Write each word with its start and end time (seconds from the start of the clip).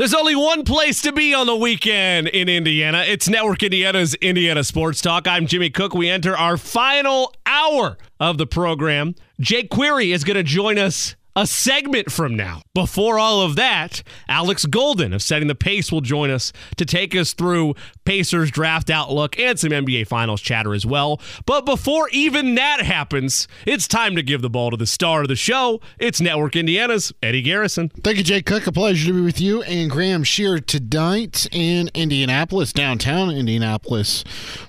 There's 0.00 0.14
only 0.14 0.34
one 0.34 0.64
place 0.64 1.02
to 1.02 1.12
be 1.12 1.34
on 1.34 1.46
the 1.46 1.54
weekend 1.54 2.28
in 2.28 2.48
Indiana. 2.48 3.04
It's 3.06 3.28
Network 3.28 3.62
Indiana's 3.62 4.14
Indiana 4.14 4.64
Sports 4.64 5.02
Talk. 5.02 5.28
I'm 5.28 5.46
Jimmy 5.46 5.68
Cook. 5.68 5.92
We 5.92 6.08
enter 6.08 6.34
our 6.34 6.56
final 6.56 7.34
hour 7.44 7.98
of 8.18 8.38
the 8.38 8.46
program. 8.46 9.14
Jake 9.40 9.68
Query 9.68 10.12
is 10.12 10.24
going 10.24 10.38
to 10.38 10.42
join 10.42 10.78
us 10.78 11.16
a 11.36 11.46
segment 11.46 12.10
from 12.10 12.34
now. 12.34 12.62
Before 12.74 13.18
all 13.18 13.42
of 13.42 13.56
that, 13.56 14.02
Alex 14.26 14.64
Golden 14.64 15.12
of 15.12 15.20
Setting 15.20 15.48
the 15.48 15.54
Pace 15.54 15.92
will 15.92 16.00
join 16.00 16.30
us 16.30 16.50
to 16.78 16.86
take 16.86 17.14
us 17.14 17.34
through 17.34 17.74
Pacers 18.10 18.50
draft 18.50 18.90
outlook 18.90 19.38
and 19.38 19.56
some 19.56 19.70
NBA 19.70 20.04
Finals 20.08 20.40
chatter 20.40 20.74
as 20.74 20.84
well. 20.84 21.20
But 21.46 21.64
before 21.64 22.08
even 22.08 22.56
that 22.56 22.80
happens, 22.80 23.46
it's 23.64 23.86
time 23.86 24.16
to 24.16 24.22
give 24.24 24.42
the 24.42 24.50
ball 24.50 24.72
to 24.72 24.76
the 24.76 24.84
star 24.84 25.22
of 25.22 25.28
the 25.28 25.36
show. 25.36 25.80
It's 25.96 26.20
Network 26.20 26.56
Indiana's 26.56 27.12
Eddie 27.22 27.42
Garrison. 27.42 27.88
Thank 27.88 28.16
you, 28.16 28.24
Jake 28.24 28.46
Cook. 28.46 28.66
A 28.66 28.72
pleasure 28.72 29.06
to 29.06 29.12
be 29.12 29.20
with 29.20 29.40
you 29.40 29.62
and 29.62 29.88
Graham 29.88 30.24
Shear 30.24 30.58
tonight 30.58 31.46
in 31.52 31.88
Indianapolis, 31.94 32.72
downtown 32.72 33.30
Indianapolis. 33.30 34.24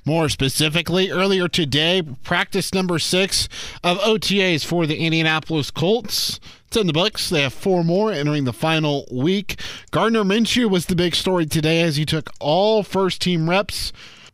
More 0.05 0.29
specifically, 0.29 1.09
earlier 1.09 1.47
today, 1.47 2.03
practice 2.21 2.75
number 2.75 2.99
six 2.99 3.49
of 3.83 3.97
OTAs 3.97 4.63
for 4.63 4.85
the 4.85 4.97
Indianapolis 4.97 5.71
Colts. 5.71 6.39
It's 6.71 6.79
in 6.79 6.87
the 6.87 6.93
books. 6.93 7.29
They 7.29 7.41
have 7.41 7.51
four 7.51 7.83
more 7.83 8.13
entering 8.13 8.45
the 8.45 8.53
final 8.53 9.05
week. 9.11 9.59
Gardner 9.91 10.23
Minshew 10.23 10.69
was 10.69 10.85
the 10.85 10.95
big 10.95 11.15
story 11.15 11.45
today 11.45 11.81
as 11.81 11.97
he 11.97 12.05
took 12.05 12.29
all 12.39 12.81
first 12.81 13.21
team 13.21 13.49
reps 13.49 13.91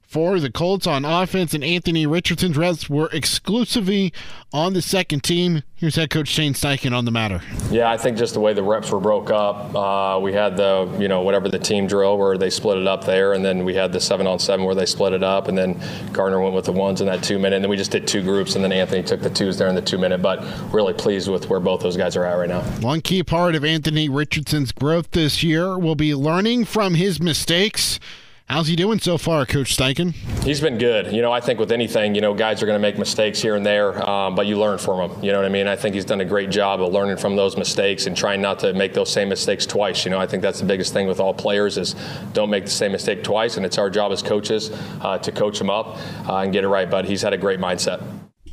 for 0.08 0.40
the 0.40 0.50
Colts 0.50 0.88
on 0.88 1.04
offense, 1.04 1.54
and 1.54 1.64
Anthony 1.64 2.06
Richardson's 2.06 2.58
reps 2.58 2.90
were 2.90 3.10
exclusively 3.12 4.14
on 4.54 4.74
the 4.74 4.82
second 4.82 5.22
team. 5.24 5.64
Here's 5.76 5.96
head 5.98 6.10
coach 6.10 6.30
Shane 6.30 6.54
Steichen 6.54 6.98
on 6.98 7.06
the 7.06 7.12
matter. 7.12 7.42
Yeah, 7.70 7.92
I 7.92 7.98
think 7.98 8.18
just 8.18 8.34
the 8.34 8.40
way 8.40 8.54
the 8.54 8.64
reps 8.64 8.90
were 8.90 9.02
broke 9.02 9.30
up, 9.30 9.76
uh, 9.76 10.20
we 10.20 10.32
had 10.34 10.56
the 10.56 10.90
you 10.98 11.08
know 11.10 11.22
whatever 11.22 11.50
the 11.50 11.60
team 11.60 11.88
drill 11.88 12.18
where 12.18 12.38
they 12.38 12.50
split 12.50 12.78
it 12.78 12.88
up 12.88 13.04
there, 13.04 13.34
and 13.34 13.44
then 13.44 13.66
we 13.66 13.76
had 13.76 13.92
the 13.92 14.00
seven 14.00 14.26
on 14.26 14.40
seven 14.40 14.66
where 14.66 14.74
they 14.76 14.86
split 14.86 15.12
it 15.12 15.24
up, 15.24 15.50
and 15.50 15.58
then 15.58 15.80
Gardner 16.14 16.40
went 16.40 16.56
with 16.56 16.66
the 16.66 16.72
ones 16.72 17.02
in 17.02 17.08
that 17.08 17.22
two 17.22 17.38
minute, 17.38 17.58
and 17.58 17.64
then 17.64 17.70
we 17.70 17.78
just 17.78 17.92
did 17.92 18.08
two 18.08 18.24
groups, 18.24 18.56
and 18.56 18.64
then 18.64 18.72
Anthony 18.72 19.04
took 19.04 19.22
the 19.22 19.30
twos 19.30 19.58
there 19.58 19.68
in 19.68 19.76
the 19.76 19.82
two 19.82 19.98
minute. 19.98 20.22
But 20.22 20.42
really 20.74 20.94
pleased 20.94 21.28
with 21.30 21.50
where 21.50 21.60
both 21.60 21.82
those 21.82 21.98
guys 21.98 22.16
are 22.16 22.24
at 22.24 22.34
right 22.34 22.50
now. 22.50 22.62
One 22.82 23.02
key 23.02 23.24
part 23.24 23.56
of 23.56 23.66
Anthony 23.66 24.08
Richardson's 24.08 24.72
growth 24.72 25.12
this 25.12 25.44
year 25.44 25.78
will 25.78 25.96
be 25.96 26.16
learning 26.16 26.66
from 26.66 26.96
his 26.96 27.20
mistakes. 27.20 28.00
How's 28.50 28.68
he 28.68 28.78
doing 28.78 29.00
so 29.00 29.18
far, 29.18 29.46
Coach 29.46 29.76
Steichen? 29.76 30.14
He's 30.46 30.62
been 30.62 30.78
good. 30.78 31.12
You 31.12 31.22
know, 31.22 31.34
I 31.34 31.42
think 31.42 31.60
with 31.60 31.70
anything, 31.70 32.16
you 32.16 32.22
know, 32.22 32.34
guys 32.34 32.64
are 32.64 32.66
going 32.66 32.78
to 32.78 32.82
make 32.82 32.98
mistakes 32.98 33.42
here 33.42 33.58
and 33.58 33.66
there, 33.66 34.02
um, 34.10 34.36
but 34.36 34.46
you 34.48 34.58
learn 34.58 34.78
from 34.78 35.10
them. 35.10 35.22
You 35.22 35.34
know 35.34 35.40
what 35.40 35.46
I 35.46 35.50
mean? 35.50 35.68
I 35.68 35.76
think 35.76 35.96
he's 35.96 36.06
done 36.06 36.22
a 36.22 36.26
great 36.26 36.50
job 36.50 36.82
of 36.82 36.94
learning 36.94 37.18
from 37.18 37.36
those 37.36 37.58
mistakes 37.58 38.08
and 38.08 38.16
trying 38.16 38.42
not 38.42 38.60
to 38.60 38.72
make 38.72 38.94
those 38.94 39.12
same 39.12 39.28
mistakes 39.28 39.66
twice. 39.66 40.06
You 40.06 40.12
know, 40.12 40.18
I 40.18 40.28
think 40.28 40.44
that's 40.44 40.62
the 40.62 40.66
biggest 40.66 40.94
thing 40.94 41.08
with 41.08 41.20
all 41.20 41.34
players 41.34 41.78
is 41.78 41.94
don't 42.32 42.50
make 42.50 42.64
the 42.64 42.72
same 42.72 42.94
mistake 42.94 43.22
twice, 43.22 43.58
and 43.58 43.66
it's 43.66 43.78
our 43.78 43.90
job 43.90 44.14
as 44.14 44.22
coaches 44.22 44.72
uh, 45.02 45.18
to 45.18 45.32
coach 45.34 45.58
them 45.58 45.70
up 45.70 45.98
uh, 46.30 46.38
and 46.38 46.54
get 46.54 46.64
it 46.64 46.70
right. 46.70 46.90
But 46.90 47.04
he's 47.04 47.24
had 47.24 47.34
a 47.34 47.38
great 47.38 47.60
mindset. 47.60 48.02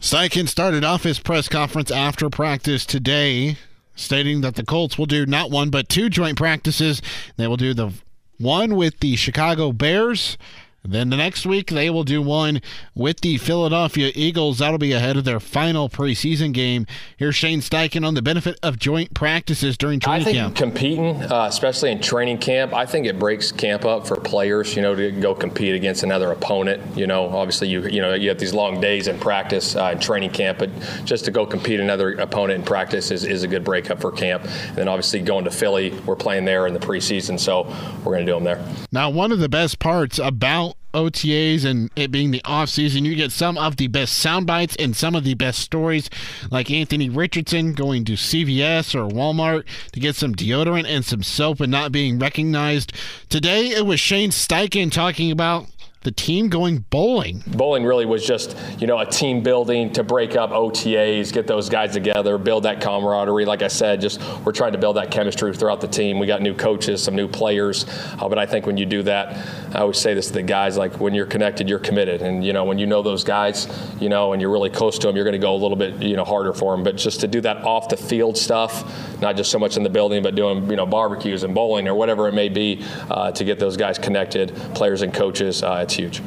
Steichen 0.00 0.48
started 0.48 0.82
off 0.82 1.04
his 1.04 1.20
press 1.20 1.48
conference 1.48 1.92
after 1.92 2.28
practice 2.30 2.84
today 2.84 3.58
stating 3.94 4.40
that 4.40 4.56
the 4.56 4.64
Colts 4.64 4.98
will 4.98 5.06
do 5.06 5.24
not 5.24 5.52
one 5.52 5.70
but 5.70 5.88
two 5.88 6.08
joint 6.08 6.36
practices. 6.36 7.00
They 7.36 7.46
will 7.46 7.56
do 7.56 7.74
the 7.74 7.92
one 8.38 8.76
with 8.76 9.00
the 9.00 9.16
Chicago 9.16 9.72
Bears. 9.72 10.36
Then 10.84 11.10
the 11.10 11.16
next 11.16 11.46
week, 11.46 11.70
they 11.70 11.88
will 11.88 12.04
do 12.04 12.20
one 12.20 12.60
with 12.94 13.20
the 13.20 13.38
Philadelphia 13.38 14.12
Eagles. 14.14 14.58
That'll 14.58 14.78
be 14.78 14.92
ahead 14.92 15.16
of 15.16 15.24
their 15.24 15.40
final 15.40 15.88
preseason 15.88 16.52
game. 16.52 16.86
Here's 17.16 17.34
Shane 17.34 17.60
Steichen 17.60 18.06
on 18.06 18.14
the 18.14 18.22
benefit 18.22 18.58
of 18.62 18.78
joint 18.78 19.14
practices 19.14 19.78
during 19.78 20.00
training 20.00 20.20
I 20.20 20.24
think 20.24 20.36
camp. 20.36 20.56
competing, 20.56 21.22
uh, 21.22 21.46
especially 21.48 21.90
in 21.90 22.00
training 22.00 22.38
camp, 22.38 22.74
I 22.74 22.84
think 22.84 23.06
it 23.06 23.18
breaks 23.18 23.50
camp 23.50 23.84
up 23.84 24.06
for 24.06 24.16
players. 24.16 24.76
You 24.76 24.82
know, 24.82 24.94
to 24.94 25.10
go 25.10 25.34
compete 25.34 25.74
against 25.74 26.02
another 26.02 26.30
opponent. 26.30 26.96
You 26.96 27.06
know, 27.06 27.28
obviously 27.28 27.68
you 27.68 27.82
you 27.88 28.02
know 28.02 28.12
you 28.14 28.28
have 28.28 28.38
these 28.38 28.52
long 28.52 28.80
days 28.80 29.08
in 29.08 29.18
practice 29.18 29.76
uh, 29.76 29.90
in 29.92 30.00
training 30.00 30.30
camp, 30.30 30.58
but 30.58 30.70
just 31.04 31.24
to 31.24 31.30
go 31.30 31.46
compete 31.46 31.80
another 31.80 32.12
opponent 32.12 32.60
in 32.60 32.64
practice 32.64 33.10
is, 33.10 33.24
is 33.24 33.42
a 33.42 33.48
good 33.48 33.64
breakup 33.64 34.00
for 34.00 34.12
camp. 34.12 34.44
And 34.44 34.76
then 34.76 34.88
obviously 34.88 35.20
going 35.22 35.44
to 35.44 35.50
Philly, 35.50 35.90
we're 36.06 36.16
playing 36.16 36.44
there 36.44 36.66
in 36.66 36.74
the 36.74 36.80
preseason, 36.80 37.40
so 37.40 37.62
we're 38.04 38.12
going 38.12 38.26
to 38.26 38.32
do 38.32 38.34
them 38.34 38.44
there. 38.44 38.64
Now, 38.92 39.10
one 39.10 39.32
of 39.32 39.38
the 39.38 39.48
best 39.48 39.78
parts 39.78 40.18
about 40.18 40.73
OTAs 40.94 41.64
and 41.64 41.90
it 41.96 42.10
being 42.10 42.30
the 42.30 42.42
off 42.44 42.70
season, 42.70 43.04
you 43.04 43.14
get 43.14 43.32
some 43.32 43.58
of 43.58 43.76
the 43.76 43.88
best 43.88 44.16
sound 44.16 44.46
bites 44.46 44.76
and 44.78 44.96
some 44.96 45.14
of 45.14 45.24
the 45.24 45.34
best 45.34 45.58
stories, 45.58 46.08
like 46.50 46.70
Anthony 46.70 47.10
Richardson 47.10 47.74
going 47.74 48.04
to 48.06 48.12
CVS 48.12 48.94
or 48.94 49.08
Walmart 49.08 49.64
to 49.92 50.00
get 50.00 50.16
some 50.16 50.34
deodorant 50.34 50.86
and 50.86 51.04
some 51.04 51.22
soap 51.22 51.60
and 51.60 51.70
not 51.70 51.92
being 51.92 52.18
recognized. 52.18 52.92
Today, 53.28 53.68
it 53.68 53.84
was 53.84 54.00
Shane 54.00 54.30
Steichen 54.30 54.90
talking 54.90 55.30
about 55.30 55.66
the 56.04 56.12
team 56.12 56.50
going 56.50 56.84
bowling. 56.90 57.42
Bowling 57.46 57.82
really 57.82 58.04
was 58.04 58.24
just, 58.26 58.56
you 58.78 58.86
know, 58.86 58.98
a 58.98 59.06
team 59.06 59.42
building 59.42 59.90
to 59.94 60.04
break 60.04 60.36
up 60.36 60.50
OTAs, 60.50 61.32
get 61.32 61.46
those 61.46 61.70
guys 61.70 61.94
together, 61.94 62.36
build 62.36 62.64
that 62.64 62.82
camaraderie. 62.82 63.46
Like 63.46 63.62
I 63.62 63.68
said, 63.68 64.02
just 64.02 64.20
we're 64.44 64.52
trying 64.52 64.72
to 64.72 64.78
build 64.78 64.96
that 64.96 65.10
chemistry 65.10 65.54
throughout 65.54 65.80
the 65.80 65.88
team. 65.88 66.18
We 66.18 66.26
got 66.26 66.42
new 66.42 66.54
coaches, 66.54 67.02
some 67.02 67.16
new 67.16 67.26
players, 67.26 67.86
uh, 68.20 68.28
but 68.28 68.38
I 68.38 68.44
think 68.44 68.66
when 68.66 68.76
you 68.76 68.84
do 68.84 69.02
that, 69.04 69.74
I 69.74 69.80
always 69.80 69.98
say 69.98 70.12
this 70.12 70.26
to 70.26 70.34
the 70.34 70.42
guys: 70.42 70.76
like 70.76 71.00
when 71.00 71.14
you're 71.14 71.24
connected, 71.24 71.70
you're 71.70 71.78
committed, 71.78 72.20
and 72.20 72.44
you 72.44 72.52
know 72.52 72.64
when 72.64 72.78
you 72.78 72.86
know 72.86 73.00
those 73.00 73.24
guys, 73.24 73.66
you 73.98 74.10
know, 74.10 74.34
and 74.34 74.42
you're 74.42 74.52
really 74.52 74.70
close 74.70 74.98
to 74.98 75.06
them, 75.06 75.16
you're 75.16 75.24
going 75.24 75.32
to 75.32 75.38
go 75.38 75.54
a 75.54 75.56
little 75.56 75.76
bit, 75.76 76.02
you 76.02 76.16
know, 76.16 76.24
harder 76.24 76.52
for 76.52 76.76
them. 76.76 76.84
But 76.84 76.96
just 76.96 77.20
to 77.20 77.28
do 77.28 77.40
that 77.40 77.64
off 77.64 77.88
the 77.88 77.96
field 77.96 78.36
stuff, 78.36 79.20
not 79.22 79.36
just 79.36 79.50
so 79.50 79.58
much 79.58 79.78
in 79.78 79.82
the 79.82 79.88
building, 79.88 80.22
but 80.22 80.34
doing, 80.34 80.68
you 80.68 80.76
know, 80.76 80.84
barbecues 80.84 81.44
and 81.44 81.54
bowling 81.54 81.88
or 81.88 81.94
whatever 81.94 82.28
it 82.28 82.34
may 82.34 82.50
be, 82.50 82.84
uh, 83.10 83.32
to 83.32 83.44
get 83.44 83.58
those 83.58 83.78
guys 83.78 83.98
connected, 83.98 84.54
players 84.74 85.00
and 85.00 85.14
coaches, 85.14 85.62
uh, 85.62 85.80
it's 85.82 85.93
huge. 85.94 86.22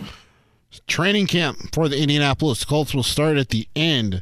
Training 0.88 1.28
camp 1.28 1.74
for 1.74 1.90
the 1.90 2.00
Indianapolis 2.00 2.64
Colts 2.64 2.94
will 2.94 3.04
start 3.04 3.38
at 3.38 3.50
the 3.50 3.68
end 3.76 4.22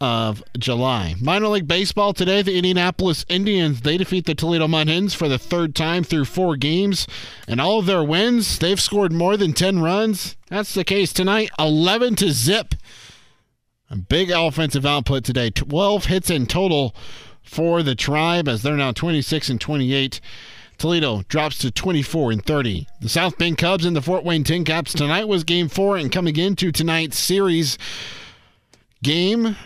of 0.00 0.44
July. 0.56 1.14
Minor 1.20 1.48
league 1.48 1.66
baseball 1.66 2.12
today, 2.12 2.42
the 2.42 2.56
Indianapolis 2.56 3.24
Indians, 3.28 3.80
they 3.80 3.96
defeat 3.96 4.26
the 4.26 4.34
Toledo 4.34 4.68
Mud 4.68 4.88
Hens 4.88 5.14
for 5.14 5.28
the 5.28 5.38
third 5.38 5.74
time 5.74 6.04
through 6.04 6.26
four 6.26 6.56
games. 6.56 7.06
And 7.48 7.60
all 7.60 7.80
of 7.80 7.86
their 7.86 8.04
wins, 8.04 8.58
they've 8.58 8.80
scored 8.80 9.12
more 9.12 9.36
than 9.36 9.52
10 9.52 9.80
runs. 9.80 10.36
That's 10.48 10.74
the 10.74 10.84
case 10.84 11.12
tonight, 11.12 11.50
11 11.58 12.14
to 12.16 12.30
zip. 12.30 12.74
A 13.90 13.96
big 13.96 14.30
offensive 14.30 14.86
output 14.86 15.24
today, 15.24 15.50
12 15.50 16.04
hits 16.04 16.30
in 16.30 16.46
total 16.46 16.94
for 17.42 17.82
the 17.82 17.94
Tribe 17.94 18.46
as 18.46 18.62
they're 18.62 18.76
now 18.76 18.92
26 18.92 19.48
and 19.48 19.60
28. 19.60 20.20
Toledo 20.78 21.22
drops 21.28 21.58
to 21.58 21.72
24 21.72 22.32
and 22.32 22.44
30. 22.44 22.86
The 23.00 23.08
South 23.08 23.36
Bend 23.36 23.58
Cubs 23.58 23.84
and 23.84 23.96
the 23.96 24.00
Fort 24.00 24.24
Wayne 24.24 24.44
Tin 24.44 24.64
Caps 24.64 24.92
tonight 24.92 25.26
was 25.26 25.42
game 25.42 25.68
four, 25.68 25.96
and 25.96 26.10
coming 26.10 26.36
into 26.36 26.70
tonight's 26.70 27.18
series 27.18 27.76
game, 29.02 29.56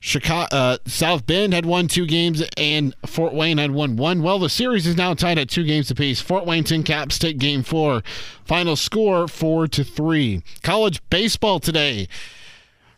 Chicago, 0.00 0.56
uh, 0.56 0.78
South 0.86 1.26
Bend 1.26 1.52
had 1.52 1.66
won 1.66 1.88
two 1.88 2.06
games 2.06 2.42
and 2.56 2.94
Fort 3.04 3.34
Wayne 3.34 3.58
had 3.58 3.72
won 3.72 3.96
one. 3.96 4.22
Well, 4.22 4.38
the 4.38 4.48
series 4.48 4.86
is 4.86 4.96
now 4.96 5.12
tied 5.12 5.38
at 5.38 5.50
two 5.50 5.64
games 5.64 5.90
apiece. 5.90 6.22
Fort 6.22 6.46
Wayne 6.46 6.64
Tin 6.64 6.82
Caps 6.84 7.18
take 7.18 7.38
game 7.38 7.62
four. 7.62 8.02
Final 8.44 8.76
score 8.76 9.28
four 9.28 9.68
to 9.68 9.84
three. 9.84 10.42
College 10.62 11.02
baseball 11.10 11.60
today. 11.60 12.08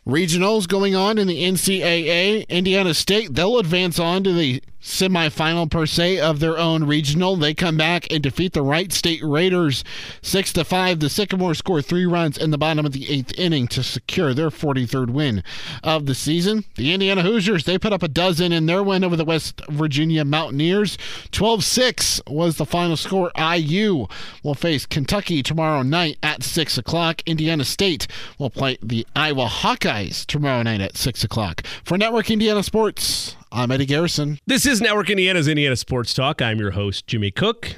Regionals 0.07 0.67
going 0.67 0.95
on 0.95 1.17
in 1.17 1.27
the 1.27 1.43
NCAA. 1.43 2.47
Indiana 2.47 2.93
State, 2.93 3.35
they'll 3.35 3.59
advance 3.59 3.99
on 3.99 4.23
to 4.23 4.33
the 4.33 4.61
semifinal 4.81 5.69
per 5.69 5.85
se 5.85 6.19
of 6.19 6.39
their 6.39 6.57
own 6.57 6.85
regional. 6.85 7.35
They 7.35 7.53
come 7.53 7.75
back 7.75 8.11
and 8.11 8.23
defeat 8.23 8.53
the 8.53 8.61
Wright 8.61 8.91
State 8.93 9.21
Raiders 9.21 9.83
six 10.21 10.53
to 10.53 10.63
five. 10.63 10.99
The 10.99 11.09
Sycamore 11.09 11.53
score 11.53 11.81
three 11.81 12.05
runs 12.05 12.37
in 12.37 12.51
the 12.51 12.57
bottom 12.57 12.85
of 12.85 12.93
the 12.93 13.09
eighth 13.11 13.37
inning 13.37 13.67
to 13.69 13.83
secure 13.83 14.33
their 14.33 14.49
43rd 14.49 15.09
win 15.09 15.43
of 15.83 16.05
the 16.05 16.15
season. 16.15 16.63
The 16.75 16.93
Indiana 16.93 17.23
Hoosiers 17.23 17.65
they 17.65 17.77
put 17.77 17.93
up 17.93 18.03
a 18.03 18.07
dozen 18.07 18.51
in 18.51 18.65
their 18.65 18.83
win 18.83 19.03
over 19.03 19.15
the 19.15 19.25
West 19.25 19.61
Virginia 19.69 20.23
Mountaineers. 20.23 20.97
12-6 21.31 22.31
was 22.31 22.55
the 22.55 22.65
final 22.65 22.95
score. 22.95 23.31
IU 23.37 24.07
will 24.43 24.55
face 24.55 24.85
Kentucky 24.85 25.43
tomorrow 25.43 25.81
night 25.81 26.17
at 26.23 26.41
six 26.41 26.77
o'clock. 26.77 27.21
Indiana 27.25 27.65
State 27.65 28.07
will 28.37 28.49
play 28.49 28.77
the 28.81 29.05
Iowa 29.15 29.47
Hawkeyes 29.47 29.88
tomorrow 29.89 30.61
night 30.61 30.81
at 30.81 30.97
six 30.97 31.23
o'clock. 31.23 31.63
For 31.83 31.97
Network 31.97 32.29
Indiana 32.29 32.61
Sports. 32.61 33.35
I'm 33.51 33.71
Eddie 33.71 33.87
Garrison. 33.87 34.37
This 34.45 34.67
is 34.67 34.81
Network 34.81 35.09
Indiana's 35.09 35.47
Indiana 35.47 35.75
Sports 35.75 36.13
Talk. 36.13 36.43
I'm 36.43 36.59
your 36.59 36.69
host, 36.71 37.07
Jimmy 37.07 37.31
Cook. 37.31 37.75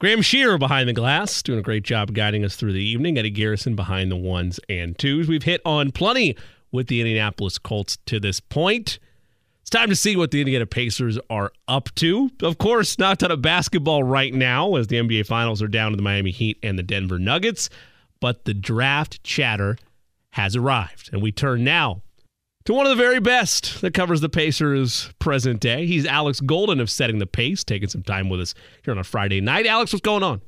Graham 0.00 0.22
Shearer 0.22 0.58
behind 0.58 0.88
the 0.88 0.92
glass, 0.92 1.40
doing 1.40 1.60
a 1.60 1.62
great 1.62 1.84
job 1.84 2.14
guiding 2.14 2.44
us 2.44 2.56
through 2.56 2.72
the 2.72 2.82
evening. 2.82 3.16
Eddie 3.16 3.30
Garrison 3.30 3.76
behind 3.76 4.10
the 4.10 4.16
ones 4.16 4.58
and 4.68 4.98
twos. 4.98 5.28
We've 5.28 5.44
hit 5.44 5.60
on 5.64 5.92
plenty 5.92 6.36
with 6.72 6.88
the 6.88 7.00
Indianapolis 7.00 7.58
Colts 7.58 7.98
to 8.06 8.18
this 8.18 8.40
point. 8.40 8.98
It's 9.60 9.70
time 9.70 9.90
to 9.90 9.96
see 9.96 10.16
what 10.16 10.32
the 10.32 10.40
Indiana 10.40 10.66
Pacers 10.66 11.16
are 11.30 11.52
up 11.68 11.94
to. 11.94 12.28
Of 12.42 12.58
course, 12.58 12.98
not 12.98 13.12
a 13.12 13.16
ton 13.16 13.30
of 13.30 13.40
basketball 13.40 14.02
right 14.02 14.34
now 14.34 14.74
as 14.74 14.88
the 14.88 14.96
NBA 14.96 15.26
Finals 15.26 15.62
are 15.62 15.68
down 15.68 15.92
to 15.92 15.96
the 15.96 16.02
Miami 16.02 16.32
Heat 16.32 16.58
and 16.60 16.76
the 16.76 16.82
Denver 16.82 17.20
Nuggets, 17.20 17.70
but 18.18 18.46
the 18.46 18.54
draft 18.54 19.22
chatter 19.22 19.78
has 20.32 20.56
arrived. 20.56 21.10
And 21.12 21.22
we 21.22 21.32
turn 21.32 21.64
now 21.64 22.02
to 22.64 22.74
one 22.74 22.86
of 22.86 22.90
the 22.90 23.02
very 23.02 23.20
best 23.20 23.80
that 23.80 23.94
covers 23.94 24.20
the 24.20 24.28
Pacers 24.28 25.10
present 25.18 25.60
day. 25.60 25.86
He's 25.86 26.06
Alex 26.06 26.40
Golden 26.40 26.80
of 26.80 26.90
Setting 26.90 27.18
the 27.18 27.26
Pace, 27.26 27.64
taking 27.64 27.88
some 27.88 28.02
time 28.02 28.28
with 28.28 28.40
us 28.40 28.54
here 28.84 28.92
on 28.92 28.98
a 28.98 29.04
Friday 29.04 29.40
night. 29.40 29.66
Alex, 29.66 29.92
what's 29.92 30.02
going 30.02 30.22
on? 30.22 30.40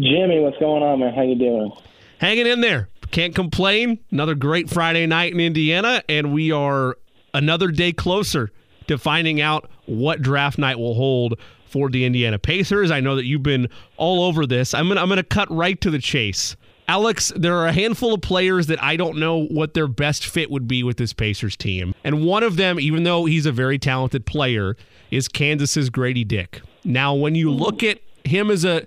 Jimmy, 0.00 0.40
what's 0.40 0.58
going 0.58 0.82
on, 0.82 1.00
man? 1.00 1.12
How 1.14 1.22
you 1.22 1.34
doing? 1.34 1.72
Hanging 2.20 2.46
in 2.46 2.60
there. 2.60 2.88
Can't 3.10 3.34
complain. 3.34 3.98
Another 4.10 4.34
great 4.34 4.70
Friday 4.70 5.06
night 5.06 5.32
in 5.32 5.40
Indiana, 5.40 6.02
and 6.08 6.32
we 6.32 6.52
are 6.52 6.96
another 7.34 7.68
day 7.68 7.92
closer 7.92 8.50
to 8.86 8.98
finding 8.98 9.40
out 9.40 9.70
what 9.86 10.22
draft 10.22 10.58
night 10.58 10.78
will 10.78 10.94
hold 10.94 11.38
for 11.66 11.90
the 11.90 12.04
Indiana 12.04 12.38
Pacers. 12.38 12.90
I 12.90 13.00
know 13.00 13.16
that 13.16 13.24
you've 13.24 13.42
been 13.42 13.68
all 13.96 14.24
over 14.24 14.46
this. 14.46 14.74
I'm 14.74 14.88
gonna 14.88 15.00
I'm 15.00 15.08
gonna 15.08 15.22
cut 15.22 15.50
right 15.50 15.80
to 15.80 15.90
the 15.90 15.98
chase. 15.98 16.56
Alex, 16.88 17.30
there 17.36 17.54
are 17.54 17.66
a 17.66 17.72
handful 17.72 18.14
of 18.14 18.22
players 18.22 18.66
that 18.68 18.82
I 18.82 18.96
don't 18.96 19.18
know 19.18 19.44
what 19.44 19.74
their 19.74 19.86
best 19.86 20.26
fit 20.26 20.50
would 20.50 20.66
be 20.66 20.82
with 20.82 20.96
this 20.96 21.12
Pacers 21.12 21.54
team. 21.54 21.94
And 22.02 22.24
one 22.24 22.42
of 22.42 22.56
them, 22.56 22.80
even 22.80 23.02
though 23.02 23.26
he's 23.26 23.44
a 23.44 23.52
very 23.52 23.78
talented 23.78 24.24
player, 24.24 24.74
is 25.10 25.28
Kansas's 25.28 25.90
Grady 25.90 26.24
Dick. 26.24 26.62
Now, 26.84 27.14
when 27.14 27.34
you 27.34 27.50
look 27.50 27.82
at 27.82 28.00
him 28.24 28.50
as 28.50 28.64
a 28.64 28.86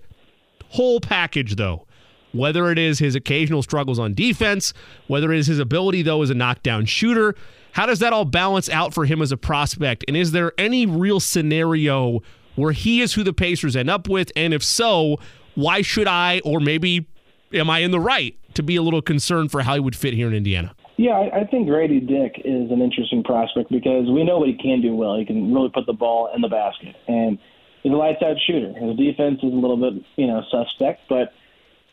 whole 0.70 1.00
package, 1.00 1.58
though, 1.58 1.86
whether 2.32 2.72
it 2.72 2.80
is 2.80 2.98
his 2.98 3.14
occasional 3.14 3.62
struggles 3.62 4.00
on 4.00 4.16
defense, 4.16 4.74
whether 5.06 5.32
it 5.32 5.38
is 5.38 5.46
his 5.46 5.60
ability, 5.60 6.02
though, 6.02 6.24
as 6.24 6.32
a 6.32 6.34
knockdown 6.34 6.86
shooter, 6.86 7.36
how 7.74 7.86
does 7.86 8.00
that 8.00 8.14
all 8.14 8.26
balance 8.26 8.68
out 8.70 8.96
for 8.96 9.06
him 9.06 9.22
as 9.22 9.32
a 9.32 9.38
prospect? 9.38 10.04
And 10.08 10.18
is 10.18 10.32
there 10.32 10.54
any 10.58 10.88
real 10.88 11.20
scenario 11.20 12.22
where 12.56 12.72
he 12.72 13.02
is 13.02 13.14
who 13.14 13.24
the 13.24 13.34
Pacers 13.34 13.76
end 13.76 13.92
up 13.92 14.10
with? 14.10 14.32
And 14.36 14.56
if 14.56 14.64
so, 14.64 15.20
why 15.54 15.84
should 15.84 16.08
I, 16.08 16.42
or 16.44 16.60
maybe 16.60 17.08
am 17.54 17.70
I 17.70 17.80
in 17.80 17.92
the 17.92 18.00
right 18.00 18.36
to 18.54 18.64
be 18.64 18.76
a 18.76 18.82
little 18.82 19.02
concerned 19.02 19.52
for 19.52 19.62
how 19.62 19.74
he 19.76 19.80
would 19.80 19.96
fit 19.96 20.14
here 20.14 20.28
in 20.28 20.34
Indiana? 20.34 20.76
Yeah, 20.98 21.12
I, 21.12 21.42
I 21.42 21.44
think 21.46 21.68
Grady 21.68 22.00
Dick 22.00 22.42
is 22.44 22.70
an 22.72 22.82
interesting 22.82 23.24
prospect 23.24 23.72
because 23.72 24.10
we 24.10 24.24
know 24.24 24.40
what 24.40 24.50
he 24.50 24.56
can 24.56 24.82
do 24.82 24.96
well. 24.96 25.18
He 25.18 25.26
can 25.26 25.54
really 25.54 25.70
put 25.70 25.86
the 25.86 25.94
ball 25.94 26.30
in 26.36 26.42
the 26.42 26.50
basket, 26.50 26.96
and 27.08 27.40
he's 27.82 27.92
a 27.92 27.96
lights 27.96 28.22
out 28.22 28.36
shooter. 28.46 28.74
His 28.74 28.98
defense 28.98 29.40
is 29.42 29.52
a 29.52 29.56
little 29.56 29.78
bit, 29.78 30.04
you 30.16 30.28
know, 30.28 30.44
suspect, 30.52 31.02
but 31.10 31.34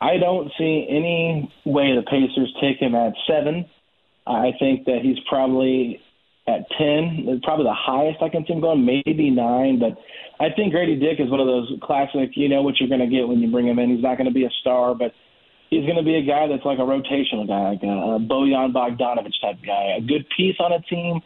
I 0.00 0.16
don't 0.18 0.50
see 0.58 0.86
any 0.88 1.52
way 1.64 1.94
the 1.96 2.02
Pacers 2.02 2.54
take 2.60 2.78
him 2.78 2.94
at 2.94 3.14
seven. 3.26 3.66
I 4.26 4.52
think 4.58 4.84
that 4.84 5.00
he's 5.02 5.18
probably 5.28 6.00
at 6.46 6.66
ten, 6.76 7.40
probably 7.42 7.64
the 7.64 7.74
highest 7.74 8.22
I 8.22 8.28
can 8.28 8.44
see 8.46 8.52
him 8.52 8.60
going, 8.60 8.84
maybe 8.84 9.30
nine. 9.30 9.78
But 9.78 9.98
I 10.38 10.50
think 10.54 10.72
Grady 10.72 10.96
Dick 10.96 11.18
is 11.18 11.30
one 11.30 11.40
of 11.40 11.46
those 11.46 11.72
classic. 11.82 12.30
You 12.34 12.48
know 12.48 12.62
what 12.62 12.78
you're 12.78 12.88
going 12.88 13.00
to 13.00 13.06
get 13.06 13.26
when 13.26 13.40
you 13.40 13.50
bring 13.50 13.66
him 13.66 13.78
in. 13.78 13.90
He's 13.90 14.02
not 14.02 14.18
going 14.18 14.28
to 14.28 14.34
be 14.34 14.44
a 14.44 14.50
star, 14.60 14.94
but 14.94 15.12
he's 15.70 15.84
going 15.84 15.96
to 15.96 16.02
be 16.02 16.16
a 16.16 16.22
guy 16.22 16.46
that's 16.48 16.64
like 16.64 16.78
a 16.78 16.82
rotational 16.82 17.46
guy, 17.46 17.70
like 17.70 17.82
a, 17.82 17.86
a 17.86 18.18
Bojan 18.18 18.72
Bogdanovic 18.72 19.32
type 19.40 19.58
guy, 19.64 19.96
a 19.96 20.00
good 20.00 20.26
piece 20.36 20.56
on 20.58 20.72
a 20.72 20.80
team, 20.82 21.20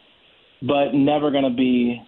but 0.62 0.94
never 0.94 1.30
going 1.30 1.44
to 1.44 1.56
be 1.56 2.02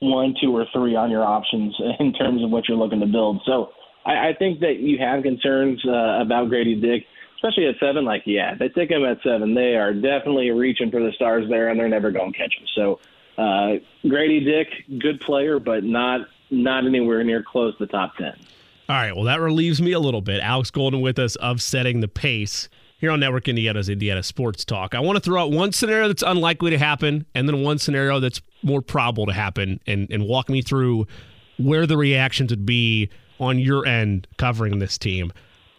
one, 0.00 0.34
two, 0.40 0.56
or 0.56 0.66
three 0.72 0.94
on 0.94 1.10
your 1.10 1.24
options 1.24 1.74
in 2.00 2.12
terms 2.12 2.42
of 2.42 2.50
what 2.50 2.68
you're 2.68 2.78
looking 2.78 3.00
to 3.00 3.06
build. 3.06 3.42
So 3.44 3.70
I, 4.04 4.28
I 4.28 4.34
think 4.38 4.60
that 4.60 4.78
you 4.78 4.98
have 4.98 5.22
concerns 5.22 5.84
uh, 5.86 6.20
about 6.20 6.48
Grady 6.48 6.80
Dick, 6.80 7.04
especially 7.36 7.66
at 7.66 7.74
seven. 7.80 8.04
Like, 8.04 8.22
yeah, 8.24 8.54
they 8.54 8.68
take 8.68 8.90
him 8.90 9.04
at 9.04 9.18
seven. 9.22 9.54
They 9.54 9.76
are 9.76 9.92
definitely 9.92 10.50
reaching 10.50 10.90
for 10.90 11.00
the 11.00 11.12
stars 11.12 11.48
there, 11.48 11.68
and 11.68 11.78
they're 11.78 11.88
never 11.88 12.10
going 12.10 12.32
to 12.32 12.38
catch 12.38 12.54
him. 12.56 12.66
So 12.74 13.00
uh, 13.38 13.74
Grady 14.08 14.44
Dick, 14.44 14.68
good 15.00 15.20
player, 15.20 15.58
but 15.58 15.84
not 15.84 16.22
not 16.50 16.86
anywhere 16.86 17.22
near 17.24 17.42
close 17.42 17.76
to 17.76 17.84
the 17.84 17.92
top 17.92 18.16
ten. 18.16 18.34
All 18.88 18.96
right. 18.96 19.14
Well, 19.14 19.24
that 19.24 19.40
relieves 19.40 19.82
me 19.82 19.92
a 19.92 20.00
little 20.00 20.22
bit. 20.22 20.40
Alex 20.40 20.70
Golden 20.70 21.02
with 21.02 21.18
us 21.18 21.36
of 21.36 21.60
setting 21.60 22.00
the 22.00 22.08
pace 22.08 22.70
here 22.98 23.10
on 23.10 23.20
Network 23.20 23.46
Indiana's 23.46 23.90
Indiana 23.90 24.22
Sports 24.22 24.64
Talk. 24.64 24.94
I 24.94 25.00
want 25.00 25.16
to 25.16 25.20
throw 25.20 25.42
out 25.42 25.50
one 25.50 25.72
scenario 25.72 26.08
that's 26.08 26.22
unlikely 26.22 26.70
to 26.70 26.78
happen 26.78 27.26
and 27.34 27.46
then 27.46 27.62
one 27.62 27.78
scenario 27.78 28.18
that's 28.18 28.40
more 28.62 28.80
probable 28.80 29.26
to 29.26 29.32
happen 29.32 29.78
and, 29.86 30.10
and 30.10 30.26
walk 30.26 30.48
me 30.48 30.62
through 30.62 31.06
where 31.58 31.86
the 31.86 31.98
reactions 31.98 32.50
would 32.50 32.64
be 32.64 33.10
on 33.38 33.58
your 33.58 33.86
end 33.86 34.26
covering 34.38 34.78
this 34.78 34.96
team. 34.96 35.32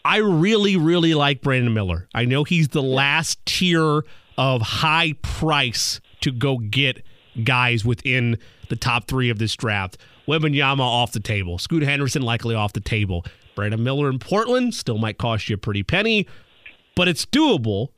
I 0.06 0.18
really, 0.18 0.78
really 0.78 1.14
like 1.14 1.42
Brandon 1.42 1.74
Miller. 1.74 2.08
I 2.14 2.26
know 2.26 2.44
he's 2.44 2.70
the 2.70 2.84
last 2.84 3.44
tier 3.46 4.04
of 4.38 4.62
high 4.62 5.14
price 5.22 6.00
to 6.22 6.32
go 6.32 6.58
get 6.58 7.04
guys 7.44 7.84
within 7.84 8.38
the 8.70 8.76
top 8.76 9.08
three 9.08 9.30
of 9.30 9.40
this 9.40 9.56
draft. 9.56 9.98
Wembanyama 10.30 10.80
off 10.80 11.12
the 11.12 11.20
table. 11.20 11.58
Scoot 11.58 11.84
Henderson 11.84 12.22
likely 12.22 12.54
off 12.54 12.74
the 12.74 12.80
table. 12.80 13.26
Brandon 13.56 13.84
Miller 13.84 14.10
in 14.10 14.20
Portland 14.20 14.76
still 14.76 14.98
might 14.98 15.18
cost 15.18 15.50
you 15.50 15.56
a 15.56 15.58
pretty 15.58 15.84
penny, 15.84 16.28
but 16.96 17.08
it's 17.08 17.26
doable. 17.26 17.90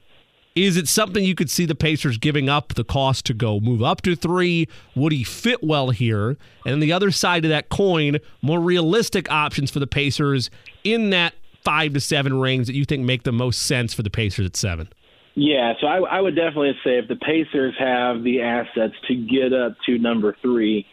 Is 0.55 0.75
it 0.75 0.87
something 0.87 1.23
you 1.23 1.35
could 1.35 1.49
see 1.49 1.65
the 1.65 1.75
Pacers 1.75 2.17
giving 2.17 2.49
up 2.49 2.73
the 2.73 2.83
cost 2.83 3.25
to 3.27 3.33
go 3.33 3.59
move 3.59 3.81
up 3.81 4.01
to 4.01 4.15
three? 4.15 4.67
Would 4.95 5.13
he 5.13 5.23
fit 5.23 5.63
well 5.63 5.91
here? 5.91 6.37
And 6.65 6.81
the 6.81 6.91
other 6.91 7.11
side 7.11 7.45
of 7.45 7.49
that 7.49 7.69
coin, 7.69 8.17
more 8.41 8.59
realistic 8.59 9.31
options 9.31 9.71
for 9.71 9.79
the 9.79 9.87
Pacers 9.87 10.49
in 10.83 11.09
that 11.11 11.33
five 11.63 11.93
to 11.93 11.99
seven 11.99 12.39
range 12.39 12.67
that 12.67 12.75
you 12.75 12.85
think 12.85 13.05
make 13.05 13.23
the 13.23 13.31
most 13.31 13.61
sense 13.61 13.93
for 13.93 14.03
the 14.03 14.09
Pacers 14.09 14.45
at 14.45 14.55
seven? 14.55 14.89
Yeah, 15.35 15.73
so 15.79 15.87
I, 15.87 15.99
I 15.99 16.21
would 16.21 16.35
definitely 16.35 16.73
say 16.83 16.97
if 16.97 17.07
the 17.07 17.15
Pacers 17.15 17.73
have 17.79 18.23
the 18.23 18.41
assets 18.41 18.95
to 19.07 19.15
get 19.15 19.53
up 19.53 19.77
to 19.85 19.97
number 19.97 20.35
three, 20.41 20.85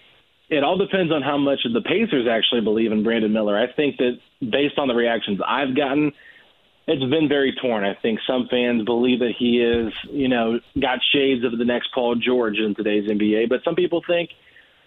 it 0.50 0.64
all 0.64 0.78
depends 0.78 1.12
on 1.12 1.22
how 1.22 1.36
much 1.36 1.60
the 1.72 1.80
Pacers 1.82 2.26
actually 2.30 2.62
believe 2.62 2.90
in 2.90 3.02
Brandon 3.02 3.32
Miller. 3.32 3.56
I 3.56 3.70
think 3.72 3.98
that 3.98 4.18
based 4.40 4.78
on 4.78 4.88
the 4.88 4.94
reactions 4.94 5.40
I've 5.46 5.76
gotten, 5.76 6.12
it's 6.86 7.10
been 7.10 7.28
very 7.28 7.54
torn. 7.60 7.84
I 7.84 7.94
think 8.00 8.18
some 8.26 8.48
fans 8.50 8.84
believe 8.84 9.18
that 9.18 9.34
he 9.38 9.60
is, 9.60 9.92
you 10.10 10.28
know, 10.28 10.58
got 10.80 11.00
shades 11.12 11.44
of 11.44 11.58
the 11.58 11.64
next 11.64 11.92
Paul 11.92 12.14
George 12.14 12.58
in 12.58 12.74
today's 12.74 13.10
NBA, 13.10 13.50
but 13.50 13.60
some 13.62 13.74
people 13.74 14.02
think 14.06 14.30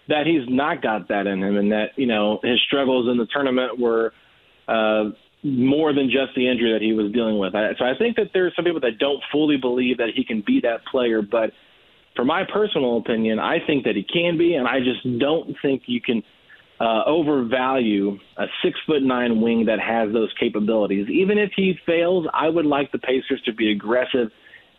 that 0.08 0.26
he's 0.26 0.42
not 0.48 0.82
got 0.82 1.08
that 1.08 1.28
in 1.28 1.40
him 1.40 1.56
and 1.56 1.70
that, 1.70 1.90
you 1.96 2.06
know, 2.06 2.40
his 2.42 2.60
struggles 2.66 3.08
in 3.08 3.16
the 3.16 3.26
tournament 3.26 3.78
were 3.78 4.12
uh, 4.66 5.10
more 5.44 5.92
than 5.92 6.10
just 6.10 6.34
the 6.34 6.48
injury 6.48 6.72
that 6.72 6.82
he 6.82 6.92
was 6.92 7.12
dealing 7.12 7.38
with. 7.38 7.52
So 7.52 7.84
I 7.84 7.96
think 7.96 8.16
that 8.16 8.30
there's 8.34 8.52
some 8.56 8.64
people 8.64 8.80
that 8.80 8.98
don't 8.98 9.22
fully 9.30 9.58
believe 9.58 9.98
that 9.98 10.08
he 10.12 10.24
can 10.24 10.42
be 10.44 10.60
that 10.62 10.84
player, 10.86 11.22
but– 11.22 11.52
for 12.14 12.24
my 12.24 12.44
personal 12.44 12.98
opinion, 12.98 13.38
I 13.38 13.58
think 13.66 13.84
that 13.84 13.96
he 13.96 14.02
can 14.02 14.36
be, 14.36 14.54
and 14.54 14.68
I 14.68 14.80
just 14.80 15.18
don't 15.18 15.56
think 15.62 15.82
you 15.86 16.00
can 16.00 16.22
uh, 16.80 17.04
overvalue 17.06 18.18
a 18.36 18.46
six 18.62 18.78
foot 18.86 19.02
nine 19.02 19.40
wing 19.40 19.66
that 19.66 19.78
has 19.80 20.12
those 20.12 20.32
capabilities. 20.38 21.08
Even 21.08 21.38
if 21.38 21.52
he 21.54 21.78
fails, 21.86 22.26
I 22.34 22.48
would 22.48 22.66
like 22.66 22.90
the 22.92 22.98
Pacers 22.98 23.40
to 23.44 23.52
be 23.52 23.70
aggressive 23.70 24.30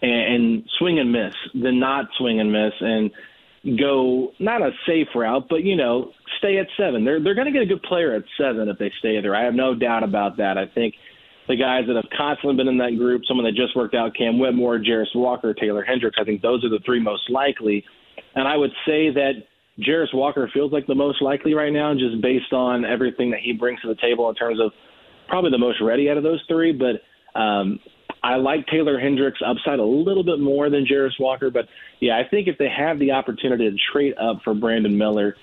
and, 0.01 0.11
and 0.35 0.69
swing 0.79 0.99
and 0.99 1.11
miss 1.11 1.33
than 1.53 1.79
not 1.79 2.05
swing 2.17 2.39
and 2.39 2.51
miss 2.51 2.73
and 2.81 3.09
go 3.79 4.33
not 4.39 4.61
a 4.61 4.71
safe 4.85 5.07
route, 5.15 5.47
but 5.49 5.63
you 5.63 5.75
know, 5.75 6.11
stay 6.39 6.57
at 6.57 6.67
seven. 6.77 7.05
They're 7.05 7.23
they're 7.23 7.35
going 7.35 7.47
to 7.47 7.53
get 7.53 7.61
a 7.61 7.65
good 7.65 7.83
player 7.83 8.13
at 8.13 8.23
seven 8.37 8.67
if 8.67 8.77
they 8.77 8.91
stay 8.99 9.21
there. 9.21 9.35
I 9.35 9.45
have 9.45 9.53
no 9.53 9.73
doubt 9.73 10.03
about 10.03 10.37
that. 10.37 10.57
I 10.57 10.65
think 10.65 10.95
the 11.47 11.55
guys 11.55 11.83
that 11.87 11.95
have 11.95 12.09
constantly 12.15 12.55
been 12.55 12.67
in 12.67 12.77
that 12.77 12.97
group, 12.97 13.23
someone 13.27 13.45
that 13.45 13.55
just 13.55 13.75
worked 13.75 13.95
out, 13.95 14.15
Cam 14.15 14.39
Whitmore, 14.39 14.79
Jarace 14.79 15.13
Walker, 15.15 15.53
Taylor 15.53 15.83
Hendricks. 15.83 16.17
I 16.19 16.23
think 16.23 16.41
those 16.41 16.63
are 16.63 16.69
the 16.69 16.79
three 16.85 17.01
most 17.01 17.29
likely. 17.29 17.83
And 18.35 18.47
I 18.47 18.55
would 18.55 18.71
say 18.85 19.11
that 19.11 19.33
Jarace 19.79 20.13
Walker 20.13 20.49
feels 20.53 20.71
like 20.71 20.87
the 20.87 20.95
most 20.95 21.21
likely 21.21 21.53
right 21.53 21.73
now, 21.73 21.93
just 21.93 22.21
based 22.21 22.53
on 22.53 22.85
everything 22.85 23.31
that 23.31 23.39
he 23.41 23.53
brings 23.53 23.81
to 23.81 23.87
the 23.87 23.99
table 24.01 24.29
in 24.29 24.35
terms 24.35 24.59
of 24.61 24.71
probably 25.27 25.51
the 25.51 25.57
most 25.57 25.81
ready 25.81 26.09
out 26.09 26.17
of 26.17 26.23
those 26.23 26.43
three. 26.47 26.71
But 26.71 27.01
um, 27.39 27.79
I 28.23 28.35
like 28.35 28.65
Taylor 28.67 28.99
Hendricks' 28.99 29.39
upside 29.45 29.79
a 29.79 29.83
little 29.83 30.23
bit 30.23 30.39
more 30.39 30.69
than 30.69 30.85
Jarace 30.85 31.19
Walker. 31.19 31.49
But 31.49 31.65
yeah, 31.99 32.17
I 32.17 32.27
think 32.29 32.47
if 32.47 32.57
they 32.57 32.69
have 32.69 32.99
the 32.99 33.11
opportunity 33.11 33.69
to 33.69 33.75
trade 33.91 34.13
up 34.17 34.41
for 34.43 34.53
Brandon 34.53 34.97
Miller, 34.97 35.35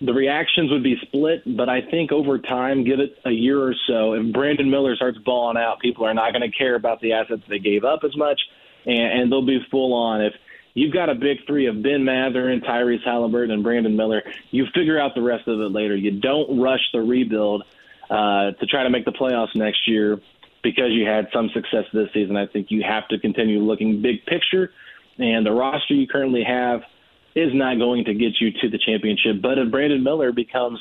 the 0.00 0.12
reactions 0.12 0.70
would 0.70 0.82
be 0.82 0.96
split, 1.02 1.42
but 1.56 1.68
I 1.68 1.80
think 1.80 2.12
over 2.12 2.38
time, 2.38 2.84
give 2.84 3.00
it 3.00 3.16
a 3.24 3.30
year 3.30 3.62
or 3.62 3.74
so, 3.86 4.14
if 4.14 4.32
Brandon 4.32 4.68
Miller 4.70 4.96
starts 4.96 5.18
balling 5.18 5.56
out, 5.56 5.80
people 5.80 6.04
are 6.04 6.14
not 6.14 6.32
going 6.32 6.42
to 6.42 6.56
care 6.56 6.74
about 6.74 7.00
the 7.00 7.12
assets 7.12 7.42
they 7.48 7.58
gave 7.58 7.84
up 7.84 8.00
as 8.04 8.16
much, 8.16 8.40
and, 8.86 9.20
and 9.20 9.32
they'll 9.32 9.46
be 9.46 9.60
full 9.70 9.94
on. 9.94 10.20
If 10.20 10.34
you've 10.74 10.92
got 10.92 11.08
a 11.08 11.14
big 11.14 11.46
three 11.46 11.66
of 11.66 11.82
Ben 11.82 12.04
Mathurin, 12.04 12.60
Tyrese 12.60 13.06
Haliburton, 13.06 13.52
and 13.52 13.62
Brandon 13.62 13.96
Miller, 13.96 14.22
you 14.50 14.66
figure 14.74 14.98
out 14.98 15.14
the 15.14 15.22
rest 15.22 15.46
of 15.46 15.60
it 15.60 15.70
later. 15.70 15.96
You 15.96 16.20
don't 16.20 16.60
rush 16.60 16.82
the 16.92 17.00
rebuild 17.00 17.62
uh, 18.10 18.50
to 18.50 18.66
try 18.66 18.82
to 18.82 18.90
make 18.90 19.04
the 19.04 19.12
playoffs 19.12 19.54
next 19.54 19.86
year 19.88 20.20
because 20.62 20.90
you 20.90 21.06
had 21.06 21.28
some 21.32 21.50
success 21.54 21.84
this 21.92 22.08
season. 22.12 22.36
I 22.36 22.46
think 22.46 22.70
you 22.70 22.82
have 22.82 23.06
to 23.08 23.18
continue 23.18 23.60
looking 23.60 24.02
big 24.02 24.26
picture, 24.26 24.72
and 25.18 25.46
the 25.46 25.52
roster 25.52 25.94
you 25.94 26.08
currently 26.08 26.42
have– 26.42 26.82
is 27.34 27.50
not 27.52 27.78
going 27.78 28.04
to 28.04 28.14
get 28.14 28.40
you 28.40 28.50
to 28.62 28.68
the 28.68 28.78
championship. 28.78 29.42
But 29.42 29.58
if 29.58 29.70
Brandon 29.70 30.02
Miller 30.02 30.32
becomes 30.32 30.78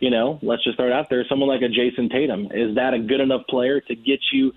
you 0.00 0.10
know, 0.10 0.38
let's 0.42 0.62
just 0.64 0.76
throw 0.76 0.86
it 0.86 0.92
out 0.92 1.10
there. 1.10 1.24
Someone 1.28 1.48
like 1.48 1.62
a 1.62 1.68
Jayson 1.68 2.10
Tatum, 2.10 2.48
is 2.52 2.76
that 2.76 2.94
a 2.94 2.98
good 2.98 3.20
enough 3.20 3.42
player 3.48 3.80
to 3.80 3.94
get 3.94 4.20
you 4.32 4.52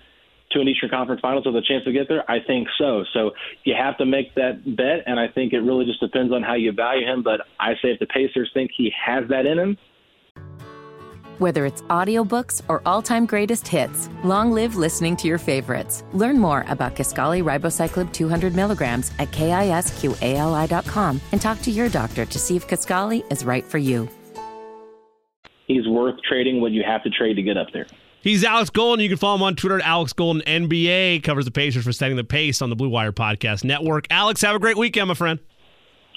to 0.52 0.60
an 0.60 0.68
Eastern 0.68 0.90
Conference 0.90 1.20
Finals 1.20 1.46
with 1.46 1.56
a 1.56 1.62
chance 1.62 1.84
to 1.84 1.92
get 1.92 2.08
there? 2.08 2.30
I 2.30 2.38
think 2.40 2.68
so. 2.78 3.04
So 3.12 3.32
you 3.64 3.74
have 3.74 3.96
to 3.98 4.06
make 4.06 4.34
that 4.34 4.64
bet, 4.76 5.04
and 5.06 5.18
I 5.18 5.28
think 5.28 5.52
it 5.52 5.60
really 5.60 5.84
just 5.84 6.00
depends 6.00 6.32
on 6.32 6.42
how 6.42 6.54
you 6.54 6.72
value 6.72 7.06
him. 7.06 7.22
But 7.22 7.40
I 7.58 7.74
say 7.82 7.90
if 7.90 7.98
the 7.98 8.06
Pacers 8.06 8.50
think 8.54 8.70
he 8.76 8.92
has 9.04 9.28
that 9.30 9.46
in 9.46 9.58
him, 9.58 9.78
Whether 11.42 11.66
it's 11.66 11.82
audiobooks 11.82 12.62
or 12.68 12.82
all-time 12.86 13.26
greatest 13.26 13.66
hits, 13.66 14.08
long 14.22 14.52
live 14.52 14.76
listening 14.76 15.16
to 15.16 15.26
your 15.26 15.38
favorites. 15.38 16.04
Learn 16.12 16.38
more 16.38 16.64
about 16.68 16.94
Kisqali 16.94 17.42
Ribociclib 17.42 18.12
200 18.12 18.54
milligrams 18.54 19.10
at 19.18 19.32
kisqali.com 19.32 21.20
and 21.32 21.42
talk 21.42 21.60
to 21.62 21.72
your 21.72 21.88
doctor 21.88 22.24
to 22.24 22.38
see 22.38 22.54
if 22.54 22.68
Kisqali 22.68 23.24
is 23.32 23.44
right 23.44 23.64
for 23.64 23.78
you. 23.78 24.08
he's 25.66 25.88
worth 25.88 26.14
trading 26.28 26.60
what 26.60 26.70
you 26.70 26.84
have 26.86 27.02
to 27.02 27.10
trade 27.10 27.34
to 27.34 27.42
get 27.42 27.56
up 27.56 27.72
there. 27.72 27.88
He's 28.20 28.44
Alex 28.44 28.70
Golden. 28.70 29.02
You 29.02 29.08
can 29.08 29.18
follow 29.18 29.34
him 29.34 29.42
on 29.42 29.56
Twitter 29.56 29.80
at 29.80 29.84
Alex 29.84 30.12
Golden 30.12 30.42
NBA. 30.42 31.24
Covers 31.24 31.44
the 31.44 31.50
Pacers 31.50 31.82
for 31.82 31.90
setting 31.90 32.16
the 32.16 32.22
pace 32.22 32.62
on 32.62 32.70
the 32.70 32.76
Blue 32.76 32.88
Wire 32.88 33.10
Podcast 33.10 33.64
Network. 33.64 34.06
Alex, 34.10 34.42
have 34.42 34.54
a 34.54 34.60
great 34.60 34.76
weekend, 34.76 35.08
my 35.08 35.14
friend. 35.14 35.40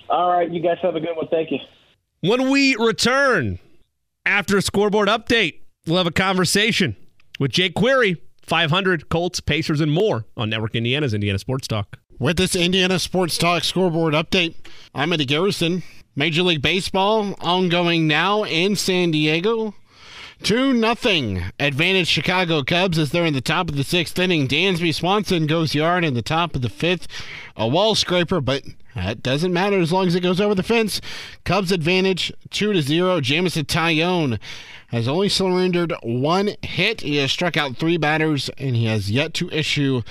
All 0.07 0.29
right, 0.29 0.51
you 0.51 0.61
guys 0.61 0.77
have 0.83 0.95
a 0.95 0.99
good 0.99 1.15
one. 1.15 1.27
Thank 1.31 1.49
you. 1.49 1.57
When 2.21 2.51
we 2.51 2.75
return 2.75 3.57
after 4.25 4.57
a 4.57 4.61
scoreboard 4.61 5.07
update, 5.07 5.59
we'll 5.85 5.97
have 5.97 6.07
a 6.07 6.11
conversation 6.11 6.95
with 7.39 7.51
Jake 7.51 7.75
Query, 7.75 8.21
500 8.41 9.09
Colts, 9.09 9.39
Pacers, 9.39 9.81
and 9.81 9.91
more 9.91 10.25
on 10.35 10.49
Network 10.49 10.75
Indiana's 10.75 11.13
Indiana 11.13 11.39
Sports 11.39 11.67
Talk. 11.67 11.99
With 12.17 12.37
this 12.37 12.55
Indiana 12.55 12.99
Sports 12.99 13.37
Talk 13.37 13.63
scoreboard 13.63 14.13
update, 14.13 14.55
I'm 14.93 15.11
Eddie 15.13 15.25
Garrison. 15.25 15.83
Major 16.15 16.43
League 16.43 16.61
Baseball 16.61 17.35
ongoing 17.41 18.07
now 18.07 18.43
in 18.43 18.75
San 18.75 19.11
Diego. 19.11 19.75
2 20.43 20.73
nothing 20.73 21.43
advantage 21.59 22.07
Chicago 22.07 22.63
Cubs 22.63 22.97
as 22.97 23.11
they're 23.11 23.25
in 23.25 23.33
the 23.33 23.41
top 23.41 23.69
of 23.69 23.75
the 23.75 23.83
sixth 23.83 24.17
inning. 24.19 24.47
Dansby 24.47 24.93
Swanson 24.93 25.47
goes 25.47 25.75
yard 25.75 26.05
in 26.05 26.13
the 26.13 26.21
top 26.21 26.55
of 26.55 26.61
the 26.61 26.69
fifth. 26.69 27.07
A 27.55 27.67
wall 27.67 27.95
scraper, 27.95 28.39
but 28.41 28.63
that 28.95 29.21
doesn't 29.21 29.53
matter 29.53 29.77
as 29.79 29.91
long 29.91 30.07
as 30.07 30.15
it 30.15 30.21
goes 30.21 30.39
over 30.39 30.55
the 30.55 30.63
fence. 30.63 31.01
Cubs 31.43 31.71
advantage 31.71 32.31
2 32.51 32.73
to 32.73 32.81
0. 32.81 33.19
Jameson 33.21 33.65
Taillon 33.65 34.39
has 34.87 35.07
only 35.07 35.29
surrendered 35.29 35.93
one 36.01 36.51
hit. 36.61 37.01
He 37.01 37.17
has 37.17 37.31
struck 37.31 37.57
out 37.57 37.75
three 37.75 37.97
batters 37.97 38.49
and 38.57 38.75
he 38.75 38.85
has 38.85 39.11
yet 39.11 39.33
to 39.35 39.49
issue 39.49 40.01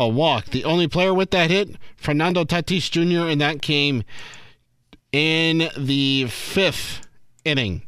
a 0.00 0.08
walk. 0.08 0.46
The 0.46 0.64
only 0.64 0.88
player 0.88 1.12
with 1.12 1.30
that 1.30 1.50
hit, 1.50 1.76
Fernando 1.96 2.44
Tatis 2.44 2.90
Jr., 2.90 3.28
and 3.28 3.40
that 3.40 3.62
came 3.62 4.02
in 5.12 5.68
the 5.76 6.26
fifth 6.28 7.06
inning. 7.44 7.82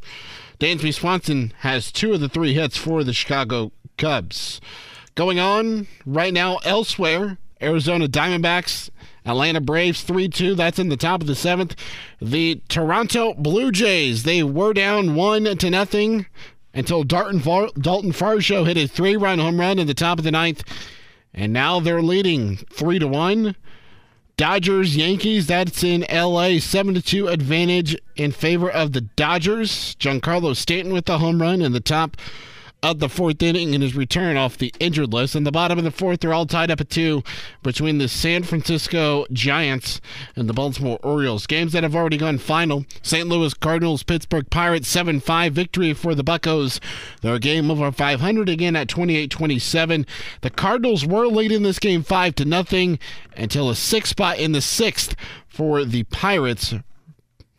Dansby 0.61 0.95
Swanson 0.95 1.53
has 1.61 1.91
two 1.91 2.13
of 2.13 2.21
the 2.21 2.29
three 2.29 2.55
hits 2.55 2.77
for 2.77 3.03
the 3.03 3.13
Chicago 3.13 3.73
Cubs. 3.97 4.61
Going 5.15 5.39
on 5.39 5.87
right 6.05 6.33
now 6.33 6.59
elsewhere, 6.65 7.39
Arizona 7.61 8.07
Diamondbacks, 8.07 8.91
Atlanta 9.25 9.61
Braves 9.61 10.03
3 10.03 10.29
2. 10.29 10.55
That's 10.55 10.79
in 10.79 10.89
the 10.89 10.97
top 10.97 11.21
of 11.21 11.27
the 11.27 11.35
seventh. 11.35 11.75
The 12.21 12.61
Toronto 12.69 13.35
Blue 13.35 13.71
Jays, 13.71 14.23
they 14.23 14.43
were 14.43 14.73
down 14.73 15.15
1 15.15 15.57
to 15.59 15.71
nothing 15.71 16.27
until 16.75 17.05
Dalton, 17.05 17.41
Far- 17.41 17.71
Dalton 17.79 18.13
hit 18.13 18.77
a 18.77 18.87
three 18.87 19.17
run 19.17 19.39
home 19.39 19.61
run 19.61 19.79
in 19.79 19.87
the 19.87 19.95
top 19.95 20.19
of 20.19 20.25
the 20.25 20.31
ninth. 20.31 20.65
And 21.33 21.53
now 21.53 21.81
they're 21.81 22.03
leading 22.03 22.57
3 22.57 22.99
to 22.99 23.09
1. 23.09 23.57
Dodgers 24.37 24.97
Yankees, 24.97 25.47
that's 25.47 25.85
in 25.85 26.05
LA, 26.13 26.59
7 26.59 26.95
to 26.95 27.03
2 27.03 27.29
advantage 27.29 27.97
in 28.17 28.33
favor 28.33 28.69
of 28.69 28.93
the 28.93 29.03
Dodgers. 29.03 29.95
Giancarlo 29.97 30.57
Stanton 30.57 30.93
with 30.93 31.05
the 31.05 31.19
home 31.19 31.41
run 31.41 31.63
in 31.63 31.73
the 31.73 31.81
top 31.81 32.17
of 32.85 32.99
the 32.99 33.09
fourth 33.09 33.43
inning 33.43 33.73
in 33.73 33.81
his 33.81 33.97
return 33.97 34.37
off 34.37 34.59
the 34.59 34.73
injured 34.79 35.11
list. 35.11 35.35
In 35.35 35.45
the 35.45 35.51
bottom 35.51 35.79
of 35.79 35.85
the 35.85 35.91
fourth, 35.91 36.21
they're 36.21 36.35
all 36.35 36.45
tied 36.45 36.71
up 36.71 36.83
at 36.83 36.91
two 36.91 37.23
between 37.63 37.97
the 37.97 38.09
San 38.09 38.43
Francisco 38.43 39.25
Giants 39.33 40.03
and 40.37 40.51
the 40.51 40.53
Baltimore 40.53 40.99
Orioles. 41.03 41.47
Games 41.47 41.73
that 41.73 41.83
have 41.83 41.97
already 41.97 42.19
gone 42.19 42.37
final. 42.37 42.85
St. 43.01 43.27
Louis 43.27 43.55
Cardinals, 43.55 44.03
Pittsburgh 44.03 44.51
Pirates, 44.51 44.87
7 44.87 45.19
5 45.19 45.55
victory 45.55 45.95
for 45.95 46.15
the 46.15 46.23
Buckos. 46.23 46.79
They're 47.23 47.37
a 47.37 47.41
game 47.41 47.71
over 47.71 47.91
500 47.91 48.51
again 48.51 48.77
at 48.77 48.89
28 48.89 49.31
27. 49.31 50.05
The 50.43 50.51
Cardinals 50.51 51.07
were 51.07 51.27
leading 51.27 51.63
this 51.63 51.79
game 51.79 52.03
5 52.03 52.35
to 52.35 52.45
nothing 52.45 52.99
until 53.35 53.71
a 53.71 53.75
six 53.75 54.11
spot 54.11 54.39
in 54.39 54.53
the 54.53 54.61
sixth 54.61 55.17
for 55.49 55.87
the 55.87 56.03
Pirates 56.05 56.75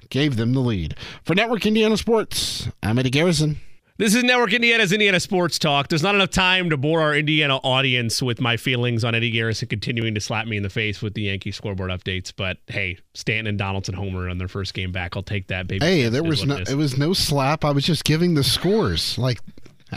gave 0.09 0.35
them 0.35 0.53
the 0.53 0.59
lead. 0.59 0.95
For 1.23 1.33
Network 1.33 1.65
Indiana 1.65 1.97
Sports, 1.97 2.69
I'm 2.83 2.99
Eddie 2.99 3.09
Garrison. 3.09 3.57
This 3.97 4.13
is 4.13 4.25
Network 4.25 4.51
Indiana's 4.51 4.91
Indiana 4.91 5.21
Sports 5.21 5.57
Talk. 5.57 5.87
There's 5.87 6.03
not 6.03 6.15
enough 6.15 6.29
time 6.29 6.69
to 6.69 6.75
bore 6.75 6.99
our 6.99 7.15
Indiana 7.15 7.55
audience 7.63 8.21
with 8.21 8.41
my 8.41 8.57
feelings 8.57 9.05
on 9.05 9.15
Eddie 9.15 9.31
Garrison 9.31 9.69
continuing 9.69 10.13
to 10.15 10.19
slap 10.19 10.47
me 10.47 10.57
in 10.57 10.63
the 10.63 10.69
face 10.69 11.01
with 11.01 11.13
the 11.13 11.21
Yankee 11.21 11.51
scoreboard 11.51 11.91
updates. 11.91 12.33
But 12.35 12.57
hey, 12.67 12.97
Stanton 13.13 13.47
and 13.47 13.57
Donaldson 13.57 13.95
homer 13.95 14.27
on 14.27 14.37
their 14.37 14.49
first 14.49 14.73
game 14.73 14.91
back. 14.91 15.15
I'll 15.15 15.23
take 15.23 15.47
that, 15.47 15.67
baby. 15.67 15.85
Hey, 15.85 16.09
there 16.09 16.23
was 16.23 16.45
no 16.45 16.57
it 16.57 16.75
was 16.75 16.97
no 16.97 17.13
slap. 17.13 17.63
I 17.63 17.71
was 17.71 17.85
just 17.85 18.03
giving 18.03 18.33
the 18.33 18.43
scores. 18.43 19.17
Like 19.17 19.39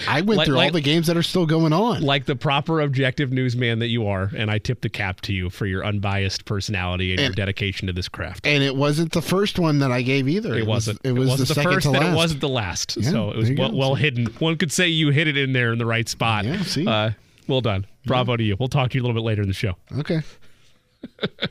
I 0.07 0.21
went 0.21 0.39
Like- 0.39 0.47
through 0.47 0.57
like- 0.57 0.67
all 0.67 0.73
the 0.73 0.81
games 0.81 1.07
that 1.07 1.17
are 1.17 1.23
still 1.23 1.47
going 1.47 1.73
on. 1.73 2.03
like 2.03 2.27
the 2.27 2.37
proper 2.37 2.81
objective 2.81 3.33
newsman 3.33 3.79
that 3.79 3.89
you 3.89 4.07
are, 4.07 4.31
and 4.37 4.51
I 4.51 4.59
tip 4.59 4.83
the 4.83 4.89
cap 4.89 5.23
to 5.23 5.33
you 5.33 5.49
for 5.51 5.67
your 5.67 5.85
unbiased 5.85 6.45
personality 6.45 7.13
and, 7.13 7.21
your 7.21 7.31
dedication 7.31 7.87
to 7.87 7.93
this 7.93 8.09
craft. 8.09 8.47
and 8.47 8.63
it 8.63 8.77
wasn't 8.77 9.13
the 9.13 9.23
first 9.23 9.59
one 9.59 9.79
that 9.79 9.91
I 9.91 10.03
gave 10.03 10.29
either. 10.29 10.55
It 10.57 10.67
wasn't. 10.67 11.01
it 11.05 11.13
was 11.13 11.29
wasn't 11.29 11.49
the, 11.49 11.55
the, 11.55 11.61
second 11.61 11.73
first, 11.73 11.87
and 11.87 11.97
it 11.97 12.15
wasn't 12.15 12.41
the 12.41 12.49
last. 12.49 12.97
Yeah, 12.99 13.11
so 13.11 13.31
it 13.31 13.37
was 13.37 13.51
well, 13.53 13.73
well 13.73 13.95
hidden. 13.95 14.27
One 14.39 14.57
could 14.57 14.73
say 14.73 14.89
you 14.89 15.11
hit 15.11 15.27
it 15.27 15.37
in 15.37 15.53
there 15.53 15.73
in 15.73 15.79
the 15.79 15.87
right 15.87 16.09
spot. 16.09 16.45
Yeah, 16.45 16.63
see? 16.63 16.87
Uh, 16.87 17.13
well 17.47 17.63
done. 17.63 17.87
Bravo 18.05 18.37
to 18.37 18.43
you. 18.43 18.57
We'll 18.59 18.69
talk 18.69 18.91
to 18.91 18.97
you 18.97 19.03
a 19.03 19.05
little 19.05 19.21
bit 19.21 19.27
later 19.27 19.43
in 19.43 19.49
the 19.49 19.55
show. 19.55 19.75
Okay. 19.99 20.21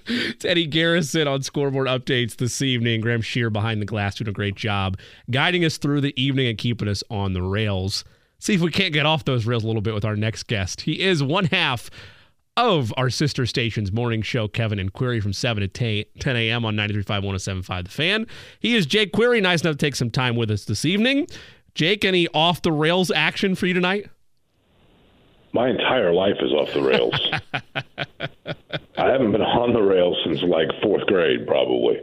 It's 0.08 0.44
Eddie 0.44 0.68
Garrison 0.68 1.28
on 1.28 1.42
scoreboard 1.42 1.88
updates 1.88 2.36
this 2.36 2.62
evening. 2.62 3.00
Graham 3.00 3.22
Shear 3.22 3.50
behind 3.50 3.82
the 3.82 3.86
glass 3.86 4.16
doing 4.16 4.28
a 4.28 4.34
great 4.34 4.56
job 4.56 4.98
guiding 5.32 5.64
us 5.64 5.78
through 5.78 6.02
the 6.02 6.14
evening 6.22 6.48
and 6.48 6.58
keeping 6.58 6.88
us 6.90 7.02
on 7.10 7.32
the 7.34 7.42
rails. 7.42 8.04
See 8.40 8.54
if 8.54 8.62
we 8.62 8.72
can't 8.72 8.94
get 8.94 9.06
off 9.06 9.26
those 9.26 9.46
rails 9.46 9.64
a 9.64 9.68
little 9.68 9.82
bit 9.82 9.94
with 9.94 10.06
our 10.06 10.16
next 10.16 10.44
guest. 10.44 10.82
He 10.82 11.02
is 11.02 11.24
one 11.24 11.46
half 11.46 11.90
of 12.56 12.94
our 12.98 13.10
sister 13.10 13.46
station's 13.46 13.92
morning 13.92 14.22
show, 14.22 14.48
Kevin 14.48 14.80
and 14.80 14.92
Query 14.92 15.20
from 15.20 15.34
7 15.34 15.62
to 15.62 15.68
10 15.68 16.04
10 16.20 16.36
a.m. 16.36 16.66
on 16.66 16.76
93.5, 16.76 17.06
107.5 17.24 17.84
The 17.84 17.90
Fan. 17.90 18.28
He 18.60 18.76
is 18.76 18.86
Jake 18.86 19.12
Query, 19.12 19.42
nice 19.42 19.62
enough 19.62 19.78
to 19.78 19.86
take 19.86 19.96
some 19.96 20.10
time 20.10 20.36
with 20.36 20.52
us 20.52 20.66
this 20.66 20.84
evening. 20.84 21.28
Jake, 21.76 22.04
any 22.04 22.28
off 22.30 22.62
the 22.64 22.72
rails 22.72 23.12
action 23.12 23.54
for 23.54 23.68
you 23.68 23.74
tonight? 23.74 24.10
My 25.54 25.70
entire 25.70 26.12
life 26.12 26.36
is 26.42 26.52
off 26.52 26.74
the 26.74 26.82
rails. 26.82 27.32
I 28.98 29.12
haven't 29.12 29.32
been 29.32 29.42
on 29.42 29.74
the 29.74 29.82
rails 29.82 30.18
since 30.26 30.42
like 30.42 30.68
fourth 30.82 31.06
grade, 31.06 31.48
probably. 31.48 32.02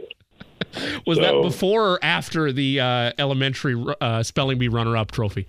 Was 1.05 1.19
that 1.19 1.41
before 1.41 1.91
or 1.91 1.99
after 2.03 2.51
the 2.51 2.79
uh, 2.79 3.11
elementary 3.17 3.81
uh, 4.01 4.23
spelling 4.23 4.57
bee 4.57 4.67
runner-up 4.67 5.11
trophy? 5.11 5.47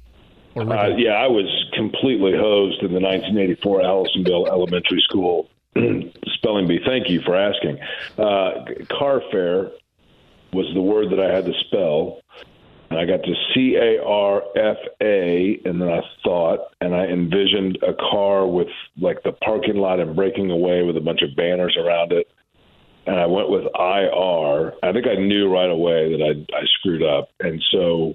Or 0.56 0.62
Uh, 0.62 0.88
yeah, 0.96 1.12
I 1.12 1.28
was 1.28 1.46
completely 1.74 2.32
hosed 2.32 2.82
in 2.82 2.92
the 2.92 3.00
1984 3.00 3.82
Allisonville 3.82 4.48
Elementary 4.48 5.02
School 5.02 5.50
spelling 6.34 6.66
bee. 6.66 6.80
Thank 6.84 7.10
you 7.10 7.20
for 7.20 7.36
asking. 7.36 7.78
Uh, 8.16 8.64
car 8.98 9.20
fare 9.30 9.70
was 10.54 10.66
the 10.72 10.80
word 10.80 11.10
that 11.10 11.20
I 11.20 11.30
had 11.30 11.44
to 11.44 11.52
spell. 11.66 12.20
And 12.88 12.98
I 13.00 13.04
got 13.04 13.22
to 13.24 13.34
C 13.52 13.74
A 13.74 14.02
R 14.02 14.42
F 14.56 14.76
A, 15.02 15.60
and 15.64 15.82
then 15.82 15.88
I 15.88 16.02
thought, 16.22 16.60
and 16.80 16.94
I 16.94 17.06
envisioned 17.06 17.78
a 17.82 17.92
car 17.92 18.46
with 18.46 18.68
like 18.96 19.24
the 19.24 19.32
parking 19.32 19.76
lot 19.76 19.98
and 19.98 20.14
breaking 20.14 20.50
away 20.52 20.82
with 20.84 20.96
a 20.96 21.00
bunch 21.00 21.20
of 21.22 21.34
banners 21.36 21.76
around 21.76 22.12
it. 22.12 22.30
And 23.06 23.16
I 23.16 23.26
went 23.26 23.50
with 23.50 23.64
I 23.74 24.06
R. 24.06 24.74
I 24.84 24.92
think 24.92 25.06
I 25.08 25.16
knew 25.16 25.52
right 25.52 25.68
away 25.68 26.12
that 26.12 26.22
I, 26.22 26.56
I 26.56 26.62
screwed 26.78 27.02
up. 27.02 27.30
And 27.40 27.62
so 27.72 28.14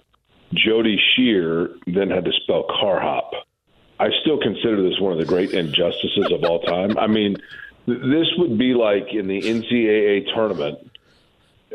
Jody 0.53 0.99
Shear 1.15 1.69
then 1.87 2.09
had 2.09 2.25
to 2.25 2.31
spell 2.43 2.63
car 2.63 2.99
hop. 2.99 3.31
I 3.99 4.09
still 4.21 4.39
consider 4.39 4.81
this 4.81 4.99
one 4.99 5.13
of 5.13 5.19
the 5.19 5.25
great 5.25 5.51
injustices 5.51 6.31
of 6.31 6.43
all 6.43 6.59
time. 6.61 6.97
I 6.97 7.07
mean, 7.07 7.37
th- 7.85 8.01
this 8.01 8.27
would 8.37 8.57
be 8.57 8.73
like 8.73 9.13
in 9.13 9.27
the 9.27 9.39
NCAA 9.41 10.33
tournament. 10.33 10.79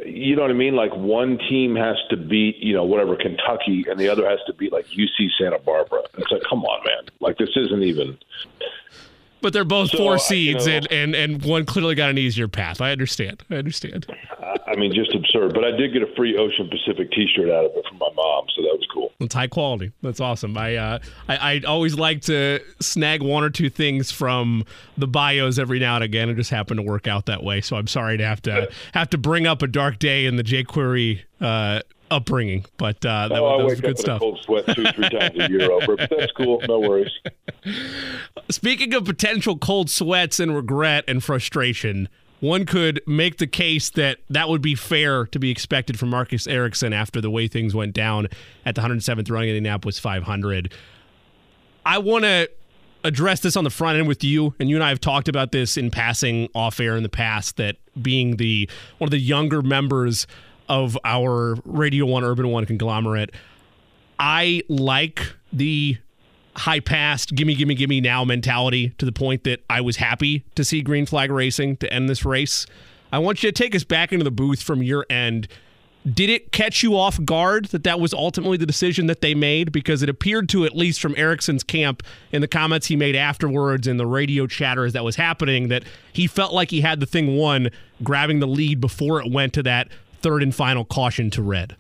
You 0.05 0.37
know 0.37 0.43
what 0.43 0.51
I 0.51 0.55
mean? 0.55 0.75
Like 0.75 0.95
one 0.95 1.39
team 1.49 1.77
has 1.77 1.97
to 2.11 2.17
beat, 2.17 2.57
you 2.59 2.75
know, 2.75 2.85
whatever 2.85 3.17
Kentucky, 3.17 3.87
and 3.89 3.99
the 3.99 4.09
other 4.09 4.29
has 4.29 4.41
to 4.47 4.53
beat 4.55 4.73
like 4.73 4.87
UC 4.89 5.29
Santa 5.39 5.59
Barbara. 5.59 6.03
It's 6.19 6.31
like, 6.31 6.43
come 6.49 6.65
on, 6.65 6.85
man! 6.85 7.05
Like 7.21 7.39
this 7.39 7.51
isn't 7.57 7.83
even. 7.83 8.19
But 9.43 9.53
they're 9.53 9.65
both 9.65 9.91
So, 9.91 9.99
four 9.99 10.15
uh, 10.15 10.19
seeds, 10.19 10.67
you 10.67 10.73
know- 10.73 10.79
and, 10.91 11.15
and, 11.15 11.15
and 11.15 11.45
one 11.45 11.65
clearly 11.67 11.95
got 11.95 12.11
an 12.11 12.19
easier 12.19 12.49
path. 12.49 12.81
I 12.81 12.91
understand. 12.93 13.45
I 13.51 13.57
understand. 13.57 14.07
I 14.67 14.75
mean, 14.77 14.93
just 14.95 15.15
absurd. 15.15 15.55
But 15.55 15.65
I 15.65 15.71
did 15.71 15.93
get 15.93 16.03
a 16.03 16.13
free 16.17 16.37
Ocean 16.37 16.69
Pacific 16.69 17.11
T-shirt 17.13 17.49
out 17.51 17.67
of 17.67 17.73
it 17.77 17.85
from 17.89 17.99
my 17.99 18.09
mom, 18.17 18.45
so 18.57 18.63
that 18.63 18.73
was 18.77 18.87
cool. 18.93 19.13
It's 19.21 19.35
high 19.35 19.47
quality. 19.47 19.93
That's 20.03 20.21
awesome. 20.21 20.57
I, 20.59 20.77
uh, 20.77 20.99
I 21.29 21.37
I 21.55 21.61
always 21.67 21.95
like 21.97 22.23
to 22.23 22.61
snag 22.81 23.23
one 23.23 23.45
or 23.45 23.51
two 23.51 23.71
things 23.71 24.11
from 24.11 24.65
the 24.99 25.07
bios 25.07 25.59
every 25.59 25.79
now 25.79 25.95
and 25.97 26.05
again. 26.05 26.29
It 26.29 26.35
just 26.35 26.51
happened 26.51 26.79
to 26.79 26.83
work 26.83 27.07
out 27.07 27.27
that 27.27 27.43
way. 27.43 27.61
So 27.61 27.77
I'm 27.77 27.87
sorry 27.87 28.17
to 28.19 28.27
have 28.27 28.43
to 28.43 28.69
have 28.93 29.11
to 29.11 29.19
bring 29.19 29.47
up 29.47 29.63
a 29.63 29.67
dark 29.67 29.99
day 29.99 30.27
in 30.27 30.37
the 30.37 30.45
jQuery 30.45 31.21
uh, 31.41 31.81
upbringing, 32.11 32.65
but 32.77 33.05
uh, 33.05 33.29
that, 33.29 33.39
oh, 33.39 33.59
that 33.59 33.65
was 33.65 33.81
good 33.81 33.99
stuff. 33.99 34.21
cold 34.21 34.39
sweat 34.43 34.67
two, 34.75 34.85
three 34.93 35.09
times 35.09 35.39
a 35.39 35.49
year 35.51 35.71
over, 35.71 35.97
but 35.97 36.11
that's 36.11 36.33
cool. 36.33 36.61
No 36.69 36.81
worries. 36.81 37.13
Speaking 38.51 38.95
of 38.95 39.05
potential 39.05 39.59
cold 39.59 39.91
sweats 39.91 40.41
and 40.41 40.55
regret 40.55 41.05
and 41.09 41.23
frustration, 41.23 42.09
one 42.41 42.67
could 42.67 43.01
make 43.07 43.39
the 43.39 43.47
case 43.47 43.91
that 43.91 44.19
that 44.31 44.49
would 44.49 44.63
be 44.63 44.75
fair 44.75 45.27
to 45.27 45.39
be 45.39 45.51
expected 45.51 45.99
from 45.99 46.11
Marcus 46.11 46.47
Ericsson 46.47 46.93
after 46.93 47.21
the 47.21 47.31
way 47.31 47.49
things 47.49 47.75
went 47.75 47.95
down 47.95 48.29
at 48.65 48.75
the 48.75 48.83
107th 48.83 49.31
running 49.31 49.51
in 49.51 49.57
Indianapolis 49.57 49.99
500. 49.99 50.73
I 51.85 51.99
want 51.99 52.25
to 52.25 52.51
address 53.05 53.41
this 53.41 53.57
on 53.57 53.65
the 53.65 53.71
front 53.71 53.99
end 53.99 54.09
with 54.09 54.23
you, 54.25 54.55
and 54.59 54.69
you 54.69 54.77
and 54.77 54.85
I 54.85 54.89
have 54.91 55.01
talked 55.01 55.29
about 55.29 55.53
this 55.53 55.77
in 55.77 55.91
passing 55.91 56.49
off 56.55 56.81
air 56.81 56.97
in 56.97 57.03
the 57.03 57.09
past. 57.09 57.57
That 57.57 57.77
being 58.01 58.37
the 58.37 58.69
one 58.99 59.07
of 59.07 59.13
the 59.13 59.19
younger 59.19 59.63
members 59.63 60.27
of 60.69 60.99
our 61.05 61.57
Radio 61.65 62.07
One 62.07 62.25
Urban 62.25 62.49
One 62.49 62.67
conglomerate, 62.67 63.31
I 64.19 64.63
like 64.69 65.35
the 65.53 65.99
high 66.57 66.81
past, 66.81 67.35
gimme, 67.35 67.55
gimme, 67.55 67.75
gimme 67.75 68.01
now 68.01 68.25
mentality 68.25 68.91
to 68.99 69.05
the 69.05 69.13
point 69.13 69.45
that 69.45 69.63
I 69.69 69.81
was 69.83 69.97
happy 69.97 70.45
to 70.55 70.65
see 70.65 70.81
green 70.81 71.07
flag 71.07 71.31
racing 71.31 71.77
to 71.79 71.93
end 71.93 72.09
this 72.09 72.25
race. 72.25 72.67
I 73.13 73.19
want 73.19 73.43
you 73.43 73.51
to 73.51 73.53
take 73.53 73.75
us 73.75 73.85
back 73.85 74.13
into 74.13 74.25
the 74.25 74.31
booth 74.31 74.63
from 74.63 74.83
your 74.83 75.07
end. 75.11 75.49
Did 76.11 76.31
it 76.31 76.53
catch 76.53 76.83
you 76.83 76.97
off 76.97 77.23
guard 77.25 77.67
that 77.67 77.83
that 77.83 77.99
was 77.99 78.15
ultimately 78.15 78.57
the 78.57 78.67
decision 78.67 79.07
that 79.07 79.21
they 79.23 79.35
made? 79.35 79.73
Because 79.73 80.03
it 80.03 80.09
appeared 80.09 80.49
to, 80.51 80.65
at 80.65 80.77
least 80.77 81.01
from 81.01 81.15
Ericsson's 81.17 81.65
camp, 81.65 82.03
in 82.31 82.41
the 82.41 82.49
comments 82.49 82.87
he 82.87 82.97
made 82.97 83.17
afterwards 83.17 83.87
and 83.89 83.99
the 83.99 84.07
radio 84.07 84.47
chatter 84.47 84.85
as 84.85 84.93
that 84.93 85.05
was 85.05 85.17
happening, 85.17 85.69
that 85.69 85.83
he 86.13 86.27
felt 86.29 86.53
like 86.53 86.71
he 86.71 86.81
had 86.81 87.01
the 87.01 87.07
thing 87.07 87.37
won, 87.37 87.71
grabbing 88.05 88.39
the 88.39 88.47
lead 88.47 88.81
before 88.81 89.21
it 89.21 89.31
went 89.31 89.53
to 89.55 89.65
that 89.65 89.89
third 90.27 90.43
and 90.43 90.53
final 90.53 90.85
caution 90.85 91.31
to 91.31 91.41
red. 91.41 91.77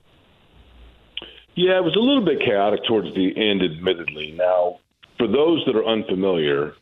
Yeah, 1.56 1.78
it 1.78 1.84
was 1.84 1.96
a 1.96 2.00
little 2.00 2.24
bit 2.24 2.38
chaotic 2.38 2.84
towards 2.86 3.12
the 3.16 3.32
end, 3.36 3.60
admittedly. 3.62 4.32
Now, 4.36 4.78
for 5.18 5.26
those 5.26 5.64
that 5.66 5.74
are 5.74 5.84
unfamiliar, 5.84 6.74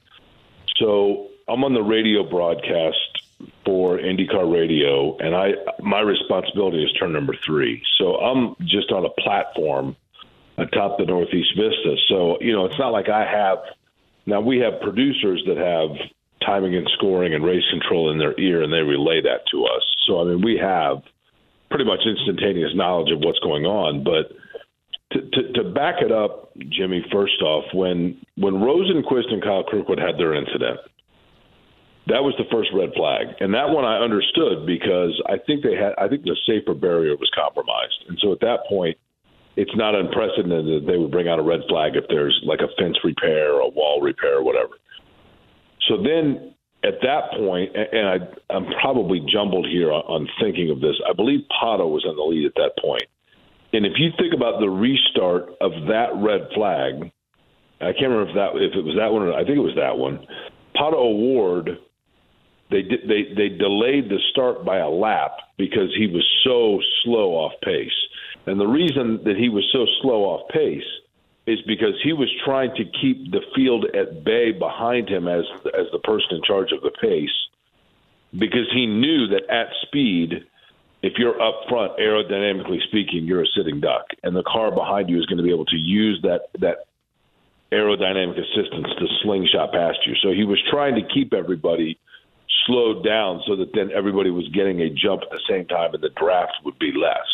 so 0.76 1.28
I'm 1.48 1.64
on 1.64 1.72
the 1.72 1.82
radio 1.82 2.28
broadcast 2.28 3.22
for 3.64 3.96
IndyCar 3.96 4.52
Radio, 4.52 5.16
and 5.18 5.34
I 5.34 5.52
my 5.80 6.00
responsibility 6.00 6.84
is 6.84 6.92
turn 6.98 7.12
number 7.12 7.34
three. 7.46 7.82
So 7.98 8.16
I'm 8.16 8.56
just 8.66 8.90
on 8.90 9.06
a 9.06 9.22
platform 9.22 9.96
atop 10.58 10.98
the 10.98 11.06
Northeast 11.06 11.56
Vista. 11.56 11.96
So 12.08 12.36
you 12.42 12.52
know, 12.52 12.66
it's 12.66 12.78
not 12.78 12.92
like 12.92 13.08
I 13.08 13.24
have. 13.24 13.58
Now 14.26 14.40
we 14.40 14.58
have 14.58 14.80
producers 14.82 15.42
that 15.46 15.56
have 15.56 15.96
timing 16.44 16.74
and 16.74 16.88
scoring 16.98 17.32
and 17.32 17.42
race 17.42 17.64
control 17.70 18.10
in 18.10 18.18
their 18.18 18.38
ear, 18.38 18.62
and 18.62 18.72
they 18.72 18.82
relay 18.82 19.22
that 19.22 19.46
to 19.52 19.64
us. 19.64 19.82
So 20.06 20.20
I 20.20 20.24
mean, 20.24 20.42
we 20.42 20.58
have 20.58 21.02
pretty 21.74 21.90
much 21.90 22.06
instantaneous 22.06 22.70
knowledge 22.76 23.10
of 23.10 23.18
what's 23.18 23.40
going 23.40 23.66
on, 23.66 24.04
but 24.06 24.30
to, 25.10 25.18
to, 25.26 25.52
to 25.58 25.70
back 25.74 25.96
it 25.98 26.12
up, 26.12 26.54
Jimmy, 26.70 27.04
first 27.10 27.42
off, 27.42 27.64
when 27.74 28.22
when 28.36 28.54
Rosenqvist 28.54 29.26
and 29.34 29.42
Kyle 29.42 29.64
Kirkwood 29.68 29.98
had 29.98 30.14
their 30.16 30.38
incident, 30.38 30.78
that 32.06 32.22
was 32.22 32.32
the 32.38 32.46
first 32.46 32.70
red 32.70 32.94
flag, 32.94 33.26
and 33.40 33.52
that 33.54 33.70
one 33.70 33.84
I 33.84 33.98
understood 33.98 34.70
because 34.70 35.20
I 35.26 35.34
think 35.42 35.66
they 35.66 35.74
had 35.74 35.98
I 35.98 36.06
think 36.06 36.22
the 36.22 36.38
safer 36.46 36.78
barrier 36.78 37.18
was 37.18 37.30
compromised, 37.34 38.06
and 38.06 38.18
so 38.22 38.30
at 38.30 38.38
that 38.46 38.70
point, 38.70 38.96
it's 39.56 39.74
not 39.74 39.98
unprecedented 39.98 40.66
that 40.70 40.86
they 40.86 40.96
would 40.96 41.10
bring 41.10 41.26
out 41.26 41.40
a 41.40 41.42
red 41.42 41.66
flag 41.68 41.98
if 41.98 42.04
there's 42.06 42.38
like 42.46 42.60
a 42.62 42.70
fence 42.78 42.98
repair 43.02 43.50
or 43.54 43.66
a 43.66 43.68
wall 43.68 44.00
repair 44.00 44.38
or 44.38 44.44
whatever. 44.44 44.78
So 45.90 45.98
then 45.98 46.53
at 46.84 47.00
that 47.02 47.32
point, 47.38 47.74
and 47.74 48.06
I, 48.08 48.54
I'm 48.54 48.66
probably 48.80 49.24
jumbled 49.32 49.66
here 49.66 49.90
on, 49.90 50.02
on 50.02 50.28
thinking 50.40 50.70
of 50.70 50.80
this. 50.80 50.94
I 51.08 51.14
believe 51.14 51.40
Pato 51.50 51.88
was 51.88 52.04
in 52.04 52.14
the 52.14 52.22
lead 52.22 52.46
at 52.46 52.54
that 52.56 52.72
point. 52.80 53.04
and 53.72 53.86
if 53.86 53.94
you 53.96 54.10
think 54.18 54.34
about 54.34 54.60
the 54.60 54.68
restart 54.68 55.48
of 55.60 55.72
that 55.88 56.10
red 56.16 56.48
flag, 56.54 57.10
I 57.80 57.92
can't 57.92 58.12
remember 58.12 58.30
if 58.30 58.34
that 58.36 58.50
if 58.56 58.74
it 58.74 58.84
was 58.84 58.96
that 58.96 59.12
one 59.12 59.22
or 59.22 59.32
I 59.32 59.44
think 59.44 59.56
it 59.56 59.66
was 59.66 59.76
that 59.76 59.96
one. 59.98 60.26
Pato 60.76 60.94
O'Ward, 60.94 61.78
they 62.70 62.82
they 62.82 63.34
they 63.34 63.48
delayed 63.48 64.08
the 64.08 64.18
start 64.30 64.64
by 64.64 64.78
a 64.78 64.88
lap 64.88 65.32
because 65.58 65.94
he 65.96 66.06
was 66.06 66.24
so 66.44 66.80
slow 67.02 67.34
off 67.34 67.52
pace. 67.62 67.92
And 68.46 68.60
the 68.60 68.66
reason 68.66 69.20
that 69.24 69.36
he 69.36 69.48
was 69.48 69.64
so 69.72 69.86
slow 70.02 70.24
off 70.24 70.48
pace 70.50 70.84
is 71.46 71.60
because 71.66 71.94
he 72.02 72.12
was 72.12 72.30
trying 72.44 72.74
to 72.76 72.84
keep 73.00 73.30
the 73.30 73.40
field 73.54 73.84
at 73.94 74.24
bay 74.24 74.52
behind 74.52 75.08
him 75.08 75.28
as 75.28 75.44
as 75.78 75.86
the 75.92 75.98
person 75.98 76.28
in 76.32 76.42
charge 76.42 76.72
of 76.72 76.80
the 76.82 76.90
pace 77.00 77.28
because 78.32 78.68
he 78.72 78.86
knew 78.86 79.28
that 79.28 79.42
at 79.50 79.68
speed 79.82 80.44
if 81.04 81.18
you're 81.18 81.38
up 81.38 81.68
front, 81.68 81.98
aerodynamically 81.98 82.80
speaking, 82.88 83.24
you're 83.24 83.42
a 83.42 83.46
sitting 83.54 83.78
duck, 83.78 84.06
and 84.22 84.34
the 84.34 84.42
car 84.42 84.70
behind 84.70 85.10
you 85.10 85.18
is 85.18 85.26
going 85.26 85.36
to 85.36 85.42
be 85.42 85.52
able 85.52 85.66
to 85.66 85.76
use 85.76 86.18
that 86.22 86.48
that 86.60 86.86
aerodynamic 87.72 88.38
assistance 88.40 88.86
to 88.98 89.06
slingshot 89.22 89.70
past 89.72 89.98
you. 90.06 90.14
So 90.22 90.30
he 90.30 90.44
was 90.44 90.58
trying 90.70 90.94
to 90.94 91.02
keep 91.12 91.34
everybody 91.34 91.98
slowed 92.66 93.04
down 93.04 93.42
so 93.46 93.54
that 93.56 93.74
then 93.74 93.90
everybody 93.94 94.30
was 94.30 94.48
getting 94.54 94.80
a 94.80 94.88
jump 94.88 95.20
at 95.22 95.30
the 95.30 95.40
same 95.46 95.66
time, 95.66 95.92
and 95.92 96.02
the 96.02 96.08
draft 96.16 96.52
would 96.64 96.78
be 96.78 96.92
less. 96.92 97.28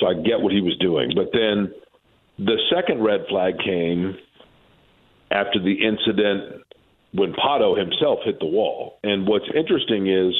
So 0.00 0.08
I 0.08 0.14
get 0.14 0.40
what 0.40 0.52
he 0.52 0.60
was 0.60 0.76
doing, 0.78 1.12
but 1.14 1.30
then 1.32 1.72
the 2.44 2.58
second 2.74 3.02
red 3.02 3.20
flag 3.28 3.54
came 3.64 4.16
after 5.30 5.60
the 5.62 5.72
incident 5.72 6.62
when 7.12 7.32
Pato 7.32 7.78
himself 7.78 8.20
hit 8.24 8.38
the 8.40 8.46
wall. 8.46 8.98
And 9.02 9.26
what's 9.26 9.46
interesting 9.54 10.08
is 10.08 10.34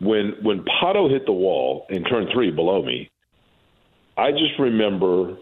when 0.00 0.34
when 0.42 0.64
Pato 0.64 1.10
hit 1.10 1.26
the 1.26 1.32
wall 1.32 1.86
in 1.90 2.04
turn 2.04 2.28
three 2.32 2.50
below 2.50 2.84
me, 2.84 3.10
I 4.16 4.30
just 4.30 4.58
remember 4.58 5.36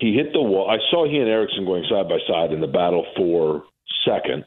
he 0.00 0.14
hit 0.14 0.32
the 0.32 0.42
wall. 0.42 0.68
I 0.70 0.78
saw 0.90 1.08
he 1.08 1.18
and 1.18 1.28
Ericsson 1.28 1.64
going 1.64 1.84
side 1.88 2.08
by 2.08 2.18
side 2.28 2.52
in 2.52 2.60
the 2.60 2.66
battle 2.66 3.06
for 3.16 3.64
second, 4.06 4.44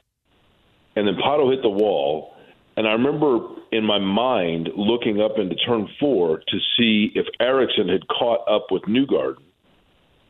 and 0.95 1.07
then 1.07 1.15
Pato 1.15 1.51
hit 1.51 1.61
the 1.61 1.69
wall. 1.69 2.33
And 2.75 2.87
I 2.87 2.91
remember 2.93 3.39
in 3.73 3.83
my 3.83 3.99
mind 3.99 4.69
looking 4.75 5.21
up 5.21 5.33
into 5.37 5.55
turn 5.55 5.89
four 5.99 6.37
to 6.37 6.57
see 6.77 7.11
if 7.13 7.25
Ericsson 7.41 7.89
had 7.89 8.07
caught 8.07 8.47
up 8.49 8.67
with 8.71 8.83
Newgarden 8.83 9.48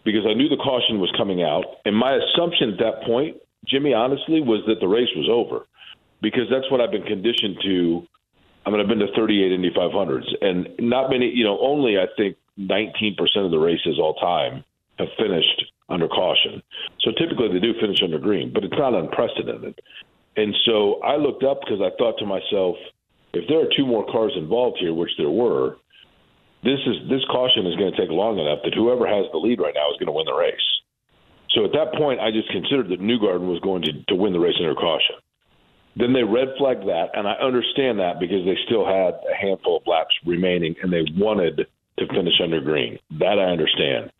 because 0.03 0.25
I 0.29 0.33
knew 0.33 0.49
the 0.49 0.57
caution 0.57 0.99
was 0.99 1.11
coming 1.17 1.43
out. 1.43 1.65
And 1.85 1.95
my 1.95 2.15
assumption 2.15 2.73
at 2.73 2.79
that 2.79 3.03
point, 3.05 3.37
Jimmy, 3.67 3.93
honestly, 3.93 4.41
was 4.41 4.63
that 4.67 4.79
the 4.79 4.87
race 4.87 5.09
was 5.15 5.29
over 5.29 5.65
because 6.21 6.47
that's 6.49 6.69
what 6.71 6.81
I've 6.81 6.91
been 6.91 7.03
conditioned 7.03 7.57
to 7.63 8.07
I 8.65 8.71
mean, 8.71 8.81
I've 8.81 8.87
been 8.87 8.99
to 8.99 9.07
38 9.15 9.51
Indy 9.51 9.71
500s, 9.71 10.27
and 10.41 10.69
not 10.79 11.09
many, 11.09 11.31
you 11.33 11.43
know, 11.43 11.57
only 11.59 11.97
I 11.97 12.05
think 12.17 12.37
19% 12.59 13.17
of 13.37 13.51
the 13.51 13.57
races 13.57 13.97
all 13.97 14.13
time 14.15 14.63
have 14.99 15.07
finished 15.17 15.63
under 15.87 16.07
caution. 16.07 16.61
So 16.99 17.11
typically 17.17 17.47
they 17.51 17.59
do 17.59 17.73
finish 17.79 17.97
under 18.03 18.19
green, 18.19 18.51
but 18.53 18.63
it's 18.63 18.77
not 18.77 18.93
unprecedented. 18.93 19.79
And 20.35 20.53
so 20.65 21.01
I 21.01 21.15
looked 21.15 21.43
up 21.43 21.61
because 21.61 21.81
I 21.81 21.89
thought 21.97 22.19
to 22.19 22.25
myself, 22.25 22.75
if 23.33 23.47
there 23.47 23.59
are 23.59 23.69
two 23.75 23.85
more 23.85 24.05
cars 24.05 24.33
involved 24.37 24.77
here, 24.79 24.93
which 24.93 25.11
there 25.17 25.29
were, 25.29 25.77
this 26.63 26.79
is 26.85 27.07
this 27.09 27.23
caution 27.31 27.65
is 27.65 27.75
going 27.75 27.91
to 27.91 27.97
take 27.97 28.11
long 28.11 28.39
enough 28.39 28.59
that 28.63 28.73
whoever 28.73 29.07
has 29.07 29.25
the 29.31 29.37
lead 29.37 29.59
right 29.59 29.73
now 29.73 29.89
is 29.91 29.97
going 29.97 30.11
to 30.11 30.17
win 30.17 30.25
the 30.25 30.35
race. 30.35 30.67
So 31.55 31.65
at 31.65 31.71
that 31.71 31.97
point, 31.97 32.19
I 32.19 32.31
just 32.31 32.49
considered 32.51 32.89
that 32.89 33.01
Newgarden 33.01 33.47
was 33.47 33.59
going 33.61 33.81
to, 33.83 33.91
to 34.09 34.15
win 34.15 34.33
the 34.33 34.39
race 34.39 34.55
under 34.59 34.75
caution. 34.75 35.15
Then 35.95 36.13
they 36.13 36.23
red 36.23 36.49
flagged 36.57 36.85
that, 36.87 37.09
and 37.13 37.27
I 37.27 37.33
understand 37.41 37.99
that 37.99 38.19
because 38.19 38.45
they 38.45 38.55
still 38.65 38.85
had 38.85 39.17
a 39.25 39.35
handful 39.35 39.77
of 39.77 39.83
laps 39.87 40.13
remaining 40.25 40.75
and 40.83 40.93
they 40.93 41.03
wanted 41.17 41.65
to 41.97 42.07
finish 42.07 42.35
under 42.43 42.61
green. 42.61 42.99
That 43.19 43.39
I 43.39 43.51
understand. 43.51 44.11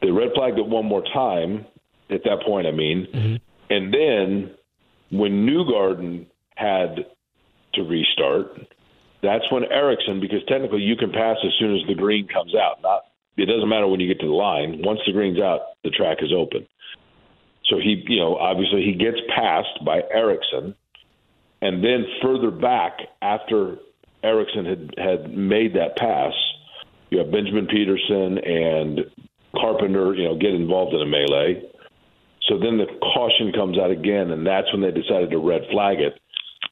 They 0.00 0.10
red 0.10 0.30
flagged 0.34 0.58
it 0.58 0.66
one 0.66 0.86
more 0.86 1.02
time 1.12 1.66
at 2.10 2.22
that 2.24 2.42
point, 2.46 2.66
I 2.66 2.70
mean. 2.70 3.08
Mm-hmm. 3.12 3.36
And 3.70 3.92
then 3.92 4.54
when 5.10 5.46
Newgarden 5.46 6.26
had 6.56 7.06
to 7.74 7.82
restart, 7.82 8.60
that's 9.24 9.50
when 9.50 9.64
Ericsson, 9.64 10.20
because 10.20 10.44
technically 10.46 10.82
you 10.82 10.96
can 10.96 11.10
pass 11.10 11.36
as 11.44 11.52
soon 11.58 11.74
as 11.74 11.80
the 11.88 11.94
green 11.94 12.28
comes 12.28 12.54
out. 12.54 12.82
Not 12.82 13.02
it 13.36 13.46
doesn't 13.46 13.68
matter 13.68 13.88
when 13.88 14.00
you 14.00 14.06
get 14.06 14.20
to 14.20 14.26
the 14.26 14.32
line. 14.32 14.80
Once 14.84 15.00
the 15.06 15.12
green's 15.12 15.40
out, 15.40 15.60
the 15.82 15.90
track 15.90 16.18
is 16.20 16.32
open. 16.36 16.66
So 17.66 17.78
he, 17.78 18.04
you 18.06 18.20
know, 18.20 18.36
obviously 18.36 18.82
he 18.84 18.94
gets 18.94 19.16
passed 19.34 19.84
by 19.84 20.02
Ericsson, 20.12 20.74
and 21.62 21.82
then 21.82 22.04
further 22.22 22.50
back, 22.50 22.98
after 23.22 23.78
Ericsson 24.22 24.64
had, 24.64 24.94
had 24.98 25.36
made 25.36 25.74
that 25.74 25.96
pass, 25.96 26.32
you 27.10 27.18
have 27.18 27.32
Benjamin 27.32 27.66
Pedersen 27.66 28.38
and 28.38 29.00
Carpenter, 29.56 30.14
you 30.14 30.24
know, 30.24 30.36
get 30.36 30.54
involved 30.54 30.94
in 30.94 31.00
a 31.00 31.06
melee. 31.06 31.62
So 32.48 32.58
then 32.58 32.76
the 32.76 32.86
caution 33.14 33.52
comes 33.52 33.78
out 33.78 33.90
again, 33.90 34.30
and 34.30 34.46
that's 34.46 34.70
when 34.72 34.82
they 34.82 34.90
decided 34.90 35.30
to 35.30 35.38
red 35.38 35.62
flag 35.72 36.00
it. 36.00 36.20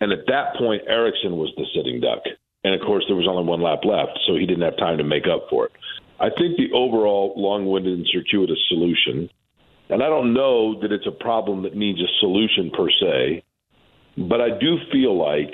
And 0.01 0.13
at 0.13 0.27
that 0.27 0.57
point, 0.59 0.83
Ericsson 0.87 1.37
was 1.37 1.51
the 1.57 1.65
sitting 1.75 2.01
duck. 2.01 2.23
And 2.65 2.75
of 2.75 2.81
course, 2.81 3.05
there 3.09 3.17
was 3.17 3.27
only 3.29 3.45
one 3.45 3.61
lap 3.61 3.81
left, 3.85 4.19
so 4.27 4.37
he 4.37 4.47
didn't 4.47 4.63
have 4.63 4.77
time 4.77 4.99
to 4.99 5.05
make 5.05 5.25
up 5.27 5.47
for 5.51 5.67
it. 5.67 5.73
I 6.21 6.29
think 6.31 6.57
the 6.57 6.71
overall 6.73 7.35
long 7.37 7.67
winded 7.67 7.99
and 7.99 8.07
circuitous 8.07 8.59
solution, 8.69 9.29
and 9.89 10.03
I 10.03 10.09
don't 10.09 10.33
know 10.33 10.81
that 10.81 10.93
it's 10.93 11.07
a 11.07 11.11
problem 11.11 11.63
that 11.63 11.75
needs 11.75 12.01
a 12.01 12.07
solution 12.21 12.71
per 12.71 12.89
se, 12.89 13.43
but 14.17 14.41
I 14.41 14.51
do 14.51 14.77
feel 14.93 15.19
like, 15.19 15.53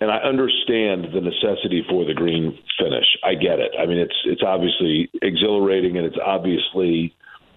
and 0.00 0.10
I 0.10 0.18
understand 0.18 1.08
the 1.12 1.20
necessity 1.20 1.84
for 1.88 2.06
the 2.06 2.14
green 2.14 2.58
finish. 2.78 3.04
I 3.22 3.34
get 3.34 3.58
it. 3.60 3.72
I 3.78 3.86
mean, 3.86 3.98
it's 3.98 4.16
it's 4.24 4.42
obviously 4.44 5.10
exhilarating 5.22 5.96
and 5.98 6.06
it's 6.06 6.18
obviously 6.24 7.14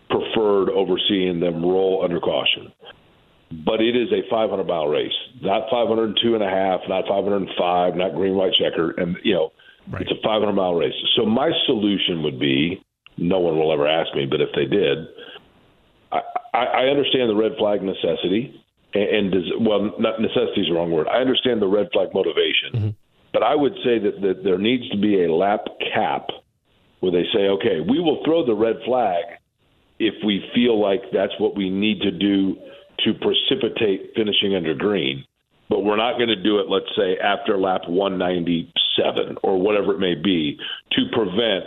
preferred 0.09 0.69
over 0.69 0.95
seeing 1.09 1.39
them 1.39 1.63
roll 1.63 2.01
under 2.03 2.19
caution. 2.19 2.71
But 3.49 3.79
it 3.79 3.95
is 3.95 4.11
a 4.11 4.27
500 4.29 4.67
mile 4.67 4.87
race, 4.87 5.15
not 5.41 5.69
502 5.71 6.35
and 6.35 6.43
a 6.43 6.49
half, 6.49 6.81
not 6.89 7.07
505, 7.07 7.95
not 7.95 8.13
green 8.13 8.35
white 8.35 8.51
checker, 8.59 8.91
and 8.97 9.15
you 9.23 9.33
know, 9.33 9.51
right. 9.91 10.01
it's 10.01 10.11
a 10.11 10.21
500 10.21 10.51
mile 10.51 10.75
race. 10.75 10.93
So 11.15 11.25
my 11.25 11.51
solution 11.65 12.23
would 12.23 12.39
be, 12.39 12.83
no 13.17 13.39
one 13.39 13.57
will 13.57 13.71
ever 13.71 13.87
ask 13.87 14.13
me, 14.15 14.25
but 14.25 14.41
if 14.41 14.49
they 14.53 14.65
did, 14.65 15.07
I, 16.11 16.21
I 16.53 16.83
understand 16.87 17.29
the 17.29 17.35
red 17.35 17.53
flag 17.57 17.81
necessity 17.81 18.63
and, 18.93 19.31
does 19.31 19.43
well 19.61 19.91
not 19.99 20.19
necessity 20.21 20.61
is 20.61 20.67
the 20.67 20.73
wrong 20.73 20.91
word. 20.91 21.07
I 21.07 21.17
understand 21.17 21.61
the 21.61 21.67
red 21.67 21.87
flag 21.93 22.09
motivation, 22.13 22.71
mm-hmm. 22.73 22.89
but 23.33 23.43
I 23.43 23.55
would 23.55 23.73
say 23.83 23.99
that, 23.99 24.21
that 24.21 24.43
there 24.43 24.57
needs 24.57 24.89
to 24.89 24.97
be 24.97 25.23
a 25.23 25.33
lap 25.33 25.65
cap 25.93 26.27
where 26.99 27.11
they 27.11 27.25
say, 27.33 27.47
okay, 27.47 27.79
we 27.79 27.99
will 27.99 28.23
throw 28.25 28.45
the 28.45 28.55
red 28.55 28.77
flag 28.85 29.23
if 29.99 30.15
we 30.25 30.43
feel 30.53 30.81
like 30.81 31.01
that's 31.13 31.33
what 31.39 31.55
we 31.55 31.69
need 31.69 32.01
to 32.01 32.11
do 32.11 32.55
to 33.05 33.13
precipitate 33.13 34.11
finishing 34.15 34.55
under 34.55 34.73
green. 34.73 35.23
But 35.69 35.83
we're 35.83 35.97
not 35.97 36.17
going 36.17 36.29
to 36.29 36.41
do 36.41 36.59
it, 36.59 36.69
let's 36.69 36.89
say, 36.95 37.17
after 37.17 37.57
lap 37.57 37.81
197 37.87 39.37
or 39.43 39.59
whatever 39.59 39.93
it 39.93 39.99
may 39.99 40.15
be 40.15 40.57
to 40.93 41.01
prevent 41.11 41.65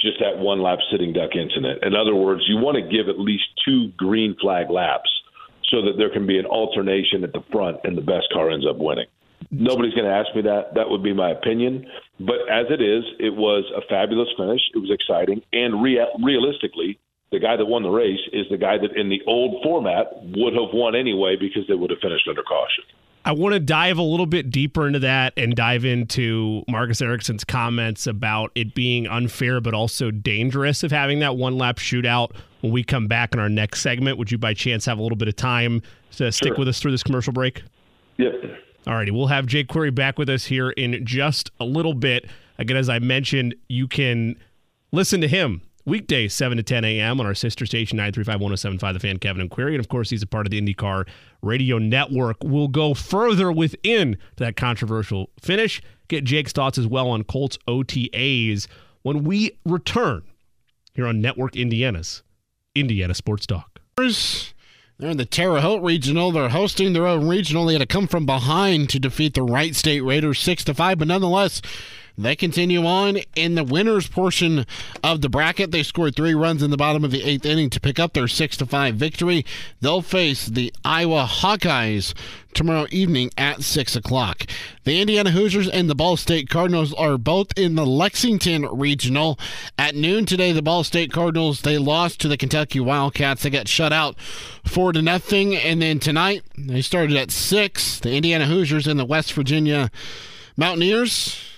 just 0.00 0.18
that 0.20 0.38
one 0.38 0.62
lap 0.62 0.78
sitting 0.90 1.12
duck 1.12 1.36
incident. 1.36 1.84
In 1.84 1.94
other 1.94 2.14
words, 2.14 2.42
you 2.48 2.56
want 2.56 2.76
to 2.76 2.82
give 2.82 3.08
at 3.08 3.18
least 3.18 3.44
two 3.64 3.90
green 3.96 4.36
flag 4.40 4.70
laps 4.70 5.10
so 5.70 5.82
that 5.82 5.94
there 5.98 6.10
can 6.10 6.26
be 6.26 6.38
an 6.38 6.46
alternation 6.46 7.24
at 7.24 7.32
the 7.32 7.42
front 7.52 7.78
and 7.84 7.96
the 7.96 8.02
best 8.02 8.26
car 8.32 8.50
ends 8.50 8.66
up 8.68 8.76
winning. 8.76 9.06
Nobody's 9.50 9.94
going 9.94 10.06
to 10.06 10.14
ask 10.14 10.34
me 10.34 10.42
that. 10.42 10.74
That 10.74 10.88
would 10.88 11.02
be 11.02 11.12
my 11.12 11.30
opinion. 11.30 11.86
But 12.18 12.48
as 12.50 12.66
it 12.70 12.80
is, 12.80 13.04
it 13.18 13.34
was 13.34 13.64
a 13.76 13.80
fabulous 13.88 14.28
finish. 14.36 14.60
It 14.74 14.78
was 14.78 14.90
exciting. 14.90 15.42
And 15.52 15.82
rea- 15.82 16.12
realistically, 16.22 16.98
the 17.34 17.40
guy 17.40 17.56
that 17.56 17.66
won 17.66 17.82
the 17.82 17.90
race 17.90 18.20
is 18.32 18.46
the 18.48 18.56
guy 18.56 18.78
that 18.78 18.96
in 18.96 19.08
the 19.08 19.20
old 19.26 19.60
format 19.64 20.06
would 20.36 20.54
have 20.54 20.72
won 20.72 20.94
anyway 20.94 21.34
because 21.38 21.66
they 21.66 21.74
would 21.74 21.90
have 21.90 21.98
finished 21.98 22.28
under 22.28 22.44
caution. 22.44 22.84
I 23.24 23.32
want 23.32 23.54
to 23.54 23.60
dive 23.60 23.98
a 23.98 24.02
little 24.02 24.26
bit 24.26 24.50
deeper 24.50 24.86
into 24.86 25.00
that 25.00 25.32
and 25.36 25.56
dive 25.56 25.84
into 25.84 26.62
Marcus 26.68 27.00
Ericsson's 27.00 27.42
comments 27.42 28.06
about 28.06 28.52
it 28.54 28.74
being 28.74 29.08
unfair 29.08 29.60
but 29.60 29.74
also 29.74 30.12
dangerous 30.12 30.84
of 30.84 30.92
having 30.92 31.18
that 31.20 31.36
one 31.36 31.58
lap 31.58 31.78
shootout 31.78 32.36
when 32.60 32.72
we 32.72 32.84
come 32.84 33.08
back 33.08 33.34
in 33.34 33.40
our 33.40 33.48
next 33.48 33.80
segment. 33.80 34.16
Would 34.18 34.30
you 34.30 34.38
by 34.38 34.54
chance 34.54 34.84
have 34.84 34.98
a 34.98 35.02
little 35.02 35.16
bit 35.16 35.26
of 35.26 35.34
time 35.34 35.82
to 36.12 36.30
stick 36.30 36.50
sure. 36.50 36.58
with 36.58 36.68
us 36.68 36.78
through 36.78 36.92
this 36.92 37.02
commercial 37.02 37.32
break? 37.32 37.64
Yep. 38.18 38.34
All 38.86 38.94
righty. 38.94 39.10
We'll 39.10 39.26
have 39.26 39.46
Jake 39.46 39.66
Query 39.66 39.90
back 39.90 40.18
with 40.18 40.28
us 40.28 40.44
here 40.44 40.70
in 40.70 41.04
just 41.04 41.50
a 41.58 41.64
little 41.64 41.94
bit. 41.94 42.26
Again, 42.58 42.76
as 42.76 42.88
I 42.88 43.00
mentioned, 43.00 43.56
you 43.68 43.88
can 43.88 44.36
listen 44.92 45.20
to 45.22 45.28
him 45.28 45.62
weekdays 45.86 46.34
7 46.34 46.56
to 46.56 46.62
10 46.62 46.84
a.m. 46.84 47.20
on 47.20 47.26
our 47.26 47.34
sister 47.34 47.66
station 47.66 47.98
935-1075 47.98 48.92
The 48.92 49.00
Fan 49.00 49.18
Kevin 49.18 49.40
and 49.40 49.50
Query. 49.50 49.74
And 49.74 49.80
of 49.80 49.88
course, 49.88 50.10
he's 50.10 50.22
a 50.22 50.26
part 50.26 50.46
of 50.46 50.50
the 50.50 50.60
IndyCar 50.60 51.06
Radio 51.42 51.78
Network. 51.78 52.36
We'll 52.42 52.68
go 52.68 52.94
further 52.94 53.52
within 53.52 54.16
that 54.36 54.56
controversial 54.56 55.30
finish. 55.40 55.82
Get 56.08 56.24
Jake's 56.24 56.52
thoughts 56.52 56.78
as 56.78 56.86
well 56.86 57.08
on 57.08 57.24
Colts 57.24 57.58
OTAs 57.68 58.66
when 59.02 59.24
we 59.24 59.58
return 59.64 60.22
here 60.94 61.06
on 61.06 61.20
Network 61.20 61.56
Indiana's 61.56 62.22
Indiana 62.74 63.14
Sports 63.14 63.46
Talk. 63.46 63.80
They're 64.98 65.10
in 65.10 65.16
the 65.16 65.24
Terre 65.26 65.60
Haute 65.60 65.82
Regional. 65.82 66.30
They're 66.30 66.48
hosting 66.48 66.92
their 66.92 67.06
own 67.06 67.26
regional. 67.26 67.66
They 67.66 67.72
had 67.74 67.80
to 67.80 67.86
come 67.86 68.06
from 68.06 68.26
behind 68.26 68.90
to 68.90 69.00
defeat 69.00 69.34
the 69.34 69.42
Wright 69.42 69.74
State 69.74 70.02
Raiders 70.02 70.38
six 70.38 70.62
to 70.64 70.74
five, 70.74 70.98
but 70.98 71.08
nonetheless, 71.08 71.60
they 72.16 72.36
continue 72.36 72.86
on 72.86 73.18
in 73.34 73.54
the 73.54 73.64
winners 73.64 74.08
portion 74.08 74.66
of 75.02 75.20
the 75.20 75.28
bracket. 75.28 75.70
They 75.70 75.82
scored 75.82 76.14
three 76.14 76.34
runs 76.34 76.62
in 76.62 76.70
the 76.70 76.76
bottom 76.76 77.04
of 77.04 77.10
the 77.10 77.24
eighth 77.24 77.44
inning 77.44 77.70
to 77.70 77.80
pick 77.80 77.98
up 77.98 78.12
their 78.12 78.28
six 78.28 78.56
to 78.58 78.66
five 78.66 78.94
victory. 78.94 79.44
They'll 79.80 80.02
face 80.02 80.46
the 80.46 80.72
Iowa 80.84 81.26
Hawkeyes 81.28 82.14
tomorrow 82.54 82.86
evening 82.90 83.30
at 83.36 83.62
6 83.62 83.96
o'clock. 83.96 84.44
The 84.84 85.00
Indiana 85.00 85.32
Hoosiers 85.32 85.68
and 85.68 85.90
the 85.90 85.94
Ball 85.94 86.16
State 86.16 86.48
Cardinals 86.48 86.94
are 86.94 87.18
both 87.18 87.48
in 87.56 87.74
the 87.74 87.84
Lexington 87.84 88.66
Regional. 88.66 89.38
At 89.76 89.96
noon 89.96 90.24
today, 90.24 90.52
the 90.52 90.62
Ball 90.62 90.84
State 90.84 91.12
Cardinals, 91.12 91.62
they 91.62 91.78
lost 91.78 92.20
to 92.20 92.28
the 92.28 92.36
Kentucky 92.36 92.78
Wildcats. 92.78 93.42
They 93.42 93.50
got 93.50 93.66
shut 93.66 93.92
out 93.92 94.18
4 94.64 94.92
to 94.92 95.02
nothing. 95.02 95.56
And 95.56 95.82
then 95.82 95.98
tonight, 95.98 96.44
they 96.56 96.80
started 96.80 97.16
at 97.16 97.32
6. 97.32 98.00
The 98.00 98.12
Indiana 98.12 98.46
Hoosiers 98.46 98.86
and 98.86 99.00
the 99.00 99.04
West 99.04 99.32
Virginia 99.32 99.90
Mountaineers 100.56 101.53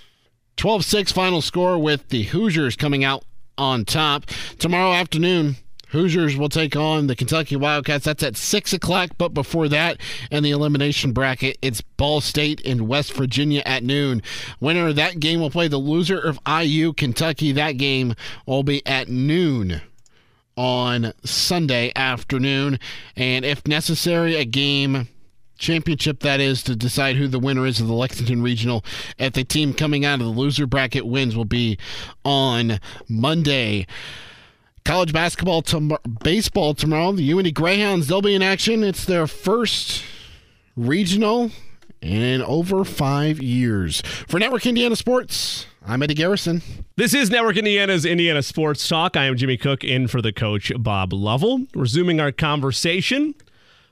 12 0.56 0.84
6 0.84 1.12
final 1.12 1.42
score 1.42 1.78
with 1.78 2.08
the 2.08 2.24
Hoosiers 2.24 2.76
coming 2.76 3.04
out 3.04 3.24
on 3.58 3.84
top. 3.84 4.26
Tomorrow 4.58 4.92
afternoon, 4.92 5.56
Hoosiers 5.88 6.36
will 6.36 6.48
take 6.48 6.74
on 6.74 7.06
the 7.06 7.16
Kentucky 7.16 7.56
Wildcats. 7.56 8.04
That's 8.04 8.22
at 8.22 8.36
6 8.36 8.72
o'clock. 8.72 9.10
But 9.18 9.34
before 9.34 9.68
that, 9.68 9.98
in 10.30 10.42
the 10.42 10.50
elimination 10.50 11.12
bracket, 11.12 11.58
it's 11.62 11.80
Ball 11.80 12.20
State 12.20 12.60
and 12.66 12.88
West 12.88 13.12
Virginia 13.12 13.62
at 13.64 13.84
noon. 13.84 14.22
Winner 14.60 14.88
of 14.88 14.96
that 14.96 15.20
game 15.20 15.40
will 15.40 15.50
play 15.50 15.68
the 15.68 15.78
loser 15.78 16.18
of 16.18 16.40
IU 16.46 16.92
Kentucky. 16.92 17.52
That 17.52 17.72
game 17.72 18.14
will 18.46 18.62
be 18.62 18.84
at 18.86 19.08
noon 19.08 19.80
on 20.56 21.12
Sunday 21.24 21.92
afternoon. 21.94 22.78
And 23.14 23.44
if 23.44 23.66
necessary, 23.66 24.34
a 24.36 24.44
game 24.44 25.08
championship 25.58 26.20
that 26.20 26.40
is 26.40 26.62
to 26.64 26.76
decide 26.76 27.16
who 27.16 27.28
the 27.28 27.38
winner 27.38 27.66
is 27.66 27.80
of 27.80 27.86
the 27.86 27.94
Lexington 27.94 28.42
Regional. 28.42 28.84
If 29.18 29.34
the 29.34 29.44
team 29.44 29.74
coming 29.74 30.04
out 30.04 30.20
of 30.20 30.26
the 30.26 30.32
loser 30.32 30.66
bracket 30.66 31.06
wins 31.06 31.36
will 31.36 31.44
be 31.44 31.78
on 32.24 32.80
Monday. 33.08 33.86
College 34.84 35.12
basketball, 35.12 35.62
tom- 35.62 35.96
baseball 36.22 36.74
tomorrow. 36.74 37.12
The 37.12 37.28
UIndy 37.28 37.52
Greyhounds 37.52 38.06
they'll 38.06 38.22
be 38.22 38.34
in 38.34 38.42
action. 38.42 38.84
It's 38.84 39.04
their 39.04 39.26
first 39.26 40.04
regional 40.76 41.50
in 42.00 42.42
over 42.42 42.84
five 42.84 43.42
years. 43.42 44.00
For 44.28 44.38
Network 44.38 44.66
Indiana 44.66 44.94
Sports, 44.94 45.66
I'm 45.84 46.02
Eddie 46.02 46.14
Garrison. 46.14 46.62
This 46.96 47.14
is 47.14 47.30
Network 47.30 47.56
Indiana's 47.56 48.04
Indiana 48.04 48.42
Sports 48.42 48.86
Talk. 48.88 49.16
I 49.16 49.24
am 49.24 49.36
Jimmy 49.36 49.56
Cook 49.56 49.82
in 49.82 50.08
for 50.08 50.22
the 50.22 50.32
coach 50.32 50.72
Bob 50.78 51.12
Lovell. 51.12 51.66
Resuming 51.74 52.20
our 52.20 52.32
conversation 52.32 53.34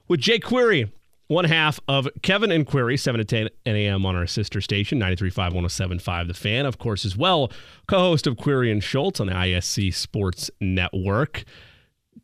with 0.07 0.20
Jay 0.20 0.38
Query 0.38 0.92
one 1.29 1.45
half 1.47 1.81
of 1.89 2.09
Kevin 2.23 2.53
and 2.53 2.67
Query, 2.67 2.97
7 2.97 3.19
to 3.19 3.25
10 3.25 3.49
a.m. 3.67 4.05
on 4.05 4.15
our 4.15 4.27
sister 4.27 4.61
station, 4.61 5.01
93.5, 5.01 5.53
107.5 5.53 6.29
The 6.29 6.35
Fan. 6.35 6.67
Of 6.67 6.79
course, 6.79 7.05
as 7.05 7.17
well, 7.17 7.51
co 7.89 7.99
host 7.99 8.27
of 8.27 8.37
Query 8.37 8.71
and 8.71 8.83
Schultz 8.83 9.21
on 9.21 9.29
the 9.29 9.33
ISC 9.33 9.95
Sports 9.95 10.51
Network. 10.61 11.45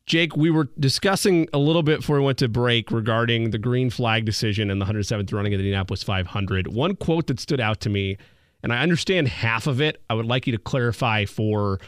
Jake, 0.06 0.36
we 0.36 0.50
were 0.50 0.68
discussing 0.78 1.48
a 1.52 1.58
little 1.58 1.82
bit 1.82 2.00
before 2.00 2.18
we 2.18 2.24
went 2.24 2.38
to 2.38 2.48
break 2.48 2.90
regarding 2.90 3.50
the 3.50 3.58
green 3.58 3.90
flag 3.90 4.24
decision 4.24 4.70
and 4.70 4.80
the 4.80 4.84
107th 4.84 5.32
running 5.32 5.54
of 5.54 5.58
the 5.58 5.64
Indianapolis 5.64 6.02
500. 6.02 6.68
One 6.68 6.96
quote 6.96 7.26
that 7.28 7.40
stood 7.40 7.60
out 7.60 7.80
to 7.80 7.88
me, 7.88 8.16
and 8.62 8.72
I 8.72 8.82
understand 8.82 9.28
half 9.28 9.66
of 9.66 9.80
it. 9.80 10.02
I 10.10 10.14
would 10.14 10.26
like 10.26 10.46
you 10.46 10.52
to 10.52 10.58
clarify 10.58 11.24
for 11.24 11.80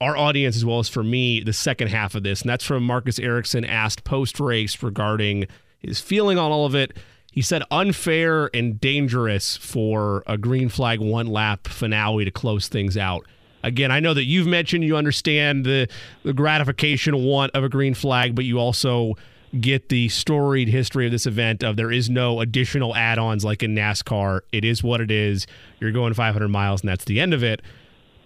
our 0.00 0.16
audience 0.16 0.56
as 0.56 0.64
well 0.64 0.78
as 0.78 0.88
for 0.88 1.02
me 1.02 1.40
the 1.40 1.52
second 1.52 1.88
half 1.88 2.14
of 2.14 2.22
this. 2.22 2.40
And 2.40 2.48
that's 2.48 2.64
from 2.64 2.84
Marcus 2.84 3.18
Ericsson 3.18 3.64
asked 3.64 4.04
post 4.04 4.40
race 4.40 4.82
regarding 4.82 5.46
his 5.80 6.00
feeling 6.00 6.38
on 6.38 6.50
all 6.52 6.66
of 6.66 6.74
it. 6.74 6.96
He 7.32 7.42
said 7.42 7.62
unfair 7.70 8.50
and 8.52 8.80
dangerous 8.80 9.56
for 9.56 10.24
a 10.26 10.36
green 10.36 10.68
flag 10.68 11.00
one 11.00 11.26
lap 11.26 11.68
finale 11.68 12.24
to 12.24 12.30
close 12.30 12.68
things 12.68 12.96
out. 12.96 13.24
Again, 13.62 13.90
I 13.90 14.00
know 14.00 14.14
that 14.14 14.24
you've 14.24 14.46
mentioned 14.46 14.84
you 14.84 14.96
understand 14.96 15.64
the, 15.64 15.88
the 16.24 16.32
gratification 16.32 17.24
want 17.24 17.54
of 17.54 17.62
a 17.62 17.68
green 17.68 17.94
flag, 17.94 18.34
but 18.34 18.44
you 18.44 18.58
also 18.58 19.14
get 19.58 19.88
the 19.88 20.08
storied 20.08 20.68
history 20.68 21.06
of 21.06 21.12
this 21.12 21.26
event 21.26 21.62
of 21.62 21.76
there 21.76 21.90
is 21.90 22.08
no 22.08 22.40
additional 22.40 22.94
add-ons 22.94 23.44
like 23.44 23.62
in 23.62 23.74
NASCAR. 23.74 24.40
It 24.52 24.64
is 24.64 24.82
what 24.82 25.00
it 25.00 25.10
is. 25.10 25.46
You're 25.80 25.92
going 25.92 26.14
500 26.14 26.48
miles 26.48 26.82
and 26.82 26.88
that's 26.88 27.04
the 27.04 27.20
end 27.20 27.34
of 27.34 27.42
it. 27.42 27.60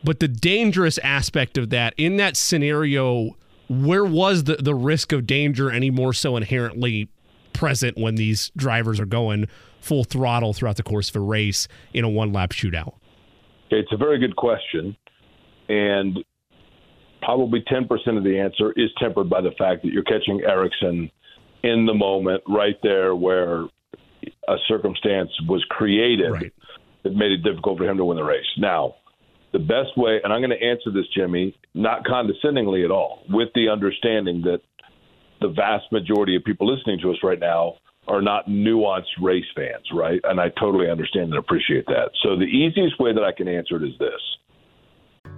But 0.03 0.21
the 0.21 0.29
dangerous 0.29 0.99
aspect 0.99 1.57
of 1.57 1.71
that 1.71 1.95
in 1.97 2.19
that 2.19 2.37
scenario, 2.37 3.37
where 3.69 4.05
was 4.05 4.45
the, 4.45 4.57
the 4.57 4.75
risk 4.75 5.13
of 5.13 5.27
danger 5.27 5.71
any 5.71 5.91
more 5.91 6.13
so 6.13 6.37
inherently 6.37 7.09
present 7.55 7.97
when 7.97 8.17
these 8.17 8.51
drivers 8.57 9.01
are 9.01 9.07
going 9.07 9.47
full 9.81 10.05
throttle 10.05 10.53
throughout 10.53 10.77
the 10.77 10.83
course 10.83 11.09
of 11.09 11.17
a 11.17 11.21
race 11.21 11.69
in 11.93 12.05
a 12.05 12.09
one 12.09 12.33
lap 12.33 12.51
shootout? 12.51 12.95
It's 13.71 13.93
a 13.93 13.97
very 13.97 14.19
good 14.19 14.37
question. 14.37 14.97
And 15.69 16.19
probably 17.23 17.65
10% 17.71 17.89
of 18.19 18.25
the 18.25 18.39
answer 18.39 18.73
is 18.77 18.91
tempered 18.99 19.31
by 19.31 19.41
the 19.41 19.53
fact 19.59 19.83
that 19.83 19.93
you're 19.93 20.03
catching 20.03 20.43
Ericsson 20.43 21.11
in 21.63 21.87
the 21.87 21.95
moment 21.95 22.43
right 22.47 22.77
there 22.83 23.15
where 23.15 23.65
a 24.49 24.57
circumstance 24.69 25.31
was 25.49 25.65
created 25.71 26.31
right. 26.31 26.53
that 27.03 27.15
made 27.15 27.33
it 27.33 27.43
difficult 27.43 27.79
for 27.79 27.89
him 27.89 27.97
to 27.97 28.05
win 28.05 28.17
the 28.17 28.25
race. 28.25 28.45
Now, 28.59 28.97
the 29.53 29.59
best 29.59 29.97
way, 29.97 30.21
and 30.23 30.33
I'm 30.33 30.41
going 30.41 30.51
to 30.51 30.63
answer 30.63 30.91
this, 30.91 31.07
Jimmy, 31.17 31.57
not 31.75 32.05
condescendingly 32.05 32.85
at 32.85 32.91
all, 32.91 33.23
with 33.31 33.49
the 33.55 33.69
understanding 33.69 34.43
that 34.43 34.61
the 35.45 35.53
vast 35.53 35.93
majority 35.93 36.37
of 36.37 36.45
people 36.45 36.67
listening 36.67 36.99
to 37.01 37.11
us 37.11 37.19
right 37.23 37.39
now 37.39 37.75
are 38.09 38.23
not 38.23 38.47
nuanced 38.49 39.21
race 39.21 39.45
fans, 39.55 39.85
right? 39.93 40.21
And 40.25 40.41
I 40.41 40.49
totally 40.59 40.91
understand 40.91 41.25
and 41.25 41.39
appreciate 41.39 41.85
that. 41.87 42.11
So 42.23 42.37
the 42.37 42.45
easiest 42.45 42.99
way 42.99 43.13
that 43.13 43.23
I 43.23 43.33
can 43.33 43.47
answer 43.47 43.77
it 43.77 43.83
is 43.83 43.99
this. 43.99 45.33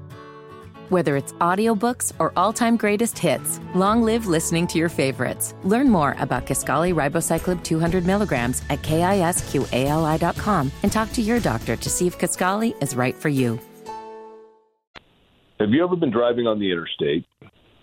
Whether 0.89 1.17
it's 1.17 1.33
audiobooks 1.35 2.13
or 2.21 2.33
all-time 2.37 2.77
greatest 2.77 3.19
hits, 3.19 3.59
long 3.75 4.03
live 4.03 4.29
listening 4.29 4.69
to 4.69 4.79
your 4.79 4.89
favorites. 4.89 5.55
Learn 5.65 5.91
more 5.91 6.15
about 6.21 6.47
Kisqali 6.47 6.95
Ribociclib 6.95 7.65
200 7.65 8.07
milligrams 8.07 8.63
at 8.71 8.83
kisqali.com 8.83 10.73
and 10.85 10.93
talk 10.93 11.13
to 11.15 11.23
your 11.23 11.41
doctor 11.41 11.75
to 11.75 11.91
see 11.91 12.07
if 12.07 12.17
Kisqali 12.17 12.81
is 12.81 12.95
right 12.95 13.17
for 13.17 13.29
you. 13.29 13.59
Have 15.59 15.71
you 15.71 15.83
ever 15.83 15.97
been 15.97 16.13
driving 16.13 16.47
on 16.47 16.61
the 16.61 16.71
interstate 16.71 17.25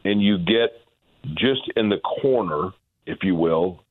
and 0.06 0.22
you 0.22 0.38
get 0.38 0.83
just 1.36 1.62
in 1.76 1.90
the 1.90 2.00
corner, 2.00 2.72
if 3.06 3.20
you 3.22 3.36
will, 3.36 3.84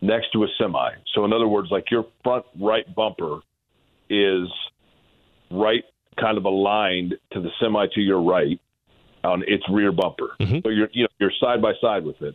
next 0.00 0.32
to 0.32 0.44
a 0.44 0.46
semi? 0.58 0.90
So, 1.14 1.24
in 1.24 1.32
other 1.32 1.48
words, 1.48 1.68
like 1.70 1.90
your 1.90 2.06
front 2.22 2.44
right 2.58 2.84
bumper 2.94 3.40
is 4.08 4.48
right 5.50 5.84
kind 6.18 6.36
of 6.36 6.44
aligned 6.44 7.14
to 7.32 7.40
the 7.40 7.50
semi 7.60 7.86
to 7.94 8.00
your 8.00 8.20
right 8.20 8.60
on 9.24 9.42
its 9.46 9.64
rear 9.70 9.92
bumper. 9.92 10.30
Mm-hmm. 10.40 10.58
So 10.64 10.70
you're 10.70 10.88
you 10.92 11.04
know 11.04 11.08
you're 11.18 11.32
side 11.40 11.62
by 11.62 11.72
side 11.80 12.04
with 12.04 12.20
it. 12.22 12.34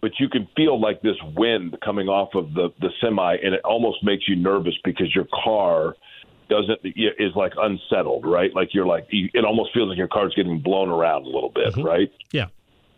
But 0.00 0.12
you 0.20 0.28
can 0.28 0.46
feel 0.56 0.80
like 0.80 1.02
this 1.02 1.16
wind 1.34 1.76
coming 1.84 2.08
off 2.08 2.34
of 2.34 2.54
the 2.54 2.72
the 2.80 2.90
semi 3.00 3.36
and 3.42 3.54
it 3.54 3.60
almost 3.64 4.04
makes 4.04 4.28
you 4.28 4.36
nervous 4.36 4.74
because 4.84 5.14
your 5.14 5.26
car 5.44 5.94
doesn't 6.48 6.80
is 6.84 7.34
like 7.34 7.52
unsettled, 7.56 8.24
right? 8.24 8.54
Like 8.54 8.72
you're 8.72 8.86
like 8.86 9.06
it 9.10 9.44
almost 9.44 9.72
feels 9.72 9.88
like 9.88 9.98
your 9.98 10.08
car's 10.08 10.34
getting 10.34 10.60
blown 10.60 10.88
around 10.88 11.22
a 11.22 11.28
little 11.28 11.50
bit, 11.50 11.76
right? 11.76 12.12
Yeah. 12.32 12.46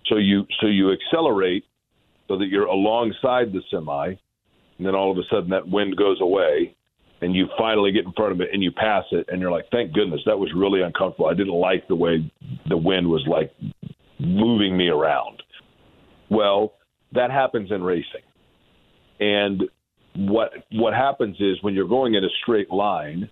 So 0.09 0.16
you 0.16 0.47
so 0.61 0.66
you 0.66 0.92
accelerate 0.92 1.64
so 2.29 2.38
that 2.38 2.47
you're 2.47 2.66
alongside 2.66 3.53
the 3.53 3.61
semi, 3.71 4.09
and 4.09 4.87
then 4.87 4.94
all 4.94 5.11
of 5.11 5.18
a 5.18 5.23
sudden 5.31 5.51
that 5.51 5.68
wind 5.68 5.97
goes 5.97 6.21
away, 6.21 6.77
and 7.21 7.35
you 7.35 7.49
finally 7.59 7.92
get 7.92 8.05
in 8.05 8.12
front 8.12 8.33
of 8.33 8.40
it 8.40 8.51
and 8.53 8.62
you 8.62 8.71
pass 8.71 9.05
it, 9.12 9.27
and 9.29 9.40
you're 9.40 9.51
like, 9.51 9.64
thank 9.73 9.92
goodness 9.92 10.21
that 10.27 10.38
was 10.38 10.51
really 10.55 10.83
uncomfortable. 10.83 11.27
I 11.27 11.35
didn't 11.35 11.55
like 11.55 11.88
the 11.88 11.97
way 11.97 12.31
the 12.68 12.77
wind 12.77 13.09
was 13.09 13.25
like 13.29 13.53
moving 14.18 14.77
me 14.77 14.88
around. 14.88 15.42
Well, 16.31 16.75
that 17.12 17.31
happens 17.31 17.71
in 17.71 17.83
racing, 17.83 18.23
and 19.21 19.62
what 20.16 20.53
what 20.73 20.94
happens 20.94 21.37
is 21.40 21.62
when 21.62 21.75
you're 21.75 21.88
going 21.88 22.14
in 22.14 22.25
a 22.25 22.29
straight 22.42 22.71
line, 22.71 23.31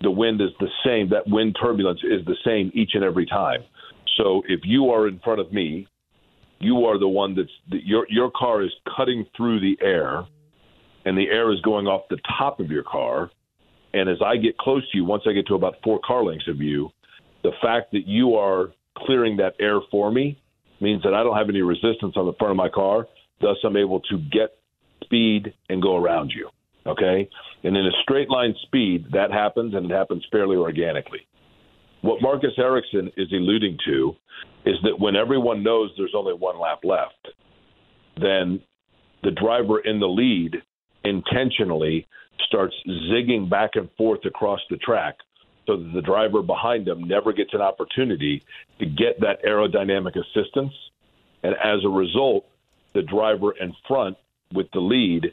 the 0.00 0.10
wind 0.10 0.40
is 0.40 0.50
the 0.60 0.68
same. 0.84 1.08
That 1.10 1.28
wind 1.28 1.56
turbulence 1.60 2.00
is 2.02 2.24
the 2.26 2.36
same 2.44 2.70
each 2.74 2.90
and 2.94 3.04
every 3.04 3.26
time. 3.26 3.60
So 4.16 4.42
if 4.48 4.60
you 4.64 4.90
are 4.90 5.08
in 5.08 5.20
front 5.20 5.40
of 5.40 5.52
me, 5.52 5.86
you 6.58 6.84
are 6.86 6.98
the 6.98 7.08
one 7.08 7.34
that's 7.34 7.50
your 7.84 8.06
your 8.08 8.30
car 8.30 8.62
is 8.62 8.70
cutting 8.96 9.26
through 9.36 9.60
the 9.60 9.76
air, 9.82 10.24
and 11.04 11.16
the 11.16 11.28
air 11.28 11.52
is 11.52 11.60
going 11.60 11.86
off 11.86 12.02
the 12.10 12.18
top 12.38 12.60
of 12.60 12.70
your 12.70 12.84
car. 12.84 13.30
And 13.92 14.08
as 14.08 14.18
I 14.24 14.36
get 14.36 14.58
close 14.58 14.82
to 14.90 14.98
you, 14.98 15.04
once 15.04 15.22
I 15.26 15.32
get 15.32 15.46
to 15.46 15.54
about 15.54 15.76
four 15.82 16.00
car 16.06 16.22
lengths 16.22 16.48
of 16.48 16.60
you, 16.60 16.90
the 17.42 17.52
fact 17.62 17.92
that 17.92 18.06
you 18.06 18.34
are 18.34 18.72
clearing 18.98 19.36
that 19.38 19.54
air 19.60 19.80
for 19.90 20.10
me 20.10 20.38
means 20.80 21.02
that 21.02 21.14
I 21.14 21.22
don't 21.22 21.36
have 21.36 21.48
any 21.48 21.62
resistance 21.62 22.14
on 22.16 22.26
the 22.26 22.32
front 22.38 22.50
of 22.50 22.56
my 22.56 22.68
car. 22.68 23.06
Thus, 23.40 23.56
I'm 23.64 23.76
able 23.76 24.00
to 24.00 24.18
get 24.30 24.58
speed 25.04 25.54
and 25.68 25.80
go 25.80 25.96
around 25.96 26.32
you. 26.34 26.50
Okay? 26.86 27.28
And 27.64 27.76
in 27.76 27.86
a 27.86 27.90
straight 28.02 28.30
line 28.30 28.54
speed, 28.62 29.06
that 29.12 29.32
happens 29.32 29.74
and 29.74 29.90
it 29.90 29.94
happens 29.94 30.24
fairly 30.30 30.56
organically. 30.56 31.26
What 32.02 32.22
Marcus 32.22 32.52
Ericsson 32.58 33.10
is 33.16 33.32
alluding 33.32 33.78
to 33.86 34.14
is 34.64 34.76
that 34.82 34.98
when 34.98 35.16
everyone 35.16 35.62
knows 35.62 35.90
there's 35.96 36.14
only 36.14 36.34
one 36.34 36.58
lap 36.58 36.80
left, 36.84 37.28
then 38.20 38.60
the 39.22 39.30
driver 39.30 39.80
in 39.80 40.00
the 40.00 40.08
lead 40.08 40.62
intentionally 41.04 42.06
starts 42.46 42.74
zigging 43.10 43.48
back 43.48 43.70
and 43.74 43.88
forth 43.96 44.24
across 44.24 44.60
the 44.70 44.76
track 44.78 45.16
so 45.66 45.76
that 45.76 45.92
the 45.94 46.02
driver 46.02 46.42
behind 46.42 46.86
them 46.86 47.04
never 47.04 47.32
gets 47.32 47.52
an 47.54 47.60
opportunity 47.60 48.42
to 48.78 48.86
get 48.86 49.20
that 49.20 49.42
aerodynamic 49.44 50.14
assistance. 50.16 50.72
And 51.42 51.54
as 51.54 51.84
a 51.84 51.88
result, 51.88 52.46
the 52.94 53.02
driver 53.02 53.52
in 53.60 53.74
front 53.86 54.16
with 54.52 54.66
the 54.72 54.80
lead 54.80 55.32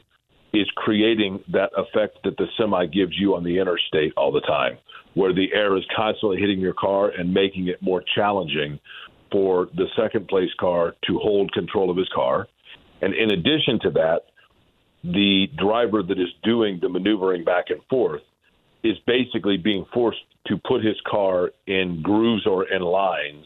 is 0.54 0.70
creating 0.76 1.42
that 1.52 1.70
effect 1.76 2.18
that 2.24 2.36
the 2.36 2.46
semi 2.56 2.86
gives 2.86 3.12
you 3.18 3.34
on 3.34 3.44
the 3.44 3.58
interstate 3.58 4.12
all 4.16 4.32
the 4.32 4.40
time, 4.42 4.78
where 5.14 5.34
the 5.34 5.52
air 5.52 5.76
is 5.76 5.84
constantly 5.94 6.38
hitting 6.38 6.60
your 6.60 6.74
car 6.74 7.10
and 7.10 7.32
making 7.32 7.68
it 7.68 7.82
more 7.82 8.02
challenging 8.14 8.78
for 9.32 9.68
the 9.74 9.86
second 9.96 10.28
place 10.28 10.50
car 10.60 10.94
to 11.06 11.18
hold 11.18 11.52
control 11.52 11.90
of 11.90 11.96
his 11.96 12.08
car. 12.14 12.46
And 13.02 13.14
in 13.14 13.32
addition 13.32 13.80
to 13.82 13.90
that, 13.90 14.20
the 15.02 15.48
driver 15.58 16.02
that 16.02 16.18
is 16.18 16.28
doing 16.42 16.78
the 16.80 16.88
maneuvering 16.88 17.44
back 17.44 17.66
and 17.68 17.80
forth 17.90 18.22
is 18.82 18.96
basically 19.06 19.56
being 19.56 19.84
forced 19.92 20.20
to 20.46 20.56
put 20.58 20.84
his 20.84 20.96
car 21.10 21.50
in 21.66 22.00
grooves 22.02 22.46
or 22.46 22.70
in 22.70 22.82
lines 22.82 23.44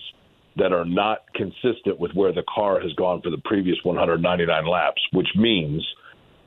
that 0.56 0.72
are 0.72 0.84
not 0.84 1.22
consistent 1.34 1.98
with 1.98 2.12
where 2.12 2.32
the 2.32 2.42
car 2.52 2.80
has 2.80 2.92
gone 2.94 3.22
for 3.22 3.30
the 3.30 3.40
previous 3.44 3.78
199 3.84 4.66
laps, 4.66 5.00
which 5.12 5.28
means 5.36 5.86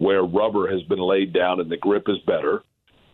where 0.01 0.23
rubber 0.23 0.67
has 0.67 0.81
been 0.89 0.99
laid 0.99 1.31
down 1.31 1.59
and 1.59 1.69
the 1.69 1.77
grip 1.77 2.05
is 2.07 2.17
better, 2.25 2.63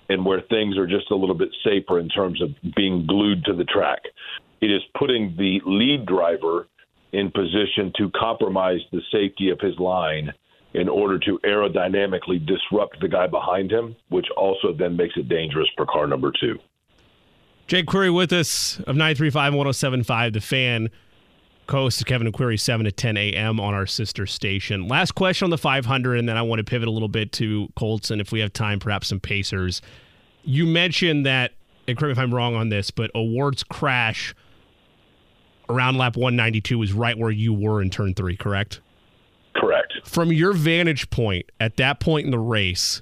and 0.08 0.26
where 0.26 0.40
things 0.50 0.78
are 0.78 0.88
just 0.88 1.12
a 1.12 1.16
little 1.16 1.36
bit 1.36 1.50
safer 1.62 2.00
in 2.00 2.08
terms 2.08 2.42
of 2.42 2.50
being 2.78 3.06
glued 3.06 3.44
to 3.44 3.54
the 3.54 3.66
track. 3.66 4.00
It 4.62 4.72
is 4.72 4.82
putting 4.98 5.36
the 5.38 5.60
lead 5.66 6.06
driver 6.06 6.70
in 7.12 7.30
position 7.32 7.92
to 7.98 8.10
compromise 8.12 8.80
the 8.94 9.02
safety 9.12 9.50
of 9.50 9.60
his 9.60 9.78
line 9.78 10.32
in 10.76 10.88
order 10.88 11.20
to 11.20 11.38
aerodynamically 11.44 12.46
disrupt 12.46 13.02
the 13.02 13.10
guy 13.10 13.28
behind 13.28 13.70
him, 13.70 13.94
which 14.08 14.28
also 14.38 14.72
then 14.72 14.96
makes 14.96 15.18
it 15.18 15.28
dangerous 15.28 15.68
for 15.76 15.86
car 15.86 16.08
number 16.08 16.32
two. 16.40 16.58
Jake 17.68 17.86
Query 17.86 18.10
with 18.10 18.32
us 18.32 18.80
of 18.88 18.96
935 18.96 19.54
1075, 19.54 20.34
The 20.34 20.40
Fan. 20.40 20.90
Co-host 21.68 22.06
Kevin 22.06 22.28
and 22.28 22.34
Query 22.34 22.58
7 22.58 22.86
to 22.86 22.92
10 22.92 23.18
a.m. 23.18 23.60
on 23.60 23.74
our 23.74 23.86
sister 23.86 24.26
station. 24.26 24.88
Last 24.88 25.12
question 25.12 25.46
on 25.46 25.50
the 25.50 25.58
500, 25.58 26.18
and 26.18 26.28
then 26.28 26.38
I 26.38 26.42
want 26.42 26.60
to 26.60 26.64
pivot 26.64 26.88
a 26.88 26.92
little 26.92 27.10
bit 27.10 27.32
to 27.34 27.68
Colts, 27.76 28.10
and 28.10 28.22
if 28.22 28.32
we 28.32 28.40
have 28.40 28.54
time, 28.54 28.80
perhaps 28.80 29.08
some 29.10 29.20
Pacers. 29.20 29.82
You 30.44 30.66
mentioned 30.66 31.26
that, 31.26 31.52
and 31.88 31.98
correct 31.98 32.18
me 32.18 32.24
if 32.24 32.26
I'm 32.26 32.34
wrong 32.34 32.56
on 32.56 32.70
this, 32.70 32.90
but 32.90 33.12
O'Ward's 33.14 33.64
crash 33.64 34.34
around 35.70 35.98
lap 35.98 36.16
192 36.16 36.78
was 36.78 36.94
right 36.94 37.18
where 37.18 37.32
you 37.32 37.54
were 37.54 37.82
in 37.82 37.90
turn 37.90 38.14
three, 38.14 38.38
correct? 38.38 38.80
Correct. 39.56 39.94
From 40.06 40.32
your 40.32 40.54
vantage 40.54 41.10
point 41.10 41.52
at 41.60 41.78
that 41.78 42.00
point 42.00 42.26
in 42.26 42.32
the 42.32 42.40
race, 42.40 43.02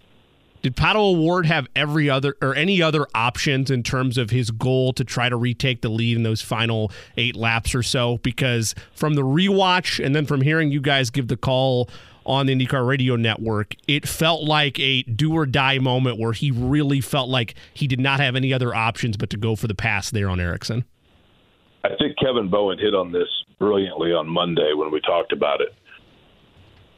did 0.65 0.75
Pato 0.75 0.95
O'Ward 0.95 1.45
have 1.45 1.67
every 1.75 2.09
other 2.09 2.35
or 2.41 2.55
any 2.55 2.81
other 2.81 3.05
options 3.13 3.69
in 3.69 3.83
terms 3.83 4.17
of 4.17 4.31
his 4.31 4.49
goal 4.49 4.93
to 4.93 5.03
try 5.03 5.29
to 5.29 5.35
retake 5.35 5.81
the 5.81 5.89
lead 5.89 6.17
in 6.17 6.23
those 6.23 6.41
final 6.41 6.91
eight 7.17 7.35
laps 7.35 7.75
or 7.75 7.83
so? 7.83 8.17
Because 8.23 8.73
from 8.95 9.13
the 9.13 9.21
rewatch 9.21 10.03
and 10.03 10.15
then 10.15 10.25
from 10.25 10.41
hearing 10.41 10.71
you 10.71 10.81
guys 10.81 11.11
give 11.11 11.27
the 11.27 11.37
call 11.37 11.87
on 12.25 12.47
the 12.47 12.55
IndyCar 12.55 12.83
Radio 12.83 13.15
Network, 13.15 13.75
it 13.87 14.07
felt 14.07 14.41
like 14.41 14.79
a 14.79 15.03
do 15.03 15.33
or 15.33 15.45
die 15.45 15.77
moment 15.77 16.19
where 16.19 16.31
he 16.33 16.49
really 16.49 16.99
felt 16.99 17.29
like 17.29 17.53
he 17.75 17.85
did 17.85 17.99
not 17.99 18.19
have 18.19 18.35
any 18.35 18.51
other 18.51 18.73
options 18.73 19.17
but 19.17 19.29
to 19.29 19.37
go 19.37 19.55
for 19.55 19.67
the 19.67 19.75
pass 19.75 20.09
there 20.09 20.27
on 20.27 20.39
Ericsson. 20.39 20.83
I 21.83 21.89
think 21.99 22.17
Kevin 22.17 22.49
Bowen 22.49 22.79
hit 22.79 22.95
on 22.95 23.11
this 23.11 23.29
brilliantly 23.59 24.13
on 24.13 24.27
Monday 24.27 24.73
when 24.73 24.89
we 24.89 24.99
talked 25.01 25.31
about 25.31 25.61
it. 25.61 25.75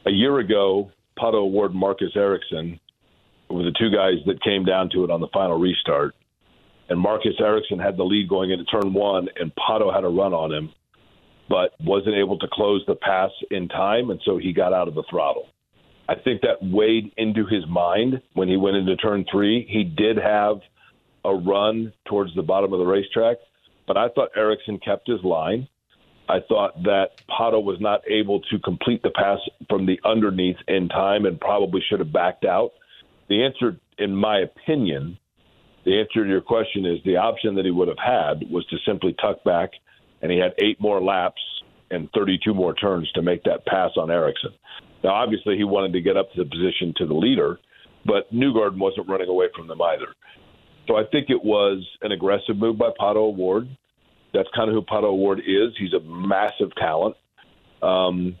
A 0.06 0.10
year 0.10 0.38
ago, 0.38 0.90
Pato 1.18 1.34
O'Ward 1.34 1.74
Marcus 1.74 2.16
Ericsson 2.16 2.80
were 3.50 3.62
the 3.62 3.74
two 3.78 3.90
guys 3.90 4.16
that 4.26 4.42
came 4.42 4.64
down 4.64 4.90
to 4.90 5.04
it 5.04 5.10
on 5.10 5.20
the 5.20 5.28
final 5.32 5.58
restart. 5.58 6.14
And 6.88 6.98
Marcus 6.98 7.34
Ericsson 7.38 7.78
had 7.78 7.96
the 7.96 8.04
lead 8.04 8.28
going 8.28 8.50
into 8.50 8.64
turn 8.64 8.94
one, 8.94 9.28
and 9.36 9.52
Pato 9.54 9.94
had 9.94 10.04
a 10.04 10.08
run 10.08 10.32
on 10.32 10.52
him, 10.52 10.72
but 11.48 11.72
wasn't 11.80 12.14
able 12.14 12.38
to 12.38 12.48
close 12.50 12.82
the 12.86 12.94
pass 12.94 13.30
in 13.50 13.68
time, 13.68 14.10
and 14.10 14.20
so 14.24 14.38
he 14.38 14.52
got 14.52 14.72
out 14.72 14.88
of 14.88 14.94
the 14.94 15.04
throttle. 15.10 15.48
I 16.08 16.14
think 16.14 16.40
that 16.40 16.62
weighed 16.62 17.12
into 17.18 17.44
his 17.44 17.66
mind 17.68 18.22
when 18.32 18.48
he 18.48 18.56
went 18.56 18.76
into 18.76 18.96
turn 18.96 19.26
three. 19.30 19.66
He 19.68 19.84
did 19.84 20.16
have 20.16 20.60
a 21.24 21.34
run 21.34 21.92
towards 22.06 22.34
the 22.34 22.42
bottom 22.42 22.72
of 22.72 22.78
the 22.78 22.86
racetrack, 22.86 23.36
but 23.86 23.98
I 23.98 24.08
thought 24.08 24.30
Ericsson 24.34 24.78
kept 24.78 25.06
his 25.06 25.22
line. 25.22 25.68
I 26.28 26.40
thought 26.46 26.82
that 26.84 27.20
Pato 27.28 27.62
was 27.62 27.78
not 27.80 28.02
able 28.08 28.40
to 28.50 28.58
complete 28.58 29.02
the 29.02 29.10
pass 29.10 29.38
from 29.68 29.86
the 29.86 29.98
underneath 30.04 30.56
in 30.66 30.88
time 30.88 31.26
and 31.26 31.40
probably 31.40 31.82
should 31.88 32.00
have 32.00 32.12
backed 32.12 32.44
out. 32.44 32.72
The 33.28 33.44
answer, 33.44 33.78
in 33.98 34.14
my 34.14 34.40
opinion, 34.40 35.18
the 35.84 36.00
answer 36.00 36.24
to 36.24 36.28
your 36.28 36.40
question 36.40 36.86
is 36.86 36.98
the 37.04 37.16
option 37.16 37.54
that 37.56 37.64
he 37.64 37.70
would 37.70 37.88
have 37.88 37.98
had 37.98 38.50
was 38.50 38.64
to 38.66 38.76
simply 38.86 39.14
tuck 39.20 39.42
back, 39.44 39.70
and 40.22 40.30
he 40.32 40.38
had 40.38 40.52
eight 40.58 40.80
more 40.80 41.00
laps 41.00 41.40
and 41.90 42.08
32 42.14 42.52
more 42.52 42.74
turns 42.74 43.10
to 43.12 43.22
make 43.22 43.42
that 43.44 43.64
pass 43.66 43.90
on 43.96 44.10
Ericsson. 44.10 44.52
Now, 45.02 45.10
obviously, 45.10 45.56
he 45.56 45.64
wanted 45.64 45.92
to 45.92 46.00
get 46.00 46.16
up 46.16 46.32
to 46.32 46.44
the 46.44 46.50
position 46.50 46.92
to 46.96 47.06
the 47.06 47.14
leader, 47.14 47.58
but 48.04 48.32
Newgarden 48.32 48.78
wasn't 48.78 49.08
running 49.08 49.28
away 49.28 49.46
from 49.54 49.68
them 49.68 49.80
either. 49.80 50.08
So 50.86 50.96
I 50.96 51.04
think 51.12 51.30
it 51.30 51.42
was 51.42 51.86
an 52.02 52.12
aggressive 52.12 52.56
move 52.56 52.78
by 52.78 52.90
Pato 52.98 53.16
O'Ward. 53.16 53.68
That's 54.34 54.48
kind 54.54 54.68
of 54.68 54.74
who 54.74 54.82
Pato 54.82 55.04
O'Ward 55.04 55.40
is. 55.40 55.72
He's 55.78 55.92
a 55.92 56.00
massive 56.00 56.74
talent. 56.76 57.16
Um, 57.82 58.36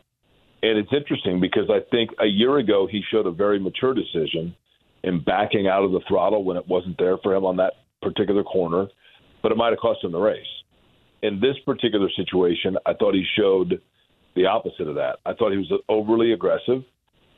And 0.62 0.76
it's 0.76 0.92
interesting 0.92 1.40
because 1.40 1.70
I 1.70 1.80
think 1.90 2.10
a 2.20 2.26
year 2.26 2.58
ago 2.58 2.88
he 2.90 3.02
showed 3.10 3.26
a 3.26 3.30
very 3.30 3.58
mature 3.60 3.94
decision 3.94 4.54
in 5.04 5.22
backing 5.22 5.68
out 5.68 5.84
of 5.84 5.92
the 5.92 6.00
throttle 6.08 6.44
when 6.44 6.56
it 6.56 6.66
wasn't 6.68 6.96
there 6.98 7.18
for 7.18 7.34
him 7.34 7.44
on 7.44 7.56
that 7.56 7.74
particular 8.02 8.42
corner, 8.42 8.86
but 9.42 9.52
it 9.52 9.56
might 9.56 9.70
have 9.70 9.78
cost 9.78 10.02
him 10.02 10.12
the 10.12 10.18
race. 10.18 10.46
In 11.22 11.40
this 11.40 11.56
particular 11.64 12.08
situation, 12.16 12.76
I 12.86 12.94
thought 12.94 13.14
he 13.14 13.24
showed 13.36 13.80
the 14.36 14.46
opposite 14.46 14.88
of 14.88 14.94
that. 14.96 15.18
I 15.26 15.34
thought 15.34 15.52
he 15.52 15.58
was 15.58 15.72
overly 15.88 16.32
aggressive. 16.32 16.82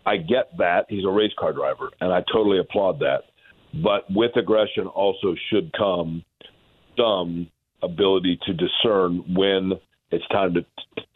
I 0.04 0.16
get 0.16 0.56
that. 0.58 0.86
He's 0.88 1.04
a 1.04 1.10
race 1.10 1.32
car 1.38 1.52
driver, 1.52 1.90
and 2.00 2.12
I 2.12 2.22
totally 2.32 2.58
applaud 2.58 2.98
that. 3.00 3.22
But 3.82 4.04
with 4.10 4.36
aggression 4.36 4.86
also 4.86 5.34
should 5.50 5.72
come 5.72 6.24
some 6.96 7.48
ability 7.82 8.38
to 8.46 8.52
discern 8.52 9.34
when 9.34 9.72
it's 10.10 10.26
time 10.28 10.54
to 10.54 10.64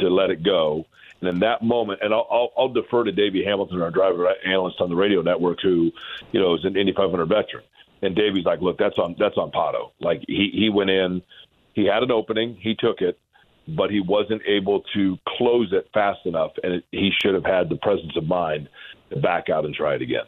to 0.00 0.08
let 0.08 0.30
it 0.30 0.42
go. 0.44 0.84
And 1.24 1.36
in 1.36 1.40
that 1.40 1.62
moment, 1.62 2.00
and 2.02 2.12
I'll, 2.12 2.26
I'll, 2.30 2.50
I'll 2.56 2.68
defer 2.68 3.04
to 3.04 3.12
Davey 3.12 3.42
Hamilton, 3.44 3.80
our 3.80 3.90
driver 3.90 4.28
analyst 4.44 4.80
on 4.80 4.90
the 4.90 4.94
radio 4.94 5.22
network, 5.22 5.58
who 5.62 5.90
you 6.32 6.40
know 6.40 6.54
is 6.54 6.64
an 6.64 6.76
Indy 6.76 6.92
500 6.92 7.24
veteran. 7.26 7.64
And 8.02 8.14
Davey's 8.14 8.44
like, 8.44 8.60
look, 8.60 8.76
that's 8.76 8.98
on 8.98 9.16
that's 9.18 9.38
on 9.38 9.50
Pato. 9.50 9.90
Like 10.00 10.22
he 10.28 10.50
he 10.52 10.68
went 10.68 10.90
in, 10.90 11.22
he 11.72 11.86
had 11.86 12.02
an 12.02 12.10
opening, 12.10 12.58
he 12.60 12.74
took 12.74 13.00
it, 13.00 13.18
but 13.68 13.90
he 13.90 14.00
wasn't 14.00 14.42
able 14.46 14.82
to 14.94 15.16
close 15.26 15.72
it 15.72 15.88
fast 15.94 16.20
enough, 16.26 16.52
and 16.62 16.74
it, 16.74 16.84
he 16.90 17.10
should 17.22 17.34
have 17.34 17.46
had 17.46 17.70
the 17.70 17.76
presence 17.76 18.14
of 18.16 18.26
mind 18.26 18.68
to 19.10 19.18
back 19.18 19.48
out 19.48 19.64
and 19.64 19.74
try 19.74 19.94
it 19.94 20.02
again. 20.02 20.26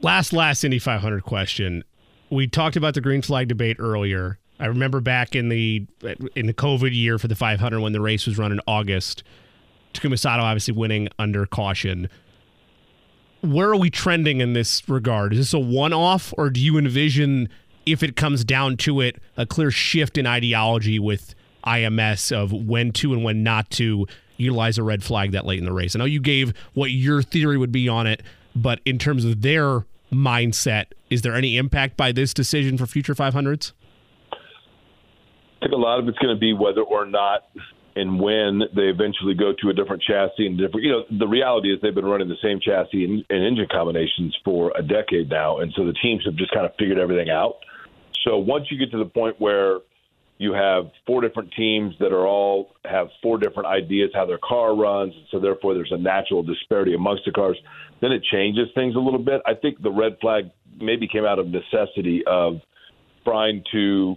Last 0.00 0.32
last 0.32 0.64
Indy 0.64 0.80
500 0.80 1.22
question. 1.22 1.84
We 2.28 2.48
talked 2.48 2.74
about 2.74 2.94
the 2.94 3.00
green 3.00 3.22
flag 3.22 3.46
debate 3.46 3.76
earlier. 3.78 4.38
I 4.62 4.66
remember 4.66 5.00
back 5.00 5.34
in 5.34 5.48
the 5.48 5.84
in 6.36 6.46
the 6.46 6.54
COVID 6.54 6.94
year 6.94 7.18
for 7.18 7.26
the 7.26 7.34
500 7.34 7.80
when 7.80 7.92
the 7.92 8.00
race 8.00 8.26
was 8.26 8.38
run 8.38 8.52
in 8.52 8.60
August, 8.68 9.24
Takuma 9.92 10.16
Sato 10.16 10.40
obviously 10.44 10.72
winning 10.72 11.08
under 11.18 11.46
caution. 11.46 12.08
Where 13.40 13.70
are 13.70 13.76
we 13.76 13.90
trending 13.90 14.40
in 14.40 14.52
this 14.52 14.88
regard? 14.88 15.32
Is 15.32 15.40
this 15.40 15.52
a 15.52 15.58
one-off, 15.58 16.32
or 16.38 16.48
do 16.48 16.60
you 16.60 16.78
envision, 16.78 17.48
if 17.86 18.04
it 18.04 18.14
comes 18.14 18.44
down 18.44 18.76
to 18.78 19.00
it, 19.00 19.16
a 19.36 19.46
clear 19.46 19.72
shift 19.72 20.16
in 20.16 20.28
ideology 20.28 21.00
with 21.00 21.34
IMS 21.66 22.30
of 22.30 22.52
when 22.52 22.92
to 22.92 23.12
and 23.12 23.24
when 23.24 23.42
not 23.42 23.68
to 23.70 24.06
utilize 24.36 24.78
a 24.78 24.84
red 24.84 25.02
flag 25.02 25.32
that 25.32 25.44
late 25.44 25.58
in 25.58 25.64
the 25.64 25.72
race? 25.72 25.96
I 25.96 25.98
know 25.98 26.04
you 26.04 26.20
gave 26.20 26.56
what 26.74 26.92
your 26.92 27.20
theory 27.20 27.58
would 27.58 27.72
be 27.72 27.88
on 27.88 28.06
it, 28.06 28.22
but 28.54 28.78
in 28.84 28.96
terms 28.96 29.24
of 29.24 29.42
their 29.42 29.84
mindset, 30.12 30.86
is 31.10 31.22
there 31.22 31.34
any 31.34 31.56
impact 31.56 31.96
by 31.96 32.12
this 32.12 32.32
decision 32.32 32.78
for 32.78 32.86
future 32.86 33.16
500s? 33.16 33.72
I 35.62 35.66
think 35.66 35.74
a 35.74 35.76
lot 35.76 36.00
of 36.00 36.08
it's 36.08 36.18
going 36.18 36.34
to 36.34 36.40
be 36.40 36.52
whether 36.52 36.82
or 36.82 37.06
not 37.06 37.44
and 37.94 38.18
when 38.18 38.62
they 38.74 38.88
eventually 38.88 39.34
go 39.34 39.52
to 39.62 39.68
a 39.68 39.72
different 39.72 40.02
chassis 40.02 40.46
and 40.46 40.58
different. 40.58 40.82
You 40.82 40.90
know, 40.90 41.04
the 41.18 41.28
reality 41.28 41.72
is 41.72 41.78
they've 41.82 41.94
been 41.94 42.06
running 42.06 42.28
the 42.28 42.40
same 42.42 42.58
chassis 42.60 43.04
and, 43.04 43.24
and 43.30 43.44
engine 43.44 43.68
combinations 43.70 44.36
for 44.44 44.72
a 44.76 44.82
decade 44.82 45.30
now, 45.30 45.58
and 45.58 45.72
so 45.76 45.84
the 45.84 45.92
teams 46.02 46.24
have 46.24 46.34
just 46.34 46.52
kind 46.52 46.66
of 46.66 46.72
figured 46.78 46.98
everything 46.98 47.30
out. 47.30 47.56
So 48.24 48.38
once 48.38 48.66
you 48.70 48.78
get 48.78 48.90
to 48.92 48.98
the 48.98 49.08
point 49.08 49.40
where 49.40 49.78
you 50.38 50.52
have 50.52 50.90
four 51.06 51.20
different 51.20 51.52
teams 51.52 51.94
that 52.00 52.12
are 52.12 52.26
all 52.26 52.74
have 52.84 53.08
four 53.22 53.38
different 53.38 53.68
ideas 53.68 54.10
how 54.14 54.26
their 54.26 54.40
car 54.42 54.74
runs, 54.74 55.14
and 55.14 55.26
so 55.30 55.38
therefore 55.38 55.74
there's 55.74 55.92
a 55.92 55.98
natural 55.98 56.42
disparity 56.42 56.94
amongst 56.94 57.24
the 57.24 57.30
cars. 57.30 57.56
Then 58.00 58.10
it 58.10 58.24
changes 58.24 58.68
things 58.74 58.96
a 58.96 58.98
little 58.98 59.22
bit. 59.22 59.42
I 59.46 59.54
think 59.54 59.80
the 59.80 59.92
red 59.92 60.16
flag 60.20 60.50
maybe 60.80 61.06
came 61.06 61.24
out 61.24 61.38
of 61.38 61.46
necessity 61.46 62.24
of 62.26 62.60
trying 63.24 63.62
to 63.72 64.16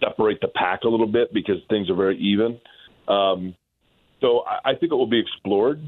separate 0.00 0.40
the 0.40 0.48
pack 0.48 0.82
a 0.84 0.88
little 0.88 1.06
bit 1.06 1.32
because 1.32 1.56
things 1.68 1.88
are 1.90 1.94
very 1.94 2.18
even. 2.18 2.58
Um, 3.08 3.54
so 4.20 4.44
I, 4.46 4.70
I 4.70 4.74
think 4.74 4.92
it 4.92 4.96
will 4.96 5.06
be 5.06 5.20
explored. 5.20 5.80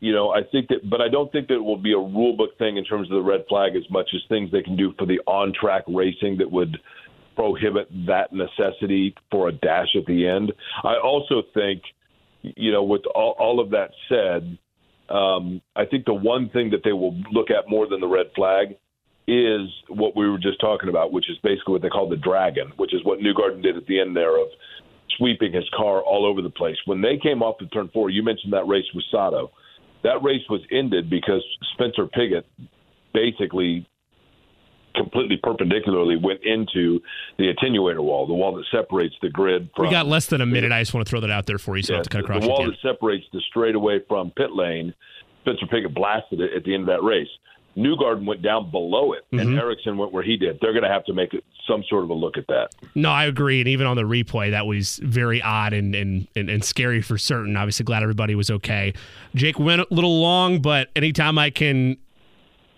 You 0.00 0.12
know, 0.12 0.30
I 0.30 0.42
think 0.52 0.68
that, 0.68 0.88
but 0.88 1.00
I 1.00 1.08
don't 1.08 1.32
think 1.32 1.48
that 1.48 1.54
it 1.54 1.64
will 1.64 1.78
be 1.78 1.92
a 1.92 1.98
rule 1.98 2.36
book 2.36 2.56
thing 2.58 2.76
in 2.76 2.84
terms 2.84 3.10
of 3.10 3.16
the 3.16 3.22
red 3.22 3.44
flag 3.48 3.74
as 3.76 3.90
much 3.90 4.10
as 4.14 4.20
things 4.28 4.50
they 4.52 4.62
can 4.62 4.76
do 4.76 4.92
for 4.98 5.06
the 5.06 5.20
on 5.26 5.52
track 5.58 5.84
racing 5.88 6.36
that 6.38 6.50
would 6.50 6.76
prohibit 7.34 7.88
that 8.06 8.32
necessity 8.32 9.14
for 9.30 9.48
a 9.48 9.52
dash 9.52 9.88
at 9.96 10.04
the 10.06 10.26
end. 10.26 10.52
I 10.84 10.96
also 11.02 11.42
think, 11.54 11.82
you 12.42 12.72
know, 12.72 12.82
with 12.82 13.02
all, 13.14 13.36
all 13.38 13.60
of 13.60 13.70
that 13.70 13.90
said, 14.08 14.58
um, 15.08 15.62
I 15.74 15.84
think 15.84 16.04
the 16.04 16.14
one 16.14 16.50
thing 16.50 16.70
that 16.70 16.80
they 16.84 16.92
will 16.92 17.16
look 17.32 17.50
at 17.50 17.68
more 17.68 17.86
than 17.88 18.00
the 18.00 18.08
red 18.08 18.26
flag 18.34 18.76
is 19.26 19.68
what 19.88 20.16
we 20.16 20.28
were 20.28 20.38
just 20.38 20.60
talking 20.60 20.88
about, 20.88 21.12
which 21.12 21.28
is 21.28 21.36
basically 21.42 21.72
what 21.72 21.82
they 21.82 21.88
call 21.88 22.08
the 22.08 22.16
dragon, 22.16 22.72
which 22.76 22.94
is 22.94 23.04
what 23.04 23.18
Newgarden 23.18 23.62
did 23.62 23.76
at 23.76 23.86
the 23.86 24.00
end 24.00 24.16
there 24.16 24.40
of 24.40 24.48
sweeping 25.16 25.52
his 25.52 25.68
car 25.76 26.00
all 26.00 26.26
over 26.26 26.42
the 26.42 26.50
place. 26.50 26.76
When 26.84 27.00
they 27.00 27.18
came 27.20 27.42
off 27.42 27.56
the 27.58 27.66
turn 27.66 27.90
four, 27.92 28.10
you 28.10 28.22
mentioned 28.22 28.52
that 28.52 28.66
race 28.66 28.84
with 28.94 29.04
Sato. 29.10 29.50
That 30.04 30.22
race 30.22 30.42
was 30.48 30.60
ended 30.70 31.10
because 31.10 31.44
Spencer 31.74 32.06
Pigot 32.06 32.44
basically 33.12 33.88
completely 34.94 35.38
perpendicularly 35.42 36.16
went 36.16 36.40
into 36.44 37.00
the 37.38 37.52
attenuator 37.52 38.02
wall, 38.02 38.26
the 38.26 38.32
wall 38.32 38.54
that 38.56 38.64
separates 38.70 39.14
the 39.22 39.28
grid 39.28 39.68
from. 39.74 39.86
We 39.86 39.90
got 39.90 40.06
less 40.06 40.26
than 40.26 40.40
a 40.40 40.46
minute. 40.46 40.72
I 40.72 40.80
just 40.80 40.94
want 40.94 41.06
to 41.06 41.10
throw 41.10 41.20
that 41.20 41.30
out 41.30 41.46
there 41.46 41.58
for 41.58 41.76
you 41.76 41.82
so 41.82 41.94
yeah, 41.94 42.02
to 42.02 42.08
cut 42.08 42.22
across 42.22 42.42
The 42.42 42.48
wall 42.48 42.64
that 42.64 42.76
separates 42.82 43.24
the 43.32 43.40
straightaway 43.48 44.00
from 44.08 44.30
pit 44.30 44.52
lane, 44.52 44.94
Spencer 45.42 45.66
Pigot 45.66 45.94
blasted 45.94 46.40
it 46.40 46.52
at 46.56 46.64
the 46.64 46.74
end 46.74 46.82
of 46.82 46.86
that 46.88 47.02
race. 47.02 47.28
Newgarden 47.76 48.24
went 48.24 48.42
down 48.42 48.70
below 48.70 49.12
it, 49.12 49.26
and 49.32 49.40
mm-hmm. 49.40 49.58
Ericsson 49.58 49.98
went 49.98 50.12
where 50.12 50.22
he 50.22 50.36
did. 50.36 50.58
They're 50.60 50.72
going 50.72 50.84
to 50.84 50.88
have 50.88 51.04
to 51.04 51.12
make 51.12 51.30
some 51.66 51.84
sort 51.88 52.04
of 52.04 52.10
a 52.10 52.14
look 52.14 52.38
at 52.38 52.46
that. 52.46 52.68
No, 52.94 53.10
I 53.10 53.26
agree. 53.26 53.60
And 53.60 53.68
even 53.68 53.86
on 53.86 53.96
the 53.96 54.04
replay, 54.04 54.50
that 54.52 54.66
was 54.66 54.98
very 55.02 55.42
odd 55.42 55.72
and, 55.72 55.94
and, 55.94 56.26
and, 56.34 56.48
and 56.48 56.64
scary 56.64 57.02
for 57.02 57.18
certain. 57.18 57.56
Obviously, 57.56 57.84
glad 57.84 58.02
everybody 58.02 58.34
was 58.34 58.50
okay. 58.50 58.94
Jake 59.34 59.58
went 59.58 59.82
a 59.82 59.86
little 59.90 60.20
long, 60.20 60.62
but 60.62 60.88
anytime 60.96 61.38
I 61.38 61.50
can 61.50 61.98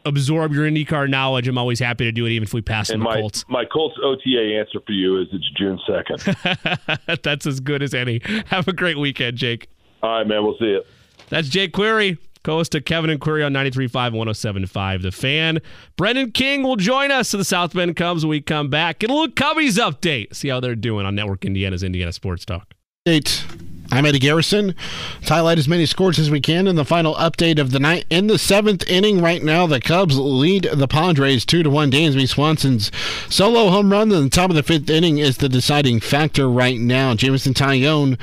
absorb 0.04 0.52
your 0.52 0.68
IndyCar 0.68 1.08
knowledge, 1.08 1.46
I'm 1.46 1.58
always 1.58 1.78
happy 1.78 2.04
to 2.04 2.12
do 2.12 2.26
it, 2.26 2.30
even 2.30 2.44
if 2.44 2.54
we 2.54 2.62
pass 2.62 2.90
and 2.90 3.00
the 3.00 3.04
my, 3.04 3.20
Colts. 3.20 3.44
My 3.48 3.64
Colts 3.64 3.96
OTA 4.02 4.58
answer 4.58 4.80
for 4.84 4.92
you 4.92 5.20
is 5.20 5.28
it's 5.32 5.48
June 5.56 5.78
2nd. 5.88 7.22
That's 7.22 7.46
as 7.46 7.60
good 7.60 7.82
as 7.82 7.94
any. 7.94 8.20
Have 8.46 8.66
a 8.66 8.72
great 8.72 8.98
weekend, 8.98 9.36
Jake. 9.36 9.68
All 10.02 10.10
right, 10.10 10.26
man. 10.26 10.42
We'll 10.42 10.58
see 10.58 10.66
you. 10.66 10.82
That's 11.28 11.48
Jake 11.48 11.72
Query. 11.72 12.18
Co-host 12.48 12.72
to 12.72 12.80
Kevin 12.80 13.10
and 13.10 13.20
Query 13.20 13.44
on 13.44 13.52
93.5 13.52 13.90
107.5. 14.14 15.02
The 15.02 15.12
Fan. 15.12 15.58
Brendan 15.98 16.32
King 16.32 16.62
will 16.62 16.76
join 16.76 17.10
us 17.10 17.30
to 17.32 17.36
the 17.36 17.44
South 17.44 17.74
Bend 17.74 17.94
Cubs 17.94 18.24
when 18.24 18.30
we 18.30 18.40
come 18.40 18.70
back. 18.70 19.00
Get 19.00 19.10
a 19.10 19.12
little 19.12 19.28
Cubbies 19.28 19.78
update. 19.78 20.34
See 20.34 20.48
how 20.48 20.58
they're 20.58 20.74
doing 20.74 21.04
on 21.04 21.14
Network 21.14 21.44
Indiana's 21.44 21.82
Indiana 21.82 22.10
Sports 22.10 22.46
Talk. 22.46 22.72
Eight. 23.04 23.44
I'm 23.92 24.06
Eddie 24.06 24.18
Garrison. 24.18 24.74
Let's 25.16 25.28
highlight 25.28 25.58
as 25.58 25.68
many 25.68 25.84
scores 25.84 26.18
as 26.18 26.30
we 26.30 26.40
can 26.40 26.66
in 26.66 26.76
the 26.76 26.86
final 26.86 27.14
update 27.16 27.58
of 27.58 27.70
the 27.70 27.80
night. 27.80 28.06
In 28.08 28.28
the 28.28 28.38
seventh 28.38 28.88
inning, 28.88 29.20
right 29.20 29.42
now, 29.42 29.66
the 29.66 29.78
Cubs 29.78 30.18
lead 30.18 30.70
the 30.72 30.88
Padres 30.88 31.44
two 31.44 31.62
to 31.62 31.68
one. 31.68 31.90
Dansby 31.90 32.26
Swanson's 32.30 32.90
solo 33.28 33.68
home 33.68 33.92
run 33.92 34.10
in 34.10 34.24
the 34.24 34.30
top 34.30 34.48
of 34.48 34.56
the 34.56 34.62
fifth 34.62 34.88
inning 34.88 35.18
is 35.18 35.36
the 35.36 35.50
deciding 35.50 36.00
factor 36.00 36.48
right 36.48 36.78
now. 36.78 37.14
Jameson 37.14 37.52
Taillon 37.52 38.18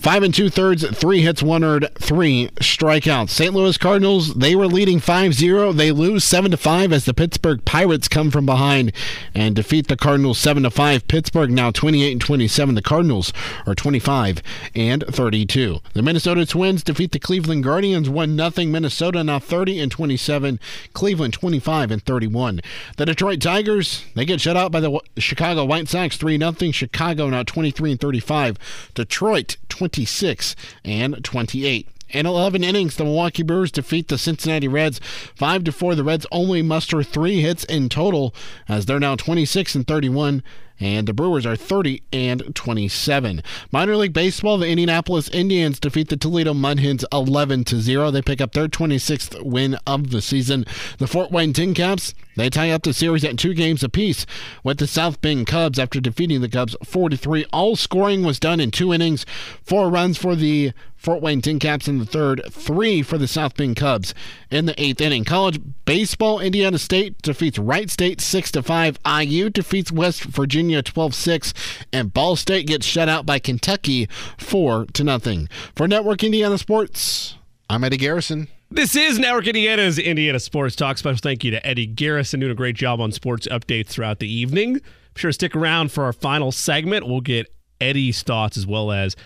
Five 0.00 0.22
and 0.22 0.32
two 0.32 0.48
thirds, 0.48 0.88
three 0.96 1.20
hits, 1.20 1.42
one 1.42 1.62
earned, 1.62 1.86
three 1.98 2.48
strikeouts. 2.58 3.28
St. 3.28 3.52
Louis 3.52 3.76
Cardinals, 3.76 4.32
they 4.32 4.56
were 4.56 4.66
leading 4.66 4.98
5 4.98 5.34
0. 5.34 5.74
They 5.74 5.92
lose 5.92 6.24
7 6.24 6.52
to 6.52 6.56
5 6.56 6.90
as 6.90 7.04
the 7.04 7.12
Pittsburgh 7.12 7.62
Pirates 7.66 8.08
come 8.08 8.30
from 8.30 8.46
behind 8.46 8.92
and 9.34 9.54
defeat 9.54 9.88
the 9.88 9.98
Cardinals 9.98 10.38
7 10.38 10.62
to 10.62 10.70
5. 10.70 11.06
Pittsburgh 11.06 11.50
now 11.50 11.70
28 11.70 12.12
and 12.12 12.20
27. 12.22 12.74
The 12.76 12.80
Cardinals 12.80 13.34
are 13.66 13.74
25 13.74 14.42
and 14.74 15.04
32. 15.06 15.80
The 15.92 16.02
Minnesota 16.02 16.46
Twins 16.46 16.82
defeat 16.82 17.12
the 17.12 17.18
Cleveland 17.18 17.62
Guardians 17.62 18.08
1 18.08 18.38
0. 18.38 18.66
Minnesota 18.68 19.22
now 19.22 19.38
30 19.38 19.80
and 19.80 19.92
27. 19.92 20.58
Cleveland 20.94 21.34
25 21.34 21.90
and 21.90 22.02
31. 22.02 22.62
The 22.96 23.04
Detroit 23.04 23.42
Tigers, 23.42 24.06
they 24.14 24.24
get 24.24 24.40
shut 24.40 24.56
out 24.56 24.72
by 24.72 24.80
the 24.80 24.98
Chicago 25.18 25.66
White 25.66 25.88
Sox 25.88 26.16
3 26.16 26.38
0. 26.38 26.72
Chicago 26.72 27.28
now 27.28 27.42
23 27.42 27.90
and 27.90 28.00
35. 28.00 28.56
Detroit 28.94 29.58
20 29.68 29.89
26 29.90 30.54
and 30.84 31.22
28. 31.24 31.88
In 32.12 32.26
11 32.26 32.64
innings, 32.64 32.96
the 32.96 33.04
Milwaukee 33.04 33.42
Brewers 33.42 33.70
defeat 33.70 34.08
the 34.08 34.18
Cincinnati 34.18 34.68
Reds 34.68 35.00
5 35.36 35.64
to 35.64 35.72
4. 35.72 35.94
The 35.94 36.04
Reds 36.04 36.26
only 36.32 36.62
muster 36.62 37.02
3 37.02 37.40
hits 37.40 37.64
in 37.64 37.88
total 37.88 38.34
as 38.68 38.86
they're 38.86 39.00
now 39.00 39.16
26 39.16 39.74
and 39.74 39.86
31 39.86 40.42
and 40.80 41.06
the 41.06 41.12
Brewers 41.12 41.44
are 41.44 41.56
30 41.56 42.02
and 42.12 42.54
27. 42.54 43.42
Minor 43.70 43.96
League 43.96 44.14
Baseball, 44.14 44.56
the 44.56 44.66
Indianapolis 44.66 45.28
Indians 45.28 45.78
defeat 45.78 46.08
the 46.08 46.16
Toledo 46.16 46.54
Mud 46.54 46.80
Hens 46.80 47.04
11 47.12 47.64
to 47.64 47.80
0. 47.80 48.10
They 48.10 48.22
pick 48.22 48.40
up 48.40 48.52
their 48.52 48.66
26th 48.66 49.42
win 49.44 49.76
of 49.86 50.10
the 50.10 50.22
season. 50.22 50.64
The 50.98 51.06
Fort 51.06 51.30
Wayne 51.30 51.52
Tin 51.52 51.74
Caps, 51.74 52.14
they 52.36 52.48
tie 52.48 52.70
up 52.70 52.82
the 52.82 52.94
series 52.94 53.24
at 53.24 53.36
two 53.36 53.52
games 53.52 53.84
apiece 53.84 54.24
with 54.64 54.78
the 54.78 54.86
South 54.86 55.20
Bend 55.20 55.46
Cubs 55.46 55.78
after 55.78 56.00
defeating 56.00 56.40
the 56.40 56.48
Cubs 56.48 56.74
4 56.82 57.10
to 57.10 57.16
3. 57.16 57.44
All 57.52 57.76
scoring 57.76 58.24
was 58.24 58.40
done 58.40 58.58
in 58.58 58.70
two 58.70 58.94
innings. 58.94 59.26
Four 59.62 59.90
runs 59.90 60.16
for 60.16 60.34
the 60.34 60.72
Fort 61.00 61.20
Wayne 61.20 61.40
Tin 61.40 61.58
Caps 61.58 61.88
in 61.88 61.98
the 61.98 62.06
third, 62.06 62.42
three 62.50 63.02
for 63.02 63.18
the 63.18 63.26
South 63.26 63.56
Bend 63.56 63.76
Cubs 63.76 64.14
in 64.50 64.66
the 64.66 64.80
eighth 64.80 65.00
inning. 65.00 65.24
College 65.24 65.58
baseball, 65.84 66.38
Indiana 66.38 66.78
State 66.78 67.20
defeats 67.22 67.58
Wright 67.58 67.90
State 67.90 68.20
6 68.20 68.52
to 68.52 68.62
5. 68.62 68.98
IU 69.20 69.50
defeats 69.50 69.90
West 69.90 70.22
Virginia 70.22 70.60
Virginia 70.60 70.82
12-6, 70.82 71.54
and 71.92 72.12
Ball 72.12 72.36
State 72.36 72.66
gets 72.66 72.84
shut 72.84 73.08
out 73.08 73.24
by 73.24 73.38
Kentucky 73.38 74.08
4 74.38 74.86
to 74.92 75.04
nothing. 75.04 75.48
For 75.74 75.88
Network 75.88 76.22
Indiana 76.22 76.58
Sports, 76.58 77.36
I'm 77.70 77.82
Eddie 77.82 77.96
Garrison. 77.96 78.48
This 78.70 78.94
is 78.94 79.18
Network 79.18 79.46
Indiana's 79.46 79.98
Indiana 79.98 80.38
Sports 80.38 80.76
Talk. 80.76 80.98
Special 80.98 81.18
thank 81.22 81.44
you 81.44 81.50
to 81.52 81.66
Eddie 81.66 81.86
Garrison 81.86 82.40
doing 82.40 82.52
a 82.52 82.54
great 82.54 82.76
job 82.76 83.00
on 83.00 83.10
sports 83.10 83.46
updates 83.48 83.88
throughout 83.88 84.18
the 84.18 84.30
evening. 84.30 84.74
Be 84.74 84.82
sure 85.14 85.30
to 85.30 85.32
stick 85.32 85.56
around 85.56 85.92
for 85.92 86.04
our 86.04 86.12
final 86.12 86.52
segment. 86.52 87.06
We'll 87.06 87.20
get 87.20 87.46
Eddie's 87.80 88.22
thoughts 88.22 88.56
as 88.56 88.66
well 88.66 88.92
as 88.92 89.16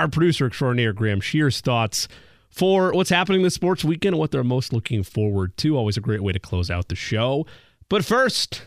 our 0.00 0.08
producer 0.08 0.46
extraordinaire 0.46 0.94
Graham 0.94 1.20
Shear's 1.20 1.60
thoughts 1.60 2.08
for 2.48 2.92
what's 2.92 3.10
happening 3.10 3.42
this 3.42 3.54
sports 3.54 3.84
weekend 3.84 4.14
and 4.14 4.18
what 4.18 4.30
they're 4.30 4.42
most 4.42 4.72
looking 4.72 5.02
forward 5.02 5.56
to. 5.58 5.76
Always 5.76 5.98
a 5.98 6.00
great 6.00 6.22
way 6.22 6.32
to 6.32 6.38
close 6.38 6.70
out 6.70 6.88
the 6.88 6.96
show. 6.96 7.46
But 7.90 8.04
first, 8.04 8.64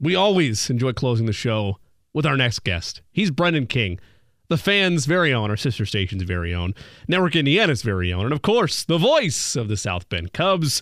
we 0.00 0.16
always 0.16 0.68
enjoy 0.68 0.92
closing 0.92 1.26
the 1.26 1.32
show 1.32 1.78
with 2.12 2.26
our 2.26 2.36
next 2.36 2.64
guest. 2.64 3.02
He's 3.12 3.30
Brendan 3.30 3.66
King 3.66 4.00
the 4.48 4.56
fans' 4.56 5.04
very 5.04 5.32
own, 5.32 5.50
our 5.50 5.58
sister 5.58 5.84
station's 5.84 6.22
very 6.22 6.54
own, 6.54 6.74
Network 7.06 7.36
Indiana's 7.36 7.82
very 7.82 8.10
own, 8.12 8.24
and 8.24 8.32
of 8.32 8.40
course, 8.40 8.82
the 8.82 8.96
voice 8.96 9.54
of 9.56 9.68
the 9.68 9.76
South 9.76 10.08
Bend 10.08 10.32
Cubs. 10.32 10.80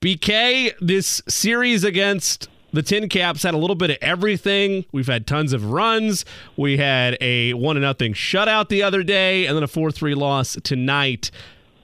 BK, 0.00 0.72
this 0.80 1.20
series 1.28 1.84
against 1.84 2.48
the 2.72 2.82
Tin 2.82 3.08
Caps 3.08 3.42
had 3.42 3.54
a 3.54 3.58
little 3.58 3.76
bit 3.76 3.90
of 3.90 3.98
everything. 4.00 4.84
We've 4.92 5.06
had 5.06 5.26
tons 5.26 5.52
of 5.52 5.70
runs. 5.70 6.24
We 6.56 6.78
had 6.78 7.16
a 7.20 7.54
one 7.54 7.76
to 7.76 7.80
nothing 7.80 8.14
shutout 8.14 8.68
the 8.68 8.82
other 8.82 9.02
day, 9.02 9.46
and 9.46 9.56
then 9.56 9.62
a 9.62 9.68
four 9.68 9.90
three 9.90 10.14
loss 10.14 10.56
tonight. 10.62 11.30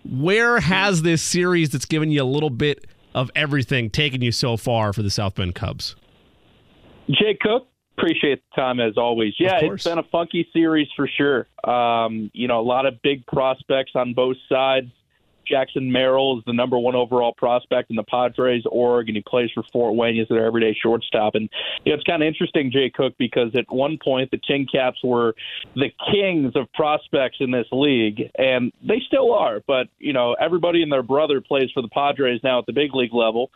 Where 0.08 0.60
has 0.60 1.02
this 1.02 1.22
series 1.22 1.70
that's 1.70 1.84
given 1.84 2.10
you 2.10 2.22
a 2.22 2.24
little 2.24 2.50
bit 2.50 2.86
of 3.14 3.30
everything 3.34 3.90
taken 3.90 4.22
you 4.22 4.32
so 4.32 4.56
far 4.56 4.92
for 4.92 5.02
the 5.02 5.10
South 5.10 5.34
Bend 5.34 5.54
Cubs? 5.54 5.96
Jay 7.10 7.36
Cook, 7.40 7.68
Appreciate 7.98 8.40
the 8.50 8.60
time 8.60 8.78
as 8.78 8.96
always. 8.96 9.34
Yeah, 9.40 9.58
it's 9.60 9.82
been 9.82 9.98
a 9.98 10.04
funky 10.04 10.48
series 10.52 10.86
for 10.94 11.08
sure. 11.08 11.48
Um, 11.64 12.30
you 12.32 12.46
know, 12.46 12.60
a 12.60 12.62
lot 12.62 12.86
of 12.86 13.02
big 13.02 13.26
prospects 13.26 13.92
on 13.96 14.14
both 14.14 14.36
sides. 14.48 14.92
Jackson 15.48 15.90
Merrill 15.90 16.38
is 16.38 16.44
the 16.46 16.52
number 16.52 16.78
one 16.78 16.94
overall 16.94 17.32
prospect 17.32 17.90
in 17.90 17.96
the 17.96 18.02
Padres 18.02 18.64
org, 18.70 19.08
and 19.08 19.16
he 19.16 19.22
plays 19.22 19.50
for 19.54 19.62
Fort 19.72 19.94
Wayne 19.94 20.20
as 20.20 20.28
their 20.28 20.46
everyday 20.46 20.74
shortstop. 20.74 21.34
And 21.34 21.48
you 21.84 21.92
know, 21.92 21.96
it's 21.96 22.04
kind 22.04 22.22
of 22.22 22.26
interesting, 22.26 22.70
Jay 22.70 22.90
Cook, 22.90 23.14
because 23.18 23.54
at 23.54 23.64
one 23.72 23.98
point 24.02 24.30
the 24.30 24.40
Tin 24.46 24.66
Caps 24.70 24.98
were 25.02 25.34
the 25.74 25.90
kings 26.12 26.52
of 26.54 26.72
prospects 26.72 27.38
in 27.40 27.50
this 27.50 27.66
league, 27.72 28.30
and 28.38 28.72
they 28.82 29.00
still 29.06 29.32
are. 29.32 29.60
But 29.66 29.88
you 29.98 30.12
know, 30.12 30.34
everybody 30.34 30.82
and 30.82 30.92
their 30.92 31.02
brother 31.02 31.40
plays 31.40 31.70
for 31.72 31.82
the 31.82 31.88
Padres 31.88 32.40
now 32.42 32.58
at 32.58 32.66
the 32.66 32.72
big 32.72 32.94
league 32.94 33.14
level. 33.14 33.50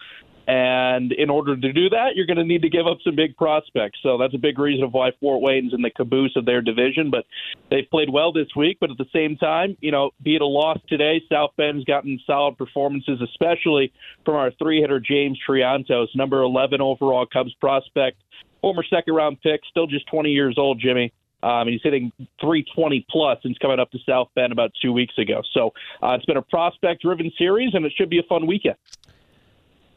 And 0.47 1.13
in 1.13 1.31
order 1.31 1.57
to 1.57 1.73
do 1.73 1.89
that, 1.91 2.17
you're 2.17 2.27
going 2.27 2.39
to 2.39 2.45
need 2.45 2.63
to 2.63 2.69
give 2.69 2.87
up 2.87 2.99
some 3.05 3.15
big 3.15 3.37
prospects. 3.37 4.01
So 4.03 4.19
that's 4.19 4.35
a 4.35 4.39
big 4.39 4.59
reason 4.59 4.85
of 4.85 4.93
why 4.93 5.11
Fort 5.21 5.41
Wayne's 5.41 5.73
in 5.73 5.83
the 5.83 5.91
caboose 5.91 6.35
of 6.37 6.47
their 6.47 6.61
division. 6.61 7.11
But 7.11 7.27
they've 7.71 7.89
played 7.89 8.11
well 8.11 8.33
this 8.33 8.49
week. 8.57 8.79
But 8.81 8.91
at 8.91 8.99
the 8.99 9.07
same 9.13 9.37
time, 9.37 9.77
you 9.81 9.93
know, 9.93 10.11
be 10.23 10.35
it 10.35 10.43
a 10.43 10.47
loss 10.47 10.79
today, 10.89 11.23
South 11.31 11.51
Bend's 11.57 11.85
gotten 11.85 12.19
solid 12.27 12.59
performances, 12.59 13.21
especially 13.23 13.93
from 14.25 14.35
our 14.35 14.51
three 14.59 14.81
hitter 14.81 14.99
James 14.99 15.39
Triantos, 15.49 16.09
number 16.17 16.43
11 16.43 16.81
overall 16.81 17.25
Cubs 17.25 17.55
prospect, 17.61 18.19
former 18.61 18.83
second 18.91 19.15
round 19.15 19.41
pick, 19.43 19.61
still 19.71 19.87
just 19.87 20.07
20 20.09 20.31
years 20.31 20.57
old, 20.59 20.81
Jimmy. 20.81 21.13
Um, 21.45 21.67
he's 21.67 21.81
hitting 21.83 22.13
320 22.41 23.05
plus 23.11 23.39
since 23.43 23.59
coming 23.59 23.81
up 23.81 23.91
to 23.91 23.99
South 24.07 24.29
Bend 24.37 24.53
about 24.53 24.71
two 24.81 24.93
weeks 24.93 25.19
ago. 25.19 25.43
So 25.53 25.73
uh, 26.01 26.13
it's 26.13 26.25
been 26.25 26.37
a 26.37 26.43
prospect 26.43 27.03
driven 27.03 27.33
series, 27.37 27.75
and 27.75 27.85
it 27.85 27.93
should 27.97 28.11
be 28.11 28.19
a 28.19 28.23
fun 28.25 28.47
weekend 28.47 28.77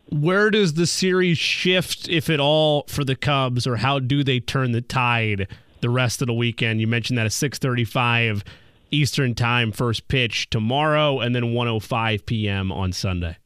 where 0.10 0.50
does 0.50 0.74
the 0.74 0.86
series 0.86 1.38
shift, 1.38 2.08
if 2.10 2.30
at 2.30 2.40
all, 2.40 2.86
for 2.88 3.04
the 3.04 3.16
Cubs, 3.16 3.66
or 3.66 3.78
how 3.78 4.00
do 4.00 4.24
they 4.24 4.40
turn 4.40 4.72
the 4.72 4.82
tide 4.82 5.48
the 5.82 5.90
rest 5.90 6.22
of 6.22 6.28
the 6.28 6.34
weekend? 6.34 6.82
You 6.82 6.88
mentioned 6.88 7.18
that 7.18 7.26
a 7.26 7.30
6:35 7.30 8.44
Eastern 8.92 9.36
Time 9.36 9.72
first 9.72 10.08
pitch 10.08 10.50
tomorrow, 10.50 11.20
and 11.20 11.36
then 11.36 11.46
1:05 11.54 12.26
p.m. 12.26 12.72
on 12.72 12.92
Sunday. 12.92 13.38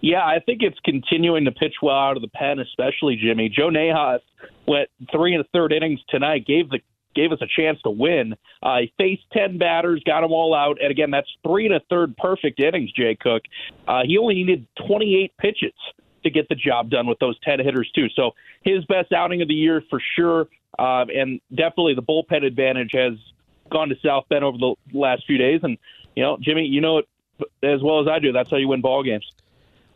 Yeah, 0.00 0.24
I 0.24 0.38
think 0.40 0.62
it's 0.62 0.78
continuing 0.82 1.44
to 1.44 1.52
pitch 1.52 1.74
well 1.82 1.96
out 1.96 2.16
of 2.16 2.22
the 2.22 2.28
pen, 2.28 2.58
especially 2.58 3.16
Jimmy. 3.16 3.50
Joe 3.50 3.68
Nahas 3.68 4.20
went 4.66 4.88
three 5.12 5.34
and 5.34 5.44
a 5.44 5.48
third 5.52 5.72
innings 5.72 6.00
tonight, 6.08 6.46
gave 6.46 6.70
the 6.70 6.80
gave 7.14 7.32
us 7.32 7.38
a 7.40 7.46
chance 7.46 7.80
to 7.82 7.90
win. 7.90 8.34
Uh, 8.62 8.78
he 8.78 8.92
faced 8.98 9.22
10 9.32 9.58
batters, 9.58 10.02
got 10.04 10.20
them 10.20 10.32
all 10.32 10.54
out. 10.54 10.78
And 10.80 10.90
again, 10.90 11.10
that's 11.10 11.28
three 11.44 11.66
and 11.66 11.74
a 11.74 11.80
third 11.90 12.16
perfect 12.16 12.60
innings, 12.60 12.92
Jay 12.92 13.16
Cook. 13.20 13.42
Uh, 13.86 14.02
he 14.04 14.18
only 14.18 14.34
needed 14.34 14.66
28 14.86 15.36
pitches 15.38 15.72
to 16.22 16.30
get 16.30 16.48
the 16.48 16.54
job 16.54 16.90
done 16.90 17.06
with 17.06 17.18
those 17.18 17.38
10 17.40 17.60
hitters, 17.60 17.90
too. 17.94 18.08
So 18.14 18.32
his 18.62 18.84
best 18.84 19.12
outing 19.12 19.42
of 19.42 19.48
the 19.48 19.54
year 19.54 19.82
for 19.88 20.00
sure. 20.16 20.48
Um, 20.78 21.08
and 21.10 21.40
definitely 21.50 21.94
the 21.94 22.02
bullpen 22.02 22.44
advantage 22.44 22.90
has 22.94 23.14
gone 23.70 23.88
to 23.88 23.96
South 24.04 24.24
Bend 24.28 24.44
over 24.44 24.58
the 24.58 24.74
last 24.92 25.24
few 25.26 25.38
days. 25.38 25.60
And, 25.62 25.78
you 26.14 26.22
know, 26.22 26.38
Jimmy, 26.40 26.66
you 26.66 26.80
know 26.80 26.98
it 26.98 27.08
as 27.62 27.82
well 27.82 28.00
as 28.00 28.08
I 28.08 28.18
do. 28.18 28.32
That's 28.32 28.50
how 28.50 28.56
you 28.56 28.68
win 28.68 28.80
ball 28.80 29.02
games. 29.02 29.30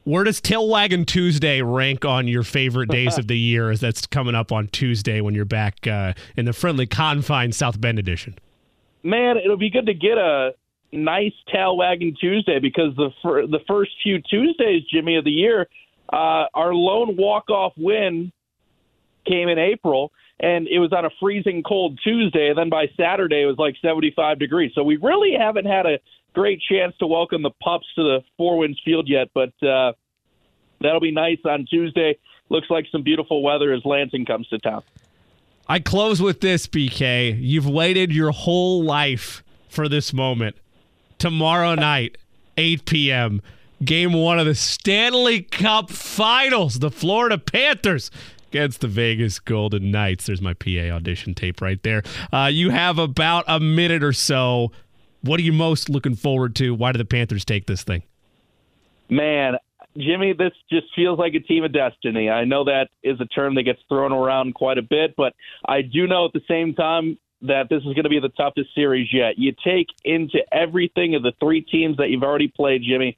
Where 0.04 0.22
does 0.24 0.38
Tail 0.42 0.68
Wagon 0.68 1.06
Tuesday 1.06 1.62
rank 1.62 2.04
on 2.04 2.28
your 2.28 2.42
favorite 2.42 2.90
days 2.90 3.16
of 3.16 3.26
the 3.26 3.38
year 3.38 3.70
as 3.70 3.80
that's 3.80 4.06
coming 4.06 4.34
up 4.34 4.52
on 4.52 4.68
Tuesday 4.68 5.22
when 5.22 5.34
you're 5.34 5.46
back 5.46 5.86
uh, 5.86 6.12
in 6.36 6.44
the 6.44 6.52
friendly 6.52 6.86
confines 6.86 7.56
South 7.56 7.80
Bend 7.80 7.98
edition? 7.98 8.36
Man, 9.02 9.38
it'll 9.38 9.56
be 9.56 9.70
good 9.70 9.86
to 9.86 9.94
get 9.94 10.18
a 10.18 10.52
nice 10.92 11.32
Tail 11.50 11.78
Wagon 11.78 12.14
Tuesday 12.20 12.58
because 12.58 12.94
the 12.96 13.10
fir- 13.22 13.46
the 13.46 13.60
first 13.66 13.92
few 14.02 14.20
Tuesdays, 14.20 14.82
Jimmy, 14.92 15.16
of 15.16 15.24
the 15.24 15.30
year, 15.30 15.68
uh, 16.12 16.46
our 16.52 16.74
lone 16.74 17.16
walk 17.16 17.48
off 17.48 17.72
win 17.78 18.30
came 19.26 19.48
in 19.48 19.58
April, 19.58 20.12
and 20.38 20.68
it 20.68 20.80
was 20.80 20.92
on 20.92 21.06
a 21.06 21.10
freezing 21.18 21.62
cold 21.62 21.98
Tuesday. 22.04 22.48
And 22.48 22.58
then 22.58 22.68
by 22.68 22.90
Saturday, 22.94 23.42
it 23.42 23.46
was 23.46 23.56
like 23.56 23.74
75 23.80 24.38
degrees. 24.38 24.72
So 24.74 24.82
we 24.82 24.96
really 24.96 25.32
haven't 25.38 25.64
had 25.64 25.86
a 25.86 25.98
great 26.34 26.60
chance 26.60 26.94
to 26.98 27.06
welcome 27.06 27.42
the 27.42 27.50
pups 27.62 27.86
to 27.96 28.02
the 28.02 28.20
Four 28.36 28.58
Winds 28.58 28.80
Field 28.84 29.08
yet, 29.08 29.28
but 29.34 29.52
uh, 29.66 29.92
that'll 30.80 31.00
be 31.00 31.12
nice 31.12 31.38
on 31.44 31.66
Tuesday. 31.66 32.18
Looks 32.50 32.68
like 32.68 32.86
some 32.92 33.02
beautiful 33.02 33.42
weather 33.42 33.72
as 33.72 33.82
Lansing 33.84 34.26
comes 34.26 34.46
to 34.48 34.58
town. 34.58 34.82
I 35.66 35.78
close 35.78 36.20
with 36.20 36.40
this, 36.40 36.66
BK. 36.66 37.38
You've 37.40 37.68
waited 37.68 38.12
your 38.12 38.32
whole 38.32 38.84
life 38.84 39.42
for 39.68 39.88
this 39.88 40.12
moment. 40.12 40.56
Tomorrow 41.18 41.76
night, 41.76 42.18
8 42.58 42.84
p.m., 42.84 43.40
game 43.82 44.12
one 44.12 44.38
of 44.38 44.46
the 44.46 44.54
Stanley 44.54 45.42
Cup 45.42 45.90
Finals, 45.90 46.80
the 46.80 46.90
Florida 46.90 47.38
Panthers 47.38 48.10
against 48.48 48.82
the 48.82 48.88
Vegas 48.88 49.38
Golden 49.38 49.90
Knights. 49.90 50.26
There's 50.26 50.42
my 50.42 50.54
PA 50.54 50.90
audition 50.92 51.34
tape 51.34 51.60
right 51.60 51.82
there. 51.82 52.02
Uh, 52.32 52.50
you 52.52 52.70
have 52.70 52.98
about 52.98 53.44
a 53.48 53.58
minute 53.58 54.04
or 54.04 54.12
so 54.12 54.70
what 55.24 55.40
are 55.40 55.42
you 55.42 55.52
most 55.52 55.88
looking 55.88 56.14
forward 56.14 56.54
to? 56.56 56.74
Why 56.74 56.92
do 56.92 56.98
the 56.98 57.04
Panthers 57.04 57.44
take 57.44 57.66
this 57.66 57.82
thing? 57.82 58.02
Man, 59.08 59.56
Jimmy, 59.96 60.32
this 60.32 60.52
just 60.70 60.86
feels 60.94 61.18
like 61.18 61.34
a 61.34 61.40
team 61.40 61.64
of 61.64 61.72
destiny. 61.72 62.28
I 62.28 62.44
know 62.44 62.64
that 62.64 62.88
is 63.02 63.20
a 63.20 63.26
term 63.26 63.54
that 63.54 63.62
gets 63.62 63.80
thrown 63.88 64.12
around 64.12 64.54
quite 64.54 64.78
a 64.78 64.82
bit, 64.82 65.14
but 65.16 65.34
I 65.66 65.82
do 65.82 66.06
know 66.06 66.26
at 66.26 66.32
the 66.32 66.42
same 66.48 66.74
time 66.74 67.18
that 67.42 67.68
this 67.68 67.78
is 67.78 67.92
going 67.94 68.04
to 68.04 68.08
be 68.08 68.20
the 68.20 68.30
toughest 68.30 68.74
series 68.74 69.08
yet. 69.12 69.38
You 69.38 69.54
take 69.64 69.88
into 70.04 70.38
everything 70.52 71.14
of 71.14 71.22
the 71.22 71.32
three 71.38 71.60
teams 71.60 71.98
that 71.98 72.10
you've 72.10 72.22
already 72.22 72.48
played, 72.48 72.82
Jimmy, 72.82 73.16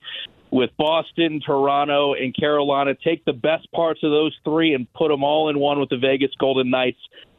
with 0.51 0.71
Boston, 0.77 1.41
Toronto, 1.45 2.15
and 2.15 2.35
Carolina. 2.37 2.95
Take 3.03 3.25
the 3.25 3.33
best 3.33 3.71
parts 3.73 4.01
of 4.03 4.11
those 4.11 4.37
three 4.45 4.75
and 4.75 4.93
put 4.95 5.09
them 5.09 5.25
all 5.25 5.49
in 5.49 5.59
one 5.59 5.81
with 5.81 5.89
the 5.89 5.99
Vegas 5.99 6.31
Golden 6.39 6.71
Knights. 6.71 6.99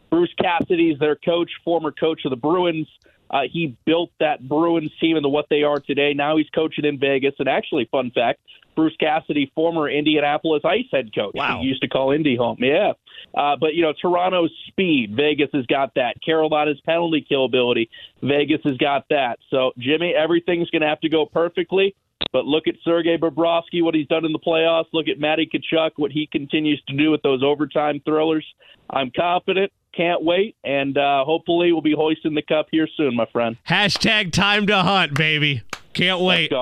Bruce 0.09 0.33
Cassidy's 0.41 0.97
their 0.99 1.15
coach, 1.15 1.51
former 1.63 1.91
coach 1.91 2.21
of 2.25 2.31
the 2.31 2.37
Bruins. 2.37 2.87
Uh, 3.29 3.41
he 3.51 3.75
built 3.85 4.11
that 4.19 4.47
Bruins 4.47 4.91
team 4.99 5.17
into 5.17 5.29
what 5.29 5.47
they 5.49 5.63
are 5.63 5.79
today. 5.79 6.13
Now 6.13 6.37
he's 6.37 6.49
coaching 6.49 6.85
in 6.85 6.99
Vegas. 6.99 7.33
And 7.39 7.47
actually, 7.49 7.87
fun 7.91 8.11
fact 8.11 8.39
Bruce 8.77 8.95
Cassidy, 8.99 9.51
former 9.55 9.89
Indianapolis 9.89 10.61
Ice 10.63 10.85
head 10.93 11.13
coach. 11.13 11.33
Wow. 11.33 11.59
He 11.61 11.67
used 11.67 11.81
to 11.81 11.89
call 11.89 12.11
Indy 12.11 12.37
home. 12.37 12.57
Yeah. 12.59 12.93
Uh, 13.35 13.55
but, 13.59 13.73
you 13.73 13.81
know, 13.81 13.91
Toronto's 13.99 14.51
speed, 14.67 15.15
Vegas 15.15 15.49
has 15.53 15.65
got 15.65 15.95
that. 15.95 16.21
Carolina's 16.23 16.79
penalty 16.85 17.25
kill 17.27 17.45
ability, 17.45 17.89
Vegas 18.21 18.61
has 18.63 18.77
got 18.77 19.05
that. 19.09 19.39
So, 19.49 19.71
Jimmy, 19.77 20.13
everything's 20.13 20.69
going 20.69 20.83
to 20.83 20.87
have 20.87 21.01
to 21.01 21.09
go 21.09 21.25
perfectly. 21.25 21.95
But 22.31 22.45
look 22.45 22.67
at 22.67 22.75
Sergei 22.83 23.17
Bobrovsky, 23.17 23.81
what 23.81 23.95
he's 23.95 24.07
done 24.07 24.25
in 24.25 24.31
the 24.31 24.39
playoffs. 24.39 24.85
Look 24.93 25.07
at 25.07 25.19
Matty 25.19 25.49
Tkachuk, 25.51 25.91
what 25.95 26.11
he 26.11 26.27
continues 26.31 26.81
to 26.87 26.95
do 26.95 27.09
with 27.09 27.21
those 27.21 27.41
overtime 27.43 28.01
thrillers. 28.05 28.45
I'm 28.89 29.11
confident. 29.15 29.71
Can't 29.97 30.23
wait, 30.23 30.55
and 30.63 30.95
uh, 30.95 31.25
hopefully 31.25 31.71
we'll 31.71 31.81
be 31.81 31.95
hoisting 31.95 32.35
the 32.35 32.43
cup 32.43 32.67
here 32.69 32.87
soon, 32.95 33.15
my 33.15 33.25
friend. 33.25 33.57
Hashtag 33.67 34.31
time 34.31 34.67
to 34.67 34.77
hunt, 34.77 35.15
baby. 35.15 35.63
Can't 35.93 36.21
wait. 36.21 36.53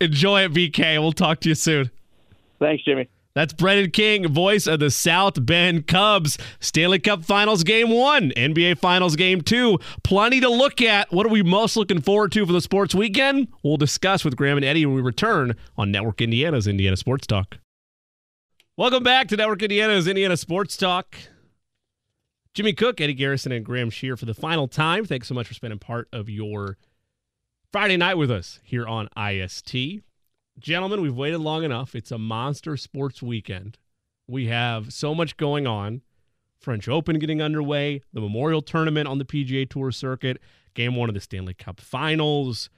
Enjoy 0.00 0.42
it, 0.42 0.52
BK. 0.52 1.00
We'll 1.00 1.12
talk 1.12 1.38
to 1.40 1.50
you 1.50 1.54
soon. 1.54 1.92
Thanks, 2.58 2.82
Jimmy. 2.84 3.08
That's 3.32 3.52
Brendan 3.52 3.92
King, 3.92 4.26
voice 4.26 4.66
of 4.66 4.80
the 4.80 4.90
South 4.90 5.46
Bend 5.46 5.86
Cubs. 5.86 6.36
Stanley 6.58 6.98
Cup 6.98 7.24
Finals 7.24 7.62
Game 7.62 7.90
1, 7.90 8.32
NBA 8.36 8.78
Finals 8.78 9.14
Game 9.14 9.40
2. 9.40 9.78
Plenty 10.02 10.40
to 10.40 10.48
look 10.48 10.82
at. 10.82 11.12
What 11.12 11.26
are 11.26 11.30
we 11.30 11.44
most 11.44 11.76
looking 11.76 12.00
forward 12.00 12.32
to 12.32 12.44
for 12.44 12.52
the 12.52 12.60
sports 12.60 12.92
weekend? 12.92 13.46
We'll 13.62 13.76
discuss 13.76 14.24
with 14.24 14.34
Graham 14.34 14.56
and 14.56 14.66
Eddie 14.66 14.84
when 14.84 14.96
we 14.96 15.02
return 15.02 15.54
on 15.78 15.92
Network 15.92 16.20
Indiana's 16.20 16.66
Indiana 16.66 16.96
Sports 16.96 17.28
Talk. 17.28 17.58
Welcome 18.76 19.04
back 19.04 19.28
to 19.28 19.36
Network 19.36 19.62
Indiana's 19.62 20.08
Indiana 20.08 20.36
Sports 20.36 20.76
Talk. 20.76 21.14
Jimmy 22.52 22.72
Cook, 22.72 23.00
Eddie 23.00 23.14
Garrison, 23.14 23.52
and 23.52 23.64
Graham 23.64 23.90
Shear 23.90 24.16
for 24.16 24.26
the 24.26 24.34
final 24.34 24.66
time. 24.66 25.04
Thanks 25.04 25.28
so 25.28 25.34
much 25.34 25.46
for 25.46 25.54
spending 25.54 25.78
part 25.78 26.08
of 26.12 26.28
your 26.28 26.78
Friday 27.70 27.96
night 27.96 28.14
with 28.16 28.30
us 28.30 28.58
here 28.64 28.86
on 28.86 29.08
IST. 29.16 30.02
Gentlemen, 30.58 31.00
we've 31.00 31.16
waited 31.16 31.38
long 31.38 31.62
enough. 31.62 31.94
It's 31.94 32.10
a 32.10 32.18
monster 32.18 32.76
sports 32.76 33.22
weekend. 33.22 33.78
We 34.26 34.48
have 34.48 34.92
so 34.92 35.14
much 35.14 35.36
going 35.36 35.66
on. 35.68 36.02
French 36.58 36.88
Open 36.88 37.18
getting 37.18 37.40
underway, 37.40 38.02
the 38.12 38.20
Memorial 38.20 38.60
Tournament 38.62 39.08
on 39.08 39.18
the 39.18 39.24
PGA 39.24 39.68
Tour 39.68 39.92
circuit, 39.92 40.38
game 40.74 40.94
one 40.96 41.08
of 41.08 41.14
the 41.14 41.20
Stanley 41.20 41.54
Cup 41.54 41.80
Finals. 41.80 42.68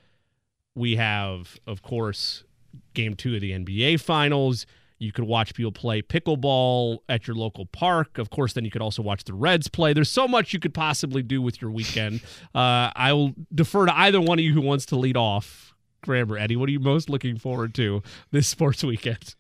We 0.75 0.97
have, 0.97 1.59
of 1.67 1.83
course, 1.83 2.45
game 2.95 3.15
two 3.15 3.35
of 3.35 3.41
the 3.41 3.53
NBA 3.53 4.01
Finals. 4.01 4.67
You 5.03 5.11
could 5.11 5.25
watch 5.25 5.55
people 5.55 5.73
play 5.73 6.01
pickleball 6.01 6.99
at 7.09 7.27
your 7.27 7.35
local 7.35 7.67
park. 7.67 8.19
Of 8.19 8.31
course, 8.31 8.53
then 8.53 8.65
you 8.65 8.71
could 8.71 8.81
also 8.83 9.03
watch 9.03 9.25
the 9.25 9.35
Reds 9.35 9.67
play. 9.67 9.93
There's 9.93 10.09
so 10.09 10.29
much 10.29 10.53
you 10.53 10.61
could 10.61 10.75
possibly 10.75 11.25
do 11.25 11.43
with 11.43 11.61
your 11.61 11.71
weekend. 11.71 12.21
Uh, 12.55 12.91
I 12.95 13.13
will 13.15 13.33
defer 13.55 13.87
to 13.87 13.97
either 13.97 14.21
one 14.21 14.39
of 14.39 14.45
you 14.45 14.53
who 14.53 14.61
wants 14.61 14.85
to 14.87 14.97
lead 14.97 15.17
off. 15.17 15.75
Graham 16.03 16.31
or 16.31 16.37
Eddie, 16.37 16.57
what 16.57 16.69
are 16.69 16.73
you 16.73 16.81
most 16.81 17.09
looking 17.09 17.39
forward 17.39 17.75
to 17.77 18.03
this 18.31 18.47
sports 18.47 18.85
weekend? 18.85 19.35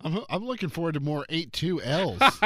I'm, 0.00 0.20
I'm 0.28 0.44
looking 0.44 0.68
forward 0.70 0.94
to 0.94 1.00
more 1.00 1.24
8 1.28 1.52
2 1.52 1.82
L's. 1.82 2.20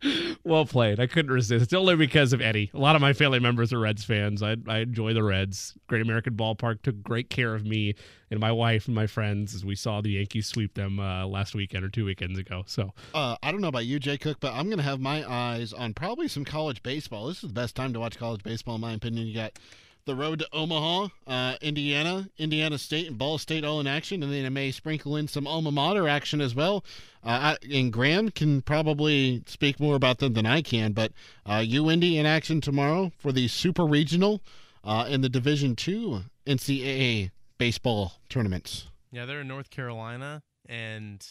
well 0.44 0.64
played. 0.66 1.00
I 1.00 1.06
couldn't 1.06 1.32
resist. 1.32 1.62
It's 1.62 1.72
only 1.72 1.96
because 1.96 2.32
of 2.32 2.40
Eddie. 2.40 2.70
A 2.74 2.78
lot 2.78 2.96
of 2.96 3.02
my 3.02 3.12
family 3.12 3.40
members 3.40 3.72
are 3.72 3.78
Reds 3.78 4.04
fans. 4.04 4.42
I, 4.42 4.56
I 4.66 4.78
enjoy 4.78 5.14
the 5.14 5.22
Reds. 5.22 5.74
Great 5.86 6.02
American 6.02 6.34
Ballpark 6.34 6.82
took 6.82 7.02
great 7.02 7.30
care 7.30 7.54
of 7.54 7.64
me 7.64 7.94
and 8.30 8.40
my 8.40 8.50
wife 8.50 8.86
and 8.86 8.94
my 8.94 9.06
friends 9.06 9.54
as 9.54 9.64
we 9.64 9.74
saw 9.74 10.00
the 10.00 10.10
Yankees 10.10 10.46
sweep 10.46 10.74
them 10.74 10.98
uh, 10.98 11.26
last 11.26 11.54
weekend 11.54 11.84
or 11.84 11.88
two 11.88 12.04
weekends 12.04 12.38
ago. 12.38 12.62
So 12.66 12.92
uh, 13.14 13.36
I 13.42 13.52
don't 13.52 13.60
know 13.60 13.68
about 13.68 13.84
you, 13.84 13.98
Jay 13.98 14.18
Cook, 14.18 14.38
but 14.40 14.54
I'm 14.54 14.66
going 14.66 14.78
to 14.78 14.84
have 14.84 15.00
my 15.00 15.30
eyes 15.30 15.72
on 15.72 15.94
probably 15.94 16.28
some 16.28 16.44
college 16.44 16.82
baseball. 16.82 17.28
This 17.28 17.44
is 17.44 17.50
the 17.50 17.54
best 17.54 17.76
time 17.76 17.92
to 17.92 18.00
watch 18.00 18.18
college 18.18 18.42
baseball, 18.42 18.76
in 18.76 18.80
my 18.80 18.94
opinion. 18.94 19.26
You 19.26 19.34
got 19.34 19.58
the 20.04 20.14
road 20.14 20.40
to 20.40 20.48
Omaha, 20.52 21.08
uh, 21.26 21.56
Indiana, 21.60 22.28
Indiana 22.38 22.78
State, 22.78 23.08
and 23.08 23.18
Ball 23.18 23.38
State 23.38 23.64
all 23.64 23.80
in 23.80 23.86
action, 23.86 24.22
and 24.22 24.32
then 24.32 24.44
I 24.44 24.48
may 24.48 24.70
sprinkle 24.70 25.16
in 25.16 25.28
some 25.28 25.46
alma 25.46 25.70
mater 25.70 26.08
action 26.08 26.40
as 26.40 26.54
well. 26.54 26.84
Uh, 27.24 27.56
I, 27.62 27.66
and 27.72 27.92
Graham 27.92 28.30
can 28.30 28.62
probably 28.62 29.42
speak 29.46 29.78
more 29.78 29.94
about 29.94 30.18
them 30.18 30.34
than 30.34 30.46
I 30.46 30.62
can, 30.62 30.92
but 30.92 31.12
uh, 31.46 31.58
UIndy 31.58 32.16
in 32.16 32.26
action 32.26 32.60
tomorrow 32.60 33.12
for 33.18 33.32
the 33.32 33.48
Super 33.48 33.84
Regional 33.84 34.40
uh, 34.84 35.06
in 35.08 35.20
the 35.20 35.28
Division 35.28 35.76
Two 35.76 36.22
NCAA 36.46 37.30
baseball 37.58 38.14
tournaments. 38.28 38.88
Yeah, 39.12 39.26
they're 39.26 39.42
in 39.42 39.48
North 39.48 39.70
Carolina, 39.70 40.42
and 40.68 41.24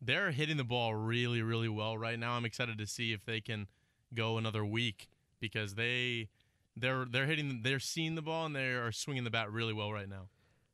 they're 0.00 0.30
hitting 0.30 0.56
the 0.56 0.64
ball 0.64 0.94
really, 0.94 1.42
really 1.42 1.68
well 1.68 1.96
right 1.96 2.18
now. 2.18 2.32
I'm 2.32 2.44
excited 2.44 2.78
to 2.78 2.86
see 2.86 3.12
if 3.12 3.24
they 3.24 3.40
can 3.40 3.68
go 4.14 4.38
another 4.38 4.64
week 4.64 5.08
because 5.40 5.74
they 5.74 6.28
they're 6.80 7.06
they're 7.10 7.26
hitting 7.26 7.60
they're 7.62 7.80
seeing 7.80 8.14
the 8.14 8.22
ball 8.22 8.46
and 8.46 8.54
they 8.54 8.68
are 8.68 8.92
swinging 8.92 9.24
the 9.24 9.30
bat 9.30 9.50
really 9.50 9.72
well 9.72 9.92
right 9.92 10.08
now. 10.08 10.28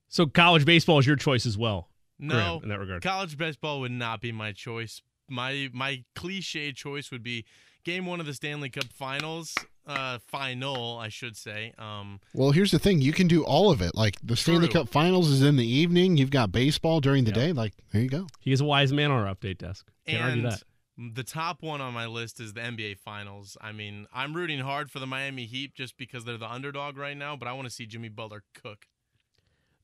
So 0.09 0.27
college 0.27 0.65
baseball 0.65 0.99
is 0.99 1.07
your 1.07 1.17
choice 1.17 1.47
as 1.47 1.59
well. 1.59 1.89
No, 2.19 2.35
Graham, 2.35 2.63
in 2.63 2.69
that 2.69 2.79
regard, 2.79 3.03
college 3.03 3.37
baseball 3.37 3.81
would 3.81 3.93
not 3.93 4.21
be 4.21 4.33
my 4.33 4.53
choice. 4.53 5.03
My 5.29 5.69
my 5.73 6.05
cliche 6.15 6.73
choice 6.73 7.11
would 7.11 7.23
be 7.23 7.45
game 7.85 8.07
one 8.07 8.21
of 8.21 8.27
the 8.27 8.35
Stanley 8.35 8.71
Cup 8.71 8.85
Finals. 8.93 9.55
Uh, 9.87 10.19
final, 10.29 10.97
I 10.97 11.09
should 11.11 11.37
say. 11.37 11.75
Um, 11.79 12.19
well, 12.33 12.53
here's 12.53 12.71
the 12.71 12.79
thing: 12.79 13.01
you 13.01 13.13
can 13.13 13.29
do 13.29 13.45
all 13.45 13.71
of 13.71 13.83
it. 13.83 13.95
Like 13.95 14.17
the 14.23 14.37
Stanley 14.37 14.69
true. 14.69 14.81
Cup 14.81 14.89
Finals 14.89 15.29
is 15.29 15.43
in 15.43 15.57
the 15.57 15.67
evening. 15.67 16.17
You've 16.17 16.31
got 16.31 16.53
baseball 16.53 17.01
during 17.01 17.25
the 17.25 17.31
yep. 17.31 17.39
day. 17.39 17.53
Like 17.53 17.75
there 17.93 18.01
you 18.01 18.09
go. 18.09 18.27
He 18.41 18.53
is 18.53 18.61
a 18.61 18.65
wise 18.65 18.93
man 18.93 19.11
on 19.11 19.27
our 19.27 19.35
update 19.35 19.59
desk. 19.59 19.87
Can't 20.07 20.19
and 20.19 20.31
argue 20.31 20.51
that. 20.51 20.63
The 20.97 21.25
top 21.25 21.61
one 21.61 21.81
on 21.81 21.93
my 21.93 22.07
list 22.07 22.39
is 22.39 22.53
the 22.53 22.61
NBA 22.61 22.99
Finals. 22.99 23.57
I 23.61 23.73
mean, 23.73 24.07
I'm 24.13 24.35
rooting 24.35 24.61
hard 24.61 24.93
for 24.93 25.01
the 25.01 25.07
Miami 25.07 25.45
Heat 25.45 25.75
just 25.75 25.97
because 25.97 26.25
they're 26.25 26.39
the 26.39 26.51
underdog 26.51 26.97
right 26.97 27.17
now, 27.17 27.35
but 27.35 27.49
I 27.49 27.53
want 27.53 27.67
to 27.67 27.75
see 27.75 27.85
Jimmy 27.85 28.09
Butler 28.09 28.45
cook. 28.55 28.87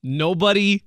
Nobody 0.01 0.83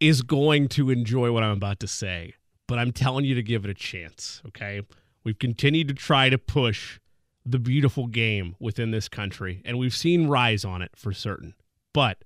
is 0.00 0.22
going 0.22 0.68
to 0.68 0.90
enjoy 0.90 1.30
what 1.30 1.42
I'm 1.42 1.56
about 1.56 1.78
to 1.80 1.86
say, 1.86 2.34
but 2.66 2.78
I'm 2.78 2.90
telling 2.90 3.26
you 3.26 3.34
to 3.34 3.42
give 3.42 3.64
it 3.64 3.70
a 3.70 3.74
chance, 3.74 4.42
okay? 4.48 4.80
We've 5.24 5.38
continued 5.38 5.88
to 5.88 5.94
try 5.94 6.30
to 6.30 6.38
push 6.38 6.98
the 7.44 7.58
beautiful 7.58 8.06
game 8.06 8.56
within 8.58 8.92
this 8.92 9.08
country, 9.08 9.60
and 9.66 9.78
we've 9.78 9.94
seen 9.94 10.26
rise 10.26 10.64
on 10.64 10.80
it 10.80 10.92
for 10.96 11.12
certain. 11.12 11.54
But 11.92 12.24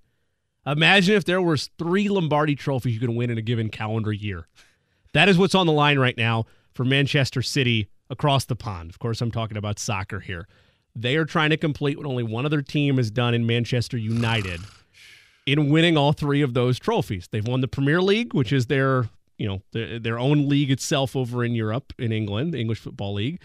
imagine 0.65 1.17
if 1.17 1.25
there 1.25 1.43
was 1.43 1.69
three 1.79 2.09
Lombardi 2.09 2.55
trophies 2.55 2.95
you 2.95 3.01
could 3.01 3.11
win 3.11 3.31
in 3.31 3.39
a 3.39 3.43
given 3.43 3.71
calendar 3.71 4.13
year. 4.13 4.47
That 5.15 5.29
is 5.29 5.37
what's 5.37 5.57
on 5.57 5.67
the 5.67 5.73
line 5.73 5.99
right 5.99 6.17
now 6.17 6.47
for 6.81 6.87
Manchester 6.87 7.43
City 7.43 7.91
across 8.09 8.47
the 8.47 8.57
pond. 8.57 8.89
Of 8.89 8.99
course, 8.99 9.21
I'm 9.21 9.31
talking 9.31 9.59
about 9.59 9.79
soccer 9.79 10.19
here. 10.19 10.49
They 10.97 11.17
are 11.17 11.27
trying 11.27 11.51
to 11.51 11.59
complete 11.59 11.99
what 11.99 12.07
only 12.07 12.23
one 12.23 12.47
other 12.47 12.63
team 12.63 12.97
has 12.97 13.11
done 13.11 13.35
in 13.35 13.45
Manchester 13.45 13.99
United 13.99 14.63
in 15.45 15.69
winning 15.69 15.99
all 15.99 16.15
three 16.15 16.41
of 16.41 16.55
those 16.55 16.79
trophies. 16.79 17.29
They've 17.31 17.47
won 17.47 17.61
the 17.61 17.69
Premier 17.69 18.01
League, 18.01 18.33
which 18.33 18.51
is 18.51 18.69
their, 18.69 19.11
you 19.37 19.47
know, 19.47 19.63
their, 19.73 19.99
their 19.99 20.19
own 20.19 20.49
league 20.49 20.71
itself 20.71 21.15
over 21.15 21.45
in 21.45 21.55
Europe, 21.55 21.93
in 21.99 22.13
England, 22.13 22.55
the 22.55 22.61
English 22.61 22.79
Football 22.79 23.13
League. 23.13 23.43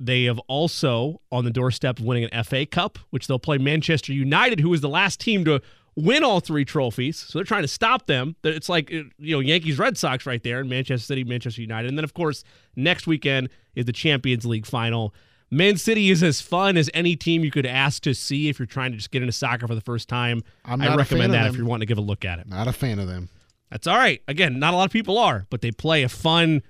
They 0.00 0.24
have 0.24 0.38
also 0.48 1.20
on 1.30 1.44
the 1.44 1.50
doorstep 1.50 1.98
of 1.98 2.06
winning 2.06 2.26
an 2.32 2.42
FA 2.42 2.64
Cup, 2.64 2.98
which 3.10 3.26
they'll 3.26 3.38
play 3.38 3.58
Manchester 3.58 4.14
United, 4.14 4.60
who 4.60 4.70
was 4.70 4.80
the 4.80 4.88
last 4.88 5.20
team 5.20 5.44
to 5.44 5.60
win 5.96 6.24
all 6.24 6.40
three 6.40 6.64
trophies. 6.64 7.18
So 7.18 7.38
they're 7.38 7.44
trying 7.44 7.62
to 7.62 7.68
stop 7.68 8.06
them. 8.06 8.36
It's 8.44 8.68
like 8.68 8.90
you 8.90 9.10
know 9.18 9.40
Yankees 9.40 9.78
Red 9.78 9.98
Sox 9.98 10.26
right 10.26 10.42
there 10.42 10.60
in 10.60 10.68
Manchester 10.68 11.04
City, 11.04 11.24
Manchester 11.24 11.60
United. 11.60 11.88
And 11.88 11.98
then 11.98 12.04
of 12.04 12.14
course, 12.14 12.44
next 12.76 13.06
weekend 13.06 13.48
is 13.74 13.84
the 13.84 13.92
Champions 13.92 14.44
League 14.44 14.66
final. 14.66 15.14
Man 15.50 15.76
City 15.76 16.10
is 16.10 16.22
as 16.22 16.40
fun 16.40 16.78
as 16.78 16.88
any 16.94 17.14
team 17.14 17.44
you 17.44 17.50
could 17.50 17.66
ask 17.66 18.02
to 18.04 18.14
see 18.14 18.48
if 18.48 18.58
you're 18.58 18.64
trying 18.64 18.92
to 18.92 18.96
just 18.96 19.10
get 19.10 19.22
into 19.22 19.32
soccer 19.32 19.66
for 19.66 19.74
the 19.74 19.82
first 19.82 20.08
time. 20.08 20.42
i 20.64 20.96
recommend 20.96 21.34
that 21.34 21.46
if 21.46 21.56
you're 21.56 21.66
wanting 21.66 21.80
to 21.80 21.86
give 21.86 21.98
a 21.98 22.02
look 22.02 22.24
at 22.24 22.38
it. 22.38 22.48
Not 22.48 22.68
a 22.68 22.72
fan 22.72 22.98
of 22.98 23.06
them. 23.06 23.28
That's 23.70 23.86
all 23.86 23.96
right. 23.96 24.22
Again, 24.28 24.58
not 24.58 24.72
a 24.72 24.76
lot 24.78 24.84
of 24.84 24.92
people 24.92 25.18
are, 25.18 25.46
but 25.50 25.60
they 25.60 25.70
play 25.70 26.04
a 26.04 26.08
fun, 26.08 26.62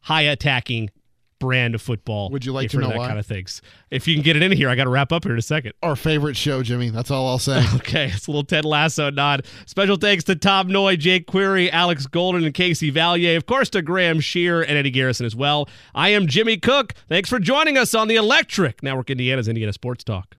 high 0.00 0.22
attacking 0.22 0.90
brand 1.44 1.74
of 1.74 1.82
football. 1.82 2.30
Would 2.30 2.46
you 2.46 2.52
like 2.52 2.70
to 2.70 2.78
know 2.78 2.88
that 2.88 2.96
why? 2.96 3.06
kind 3.06 3.18
of 3.18 3.26
things? 3.26 3.60
If 3.90 4.08
you 4.08 4.14
can 4.14 4.22
get 4.22 4.34
it 4.34 4.42
in 4.42 4.50
here, 4.50 4.70
I 4.70 4.76
got 4.76 4.84
to 4.84 4.90
wrap 4.90 5.12
up 5.12 5.24
here 5.24 5.32
in 5.32 5.38
a 5.38 5.42
second. 5.42 5.74
Our 5.82 5.94
favorite 5.94 6.38
show, 6.38 6.62
Jimmy. 6.62 6.88
That's 6.88 7.10
all 7.10 7.28
I'll 7.28 7.38
say. 7.38 7.62
okay, 7.76 8.06
it's 8.06 8.26
a 8.26 8.30
little 8.30 8.44
Ted 8.44 8.64
Lasso 8.64 9.10
nod. 9.10 9.44
Special 9.66 9.96
thanks 9.96 10.24
to 10.24 10.36
Tom 10.36 10.68
Noy, 10.68 10.96
Jake 10.96 11.26
Query, 11.26 11.70
Alex 11.70 12.06
Golden, 12.06 12.44
and 12.44 12.54
Casey 12.54 12.90
Valier. 12.90 13.36
Of 13.36 13.44
course, 13.44 13.68
to 13.70 13.82
Graham 13.82 14.20
Shear 14.20 14.62
and 14.62 14.78
Eddie 14.78 14.90
Garrison 14.90 15.26
as 15.26 15.36
well. 15.36 15.68
I 15.94 16.08
am 16.08 16.26
Jimmy 16.26 16.56
Cook. 16.56 16.94
Thanks 17.08 17.28
for 17.28 17.38
joining 17.38 17.76
us 17.76 17.94
on 17.94 18.08
the 18.08 18.16
Electric 18.16 18.82
Network 18.82 19.10
Indiana's 19.10 19.48
Indiana 19.48 19.74
Sports 19.74 20.02
Talk. 20.02 20.32